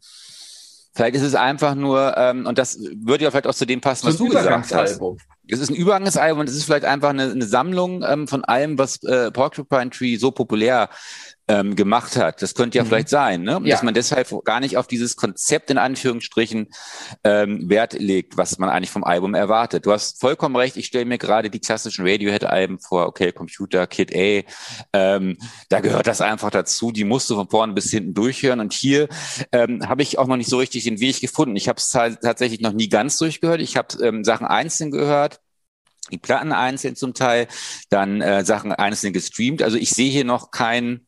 Vielleicht 0.95 1.15
ist 1.15 1.23
es 1.23 1.35
einfach 1.35 1.75
nur, 1.75 2.15
ähm, 2.17 2.45
und 2.45 2.57
das 2.57 2.79
würde 2.79 3.25
ja 3.25 3.31
vielleicht 3.31 3.47
auch 3.47 3.53
zu 3.53 3.65
dem 3.65 3.81
passen, 3.81 4.07
was 4.07 4.15
du 4.15 4.29
gesagt 4.29 4.73
hast. 4.73 5.01
Es 5.47 5.59
ist 5.59 5.69
ein 5.69 5.75
Übergangsalbum 5.75 6.39
und 6.39 6.49
es 6.49 6.55
ist 6.55 6.63
vielleicht 6.63 6.85
einfach 6.85 7.09
eine, 7.09 7.31
eine 7.31 7.45
Sammlung 7.45 8.01
ähm, 8.01 8.29
von 8.29 8.45
allem, 8.45 8.77
was 8.77 9.03
äh, 9.03 9.29
Porcupine 9.29 9.89
Tree 9.89 10.15
so 10.15 10.31
populär 10.31 10.89
ähm, 11.47 11.75
gemacht 11.75 12.15
hat. 12.15 12.41
Das 12.41 12.55
könnte 12.55 12.77
ja 12.77 12.83
mhm. 12.83 12.87
vielleicht 12.87 13.09
sein, 13.09 13.43
ne? 13.43 13.59
Ja. 13.63 13.75
dass 13.75 13.83
man 13.83 13.93
deshalb 13.93 14.27
gar 14.43 14.59
nicht 14.59 14.77
auf 14.77 14.87
dieses 14.87 15.15
Konzept 15.15 15.69
in 15.69 15.77
Anführungsstrichen 15.77 16.67
ähm, 17.23 17.69
Wert 17.69 17.93
legt, 17.93 18.37
was 18.37 18.57
man 18.57 18.69
eigentlich 18.69 18.89
vom 18.89 19.03
Album 19.03 19.35
erwartet. 19.35 19.85
Du 19.85 19.91
hast 19.91 20.19
vollkommen 20.19 20.55
recht. 20.55 20.77
Ich 20.77 20.87
stelle 20.87 21.05
mir 21.05 21.17
gerade 21.17 21.49
die 21.49 21.59
klassischen 21.59 22.07
Radiohead-Alben 22.07 22.79
vor. 22.79 23.07
Okay, 23.07 23.31
Computer, 23.31 23.85
Kid 23.85 24.15
A. 24.15 24.43
Ähm, 24.93 25.37
da 25.69 25.81
gehört 25.81 26.07
das 26.07 26.21
einfach 26.21 26.49
dazu. 26.49 26.91
Die 26.91 27.03
musst 27.03 27.29
du 27.29 27.35
von 27.35 27.49
vorne 27.49 27.73
bis 27.73 27.91
hinten 27.91 28.13
durchhören. 28.13 28.59
Und 28.59 28.73
hier 28.73 29.07
ähm, 29.51 29.87
habe 29.87 30.01
ich 30.01 30.17
auch 30.17 30.27
noch 30.27 30.37
nicht 30.37 30.49
so 30.49 30.57
richtig 30.57 30.83
den 30.83 30.99
Weg 30.99 31.21
gefunden. 31.21 31.55
Ich 31.55 31.67
habe 31.67 31.77
es 31.77 31.89
tatsächlich 31.89 32.61
noch 32.61 32.73
nie 32.73 32.89
ganz 32.89 33.17
durchgehört. 33.17 33.61
Ich 33.61 33.77
habe 33.77 34.03
ähm, 34.03 34.23
Sachen 34.23 34.47
einzeln 34.47 34.91
gehört 34.91 35.41
die 36.11 36.19
Platten 36.19 36.51
einzeln 36.51 36.95
zum 36.95 37.15
Teil, 37.15 37.47
dann 37.89 38.21
äh, 38.21 38.45
Sachen 38.45 38.71
einzeln 38.71 39.11
gestreamt. 39.11 39.63
Also 39.63 39.77
ich 39.77 39.89
sehe 39.89 40.11
hier 40.11 40.23
noch 40.23 40.51
kein 40.51 41.07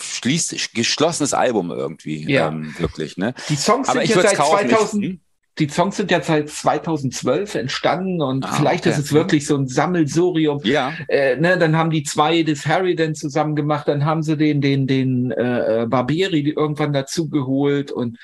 schließt, 0.00 0.74
geschlossenes 0.74 1.34
Album 1.34 1.70
irgendwie, 1.70 2.30
ja. 2.30 2.48
ähm, 2.48 2.74
wirklich. 2.78 3.16
Ne? 3.16 3.34
Die 3.48 3.56
Songs 3.56 3.88
Aber 3.88 4.00
sind 4.00 4.16
ja 4.16 4.22
seit 4.22 4.36
2000, 4.36 5.04
hm? 5.04 5.20
die 5.58 5.68
Songs 5.68 5.96
sind 5.96 6.10
ja 6.10 6.22
seit 6.22 6.48
2012 6.48 7.54
entstanden 7.54 8.22
und 8.22 8.44
ah, 8.44 8.52
vielleicht 8.54 8.86
okay. 8.86 8.90
ist 8.94 9.04
es 9.04 9.12
wirklich 9.12 9.46
so 9.46 9.56
ein 9.56 9.68
Sammelsurium. 9.68 10.60
Ja. 10.64 10.94
Äh, 11.08 11.36
ne, 11.36 11.58
dann 11.58 11.76
haben 11.76 11.90
die 11.90 12.02
zwei 12.02 12.42
das 12.42 12.66
Harry 12.66 12.96
dann 12.96 13.14
zusammen 13.14 13.54
gemacht, 13.56 13.88
dann 13.88 14.04
haben 14.04 14.22
sie 14.22 14.36
den 14.36 14.60
den 14.60 14.86
den 14.86 15.30
äh, 15.30 15.86
Barbieri 15.88 16.48
irgendwann 16.56 16.92
dazugeholt 16.92 17.92
und 17.92 18.18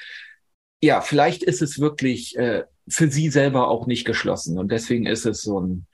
ja, 0.83 1.01
vielleicht 1.01 1.43
ist 1.43 1.63
es 1.63 1.79
wirklich 1.79 2.37
äh, 2.37 2.65
für 2.89 3.09
sie 3.11 3.29
selber 3.29 3.69
auch 3.69 3.87
nicht 3.87 4.05
geschlossen 4.05 4.59
und 4.59 4.71
deswegen 4.73 5.07
ist 5.07 5.27
es 5.27 5.43
so 5.43 5.61
ein 5.61 5.87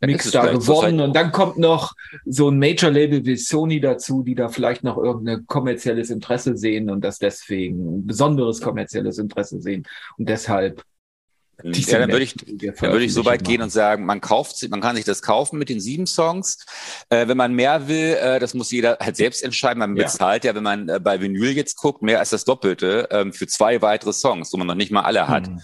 Mix 0.00 0.30
da 0.30 0.46
geworden. 0.46 1.00
Und 1.00 1.14
dann 1.14 1.32
kommt 1.32 1.58
noch 1.58 1.92
so 2.24 2.50
ein 2.50 2.58
Major-Label 2.58 3.24
wie 3.24 3.36
Sony 3.36 3.80
dazu, 3.80 4.22
die 4.22 4.34
da 4.34 4.48
vielleicht 4.48 4.84
noch 4.84 4.96
irgendein 4.96 5.46
kommerzielles 5.46 6.10
Interesse 6.10 6.56
sehen 6.56 6.90
und 6.90 7.02
das 7.02 7.18
deswegen 7.18 7.98
ein 7.98 8.06
besonderes 8.06 8.60
kommerzielles 8.60 9.18
Interesse 9.18 9.60
sehen. 9.60 9.84
Und 10.16 10.28
deshalb 10.28 10.84
ja, 11.62 11.98
dann 12.00 12.10
würde 12.10 12.24
ich, 12.24 12.34
dann 12.34 12.92
würde 12.92 13.04
ich 13.04 13.14
so 13.14 13.24
weit 13.24 13.44
gehen 13.44 13.62
und 13.62 13.70
sagen, 13.70 14.04
man 14.04 14.20
kauft, 14.20 14.68
man 14.68 14.80
kann 14.80 14.96
sich 14.96 15.04
das 15.04 15.22
kaufen 15.22 15.58
mit 15.58 15.68
den 15.68 15.80
sieben 15.80 16.06
Songs. 16.06 16.64
Äh, 17.10 17.28
wenn 17.28 17.36
man 17.36 17.54
mehr 17.54 17.86
will, 17.86 18.16
äh, 18.20 18.38
das 18.40 18.54
muss 18.54 18.72
jeder 18.72 18.98
halt 19.00 19.16
selbst 19.16 19.42
entscheiden. 19.42 19.78
Man 19.78 19.94
bezahlt 19.94 20.44
ja, 20.44 20.50
ja 20.50 20.56
wenn 20.56 20.64
man 20.64 20.88
äh, 20.88 21.00
bei 21.00 21.20
Vinyl 21.20 21.52
jetzt 21.52 21.76
guckt, 21.76 22.02
mehr 22.02 22.18
als 22.18 22.30
das 22.30 22.44
Doppelte 22.44 23.08
ähm, 23.10 23.32
für 23.32 23.46
zwei 23.46 23.80
weitere 23.82 24.12
Songs, 24.12 24.52
wo 24.52 24.56
man 24.56 24.66
noch 24.66 24.74
nicht 24.74 24.90
mal 24.90 25.02
alle 25.02 25.28
hat. 25.28 25.46
Hm. 25.46 25.60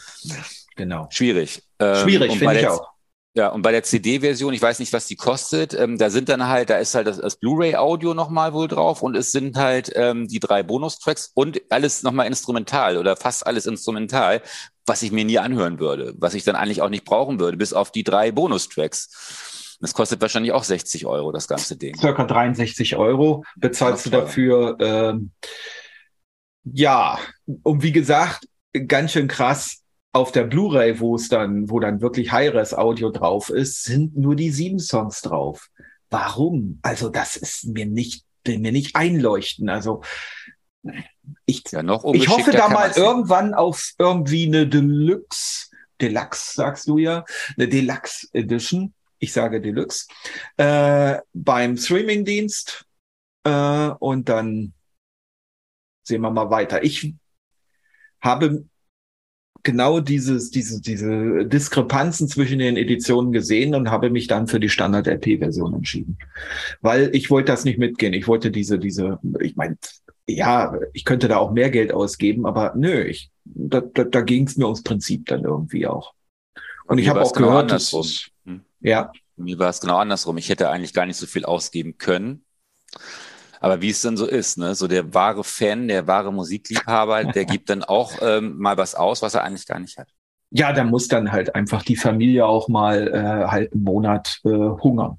Genau. 0.77 1.09
Schwierig. 1.11 1.63
Ähm, 1.79 1.97
Schwierig, 1.97 2.39
finde 2.39 2.61
ich 2.61 2.69
auch. 2.69 2.89
Ja, 3.35 3.49
und 3.49 3.63
bei 3.63 3.71
der 3.71 3.85
CD-Version, 3.85 4.53
ich 4.55 4.61
weiß 4.61 4.81
nicht, 4.81 4.93
was 4.93 5.07
die 5.07 5.15
kostet, 5.15 5.73
ähm, 5.73 5.99
da 5.99 6.11
sind 6.11 6.29
dann 6.29 6.49
halt, 6.49 6.69
da 6.69 6.79
ist 6.79 6.97
halt 6.97 7.07
das, 7.07 7.19
das 7.19 7.37
Blu-ray-Audio 7.37 8.13
nochmal 8.13 8.53
wohl 8.53 8.67
drauf 8.67 9.03
und 9.03 9.17
es 9.17 9.31
sind 9.31 9.57
halt 9.57 9.93
ähm, 9.95 10.27
die 10.27 10.41
drei 10.41 10.65
Bonustracks 10.65 11.31
und 11.35 11.61
alles 11.71 12.03
nochmal 12.03 12.27
instrumental 12.27 12.97
oder 12.97 13.17
fast 13.17 13.47
alles 13.47 13.67
instrumental, 13.67 14.43
was 14.85 15.03
ich 15.03 15.13
mir 15.13 15.25
nie 15.25 15.39
anhören 15.39 15.79
würde, 15.79 16.13
was 16.19 16.35
ich 16.35 16.43
dann 16.43 16.57
eigentlich 16.57 16.83
auch 16.83 16.89
nicht 16.89 17.05
brauchen 17.05 17.39
würde, 17.39 17.57
bis 17.57 17.73
auf 17.73 17.93
die 17.93 18.03
drei 18.03 18.33
Bonustracks. 18.33 19.77
Das 19.81 19.95
kostet 19.95 20.21
wahrscheinlich 20.21 20.53
auch 20.53 20.65
60 20.65 21.07
Euro, 21.07 21.31
das 21.31 21.47
ganze 21.47 21.77
Ding. 21.77 21.97
Circa 21.97 22.25
63 22.25 22.97
Euro 22.97 23.45
bezahlst 23.57 24.07
du 24.07 24.11
dafür. 24.11 24.77
Ähm, 24.81 25.31
ja, 26.65 27.19
und 27.63 27.83
wie 27.85 27.93
gesagt, 27.93 28.47
ganz 28.89 29.13
schön 29.13 29.29
krass, 29.29 29.80
auf 30.13 30.33
der 30.33 30.45
Blu-ray, 30.45 30.99
wo 30.99 31.15
es 31.15 31.29
dann, 31.29 31.71
wo 31.71 31.79
dann 31.79 32.01
wirklich 32.01 32.33
Hi-Res-Audio 32.33 33.11
drauf 33.11 33.51
ist, 33.51 33.85
sind 33.85 34.17
nur 34.17 34.35
die 34.35 34.51
sieben 34.51 34.81
Songs 34.81 35.21
drauf. 35.23 35.71
Warum? 36.11 36.81
Also 36.83 37.09
das 37.09 37.37
ist 37.37 37.67
mir 37.67 37.87
nicht, 37.87 38.25
will 38.45 38.59
mir 38.59 38.73
nicht 38.73 38.97
einleuchten. 38.97 39.69
Also 39.69 40.03
ich, 41.47 41.63
ja, 41.71 41.83
ich 42.13 42.29
hoffe 42.29 42.51
da 42.51 42.69
mal 42.69 42.91
irgendwann 42.97 43.55
auf 43.55 43.93
irgendwie 43.99 44.47
eine 44.47 44.67
Deluxe, 44.67 45.69
Deluxe 46.01 46.55
sagst 46.55 46.89
du 46.89 46.99
ja, 46.99 47.25
eine 47.57 47.69
Deluxe 47.69 48.29
Edition. 48.33 48.95
Ich 49.19 49.33
sage 49.33 49.61
Deluxe 49.61 50.09
äh, 50.57 51.19
beim 51.35 51.77
Streaming-Dienst 51.77 52.87
äh, 53.45 53.91
und 53.99 54.29
dann 54.29 54.73
sehen 56.03 56.23
wir 56.23 56.31
mal 56.31 56.51
weiter. 56.51 56.83
Ich 56.83 57.15
habe 58.23 58.65
genau 59.63 60.01
dieses, 60.01 60.51
diese, 60.51 60.81
diese 60.81 61.47
Diskrepanzen 61.47 62.29
zwischen 62.29 62.59
den 62.59 62.77
Editionen 62.77 63.33
gesehen 63.33 63.75
und 63.75 63.91
habe 63.91 64.11
mich 64.11 64.27
dann 64.27 64.47
für 64.47 64.61
die 64.61 64.69
Standard-LP-Version 64.69 65.75
entschieden. 65.75 66.19
Weil 66.81 67.15
ich 67.15 67.31
wollte 67.31 67.53
das 67.53 67.65
nicht 67.65 67.79
mitgehen. 67.79 68.13
Ich 68.13 68.29
wollte 68.29 68.51
diese, 68.51 68.79
diese, 68.79 69.19
ich 69.41 69.57
meine, 69.57 69.77
ja, 70.27 70.75
ich 70.93 71.05
könnte 71.05 71.29
da 71.29 71.39
auch 71.39 71.53
mehr 71.53 71.71
Geld 71.71 71.93
ausgeben, 71.93 72.47
aber 72.47 72.73
nö, 72.77 73.03
ich, 73.03 73.31
da, 73.45 73.81
da, 73.81 74.05
da 74.05 74.21
ging 74.21 74.47
es 74.47 74.57
mir 74.57 74.65
ums 74.65 74.83
Prinzip 74.83 75.27
dann 75.27 75.45
irgendwie 75.45 75.87
auch. 75.87 76.15
Und 76.87 76.99
ich 76.99 77.09
habe 77.09 77.23
auch 77.23 77.33
genau 77.33 77.49
gehört, 77.49 77.71
dass, 77.71 77.93
hm. 78.45 78.63
ja. 78.81 79.13
Mir 79.37 79.59
war 79.59 79.71
es 79.71 79.81
genau 79.81 79.99
andersrum. 79.99 80.39
Ich 80.39 80.49
hätte 80.49 80.71
eigentlich 80.71 80.93
gar 80.93 81.07
nicht 81.07 81.17
so 81.17 81.27
viel 81.27 81.45
ausgeben 81.45 81.99
können. 81.99 82.45
Aber 83.61 83.83
wie 83.83 83.91
es 83.91 84.01
dann 84.01 84.17
so 84.17 84.27
ist, 84.27 84.59
ne? 84.59 84.75
so 84.75 84.89
der 84.89 85.15
wahre 85.15 85.45
Fan, 85.45 85.87
der 85.87 86.07
wahre 86.07 86.33
Musikliebhaber, 86.33 87.25
der 87.33 87.45
gibt 87.45 87.71
dann 87.71 87.85
auch 87.85 88.15
ähm, 88.23 88.59
mal 88.59 88.77
was 88.77 88.95
aus, 88.95 89.23
was 89.23 89.35
er 89.35 89.45
eigentlich 89.45 89.67
gar 89.67 89.79
nicht 89.79 89.99
hat. 89.99 90.09
Ja, 90.51 90.73
da 90.73 90.83
muss 90.83 91.07
dann 91.07 91.31
halt 91.31 91.55
einfach 91.55 91.85
die 91.85 91.97
Familie 91.97 92.47
auch 92.47 92.69
mal 92.69 93.07
äh, 93.09 93.47
halt 93.47 93.73
einen 93.73 93.85
Monat 93.85 94.41
äh, 94.45 94.49
hungern. 94.49 95.17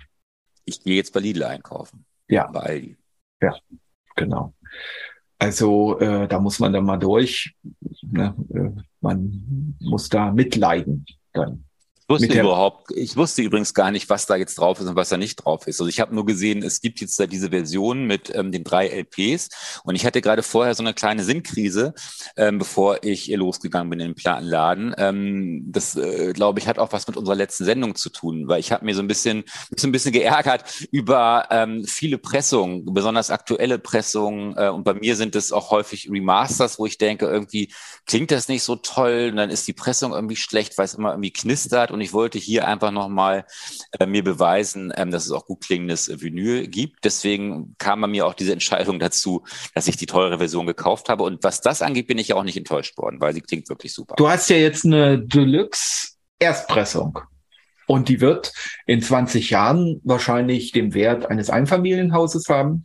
Ich 0.66 0.84
gehe 0.84 0.96
jetzt 0.96 1.14
bei 1.14 1.22
Lidl 1.22 1.44
einkaufen. 1.44 2.06
Ja. 2.28 2.48
Bei 2.52 2.62
Aldi. 2.62 2.98
Ja, 3.42 3.56
genau. 4.16 4.54
Also 5.40 6.00
äh, 6.00 6.28
da 6.28 6.40
muss 6.40 6.60
man 6.60 6.74
dann 6.74 6.84
mal 6.84 6.98
durch. 6.98 7.56
Ne? 8.02 8.36
Äh, 8.54 8.82
man 9.00 9.76
muss 9.80 10.10
da 10.10 10.32
mitleiden 10.32 11.06
dann. 11.34 11.66
Wusste 12.12 12.40
überhaupt, 12.40 12.92
ich 12.96 13.16
wusste 13.16 13.42
übrigens 13.42 13.74
gar 13.74 13.92
nicht, 13.92 14.10
was 14.10 14.26
da 14.26 14.36
jetzt 14.36 14.56
drauf 14.56 14.80
ist 14.80 14.88
und 14.88 14.96
was 14.96 15.10
da 15.10 15.18
nicht 15.18 15.38
drauf 15.38 15.68
ist. 15.68 15.80
Also 15.80 15.90
ich 15.90 16.00
habe 16.00 16.14
nur 16.14 16.26
gesehen, 16.26 16.64
es 16.64 16.82
gibt 16.82 17.02
jetzt 17.02 17.20
da 17.20 17.26
diese 17.26 17.50
Version 17.50 18.06
mit 18.06 18.34
ähm, 18.36 18.52
den 18.52 18.64
drei 18.64 18.88
LPs 18.88 19.50
und 19.84 19.96
ich 19.96 20.06
hatte 20.06 20.22
gerade 20.22 20.44
vorher 20.44 20.76
so 20.76 20.84
eine 20.84 20.94
kleine 20.94 21.24
Sinnkrise, 21.24 21.94
ähm, 22.36 22.58
bevor 22.58 23.04
ich 23.04 23.28
losgegangen 23.28 23.90
bin 23.90 24.00
in 24.00 24.10
den 24.10 24.16
Plattenladen. 24.16 24.94
Ähm, 24.98 25.64
das, 25.72 25.96
äh, 25.96 26.34
glaube 26.34 26.60
ich, 26.60 26.68
hat 26.68 26.80
auch 26.80 26.92
was 26.92 27.08
mit 27.08 27.18
unserer 27.18 27.36
letzten 27.36 27.66
Sendung 27.66 27.96
zu 27.96 28.10
tun, 28.10 28.48
weil 28.48 28.60
ich 28.60 28.72
habe 28.72 28.86
mir 28.86 28.94
so 28.96 29.02
ein 29.02 29.08
bisschen, 29.08 29.44
so 29.76 29.88
ein 29.88 29.92
bisschen 29.92 30.12
geärgert 30.12 30.88
über 30.92 31.48
ähm, 31.50 31.86
viele 31.86 32.18
Pressungen, 32.18 32.86
besonders 32.94 33.32
aktuelle 33.32 33.80
Pressungen 33.80 34.56
äh, 34.58 34.70
und 34.70 34.84
bei 34.84 34.94
mir 34.94 35.16
sind 35.16 35.36
es 35.36 35.52
auch 35.52 35.72
häufig 35.72 36.10
Remasters, 36.12 36.78
wo 36.78 36.86
ich 36.86 36.98
denke, 36.98 37.26
irgendwie 37.26 37.72
klingt 38.06 38.32
das 38.32 38.48
nicht 38.48 38.64
so 38.64 38.76
toll 38.76 39.30
und 39.32 39.38
dann 39.38 39.50
ist 39.50 39.68
die 39.68 39.74
Pressung 39.74 40.12
irgendwie 40.14 40.36
schlecht, 40.36 40.78
weil 40.78 40.86
es 40.86 40.94
immer 40.94 41.12
irgendwie 41.12 41.32
knistert 41.32 41.92
und 41.92 42.01
ich 42.02 42.14
wollte 42.14 42.38
hier 42.38 42.68
einfach 42.68 42.92
nochmal 42.92 43.46
äh, 44.00 44.06
mir 44.06 44.24
beweisen, 44.24 44.92
ähm, 44.96 45.12
dass 45.12 45.26
es 45.26 45.32
auch 45.32 45.46
gut 45.46 45.62
klingendes 45.62 46.22
Vinyl 46.22 46.68
gibt. 46.68 47.04
Deswegen 47.04 47.76
kam 47.78 48.02
bei 48.02 48.08
mir 48.08 48.28
auch 48.28 48.34
diese 48.34 48.54
Entscheidung 48.54 49.00
dazu, 49.00 49.44
dass 49.74 49.88
ich 49.88 49.98
die 49.98 50.06
teure 50.06 50.38
Version 50.38 50.66
gekauft 50.66 51.10
habe. 51.10 51.24
Und 51.24 51.44
was 51.44 51.62
das 51.62 51.82
angeht, 51.82 52.08
bin 52.08 52.18
ich 52.18 52.30
ja 52.30 52.36
auch 52.36 52.44
nicht 52.44 52.58
enttäuscht 52.58 52.98
worden, 52.98 53.22
weil 53.22 53.34
sie 53.34 53.42
klingt 53.42 53.70
wirklich 53.70 53.94
super. 53.94 54.16
Du 54.18 54.30
hast 54.30 54.50
ja 54.50 54.58
jetzt 54.58 54.86
eine 54.86 55.20
Deluxe 55.20 56.12
Erstpressung. 56.40 57.20
Und 57.88 58.10
die 58.10 58.22
wird 58.22 58.54
in 58.86 59.02
20 59.02 59.50
Jahren 59.50 60.02
wahrscheinlich 60.04 60.72
den 60.72 60.94
Wert 60.94 61.30
eines 61.30 61.50
Einfamilienhauses 61.50 62.48
haben. 62.48 62.84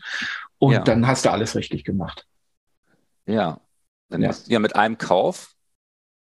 Und 0.58 0.72
ja. 0.72 0.80
dann 0.80 1.06
hast 1.06 1.24
du 1.24 1.30
alles 1.30 1.54
richtig 1.54 1.84
gemacht. 1.84 2.26
Ja. 3.26 3.60
Dann 4.08 4.22
ja. 4.22 4.34
ja, 4.46 4.58
mit 4.58 4.76
einem 4.76 4.98
Kauf 4.98 5.55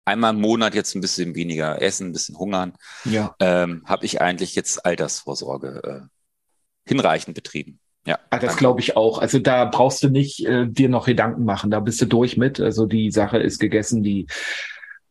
einmal 0.09 0.33
im 0.33 0.41
Monat 0.41 0.75
jetzt 0.75 0.95
ein 0.95 1.01
bisschen 1.01 1.35
weniger 1.35 1.81
essen, 1.81 2.07
ein 2.07 2.13
bisschen 2.13 2.37
hungern, 2.37 2.73
ja. 3.05 3.35
ähm, 3.39 3.83
habe 3.85 4.05
ich 4.05 4.21
eigentlich 4.21 4.55
jetzt 4.55 4.85
Altersvorsorge 4.85 5.81
äh, 5.83 6.89
hinreichend 6.89 7.35
betrieben. 7.35 7.79
Ja, 8.05 8.17
ah, 8.29 8.39
das 8.39 8.57
glaube 8.57 8.79
ich 8.79 8.95
auch. 8.97 9.19
Also 9.19 9.39
da 9.39 9.65
brauchst 9.65 10.01
du 10.01 10.09
nicht 10.09 10.45
äh, 10.45 10.65
dir 10.67 10.89
noch 10.89 11.05
Gedanken 11.05 11.45
machen. 11.45 11.69
Da 11.69 11.79
bist 11.79 12.01
du 12.01 12.05
durch 12.05 12.37
mit. 12.37 12.59
Also 12.59 12.85
die 12.85 13.11
Sache 13.11 13.37
ist 13.37 13.59
gegessen. 13.59 14.01
Die 14.01 14.25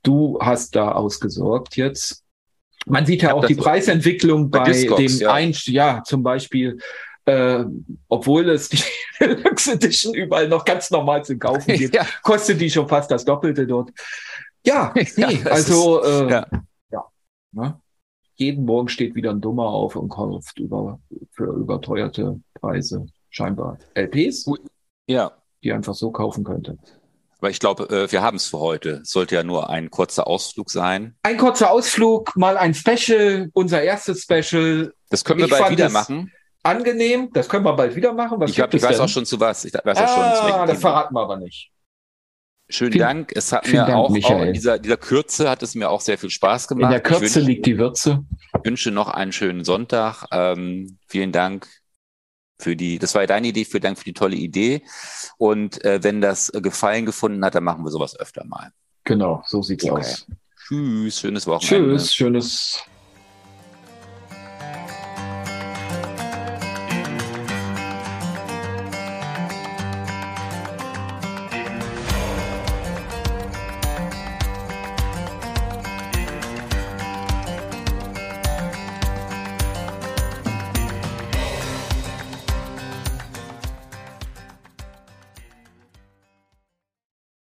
du 0.03 0.39
hast 0.41 0.75
da 0.75 0.93
ausgesorgt 0.93 1.77
jetzt. 1.77 2.25
Man 2.87 3.05
sieht 3.05 3.23
ja 3.23 3.35
auch 3.35 3.45
die 3.45 3.55
Preisentwicklung 3.55 4.51
bei, 4.51 4.61
bei 4.61 4.73
Discogs, 4.73 5.19
dem 5.19 5.21
ja. 5.21 5.33
Ein, 5.33 5.53
ja, 5.67 6.03
zum 6.05 6.23
Beispiel, 6.23 6.79
äh, 7.27 7.65
obwohl 8.09 8.49
es 8.49 8.69
die 8.71 8.83
Deluxe 9.21 9.73
Edition 9.73 10.15
überall 10.15 10.49
noch 10.49 10.65
ganz 10.65 10.91
normal 10.91 11.25
zu 11.25 11.37
kaufen 11.37 11.73
gibt, 11.77 11.95
ja. 11.95 12.07
kostet 12.23 12.61
die 12.61 12.71
schon 12.71 12.89
fast 12.89 13.11
das 13.11 13.25
Doppelte 13.25 13.67
dort. 13.67 13.91
Ja, 14.67 14.93
nee, 14.95 15.07
ja, 15.17 15.51
also 15.51 16.01
ist, 16.01 16.09
äh, 16.09 16.31
ja. 16.31 16.47
ja 16.91 17.05
ne? 17.53 17.81
jeden 18.35 18.65
Morgen 18.65 18.89
steht 18.89 19.15
wieder 19.15 19.31
ein 19.31 19.41
Dummer 19.41 19.67
auf 19.67 19.97
und 19.97 20.09
kauft 20.09 20.59
über 20.59 21.01
für 21.33 21.45
überteuerte 21.45 22.41
Preise 22.55 23.07
scheinbar 23.31 23.79
LPs, 23.95 24.51
ja. 25.07 25.33
die 25.63 25.73
einfach 25.73 25.95
so 25.95 26.11
kaufen 26.11 26.45
könnte. 26.45 26.79
Aber 27.39 27.51
ich 27.51 27.61
glaube, 27.61 27.85
äh, 27.85 28.11
wir 28.11 28.23
haben 28.23 28.37
es 28.37 28.47
für 28.47 28.59
heute. 28.59 29.01
Sollte 29.05 29.37
ja 29.37 29.45
nur 29.45 29.71
ein 29.71 29.91
kurzer 29.91 30.27
Ausflug 30.27 30.71
sein. 30.71 31.17
Ein 31.23 31.37
kurzer 31.37 31.71
Ausflug, 31.71 32.35
mal 32.37 32.57
ein 32.57 32.75
Special, 32.75 33.51
unser 33.53 33.83
erstes 33.83 34.23
Special. 34.23 34.93
Das 35.11 35.25
können 35.25 35.41
wir 35.41 35.47
ich 35.47 35.53
bald 35.53 35.71
wieder 35.71 35.89
machen. 35.89 36.33
Angenehm, 36.65 37.31
das 37.33 37.49
können 37.49 37.65
wir 37.65 37.75
bald 37.75 37.95
wieder 37.95 38.13
machen. 38.13 38.41
Was 38.41 38.51
ich, 38.51 38.61
hab, 38.61 38.75
ich 38.75 38.83
weiß 38.83 38.97
denn? 38.97 39.05
auch 39.05 39.09
schon 39.09 39.25
zu 39.25 39.39
was. 39.39 39.65
Ich 39.65 39.73
weiß 39.73 39.99
auch 39.99 40.09
schon. 40.09 40.53
Ah, 40.53 40.67
das 40.67 40.81
verraten 40.81 41.15
wir 41.15 41.21
aber 41.21 41.37
nicht. 41.37 41.71
Schönen 42.71 42.93
vielen, 42.93 43.07
Dank. 43.07 43.33
Es 43.35 43.53
hat 43.53 43.67
mir 43.67 43.85
Dank, 43.85 43.95
auch, 43.95 44.11
auch, 44.11 44.43
in 44.43 44.53
dieser, 44.53 44.79
dieser 44.79 44.99
Kürze 44.99 45.49
hat 45.49 45.63
es 45.63 45.75
mir 45.75 45.89
auch 45.89 46.03
sehr 46.03 46.19
viel 46.19 46.29
Spaß 46.29 46.69
gemacht. 46.69 46.85
In 46.85 46.91
der 46.91 47.01
Kürze 47.01 47.23
wünsche, 47.23 47.41
liegt 47.41 47.67
die 47.67 47.79
Würze. 47.79 48.25
Ich 48.59 48.65
wünsche 48.65 48.91
noch 48.91 49.09
einen 49.09 49.33
schönen 49.33 49.65
Sonntag. 49.65 50.27
Ähm, 50.33 50.99
vielen 51.07 51.33
Dank 51.33 51.67
für 52.61 52.77
die, 52.77 52.99
das 52.99 53.15
war 53.15 53.23
ja 53.23 53.27
deine 53.27 53.49
Idee, 53.49 53.65
vielen 53.65 53.83
Dank 53.83 53.99
für 53.99 54.05
die 54.05 54.13
tolle 54.13 54.37
Idee. 54.37 54.83
Und 55.39 55.83
äh, 55.85 56.03
wenn 56.03 56.21
das 56.21 56.53
Gefallen 56.53 57.07
gefunden 57.07 57.43
hat, 57.45 57.55
dann 57.55 57.65
machen 57.65 57.85
wir 57.85 57.91
sowas 57.91 58.19
öfter 58.19 58.45
mal. 58.45 58.73
Genau, 59.05 59.43
so 59.47 59.63
sieht's 59.63 59.85
okay. 59.85 60.01
aus. 60.01 60.27
Tschüss, 60.67 61.21
schönes 61.21 61.47
Wochenende. 61.47 61.97
Tschüss, 61.97 62.15
schönes 62.15 62.83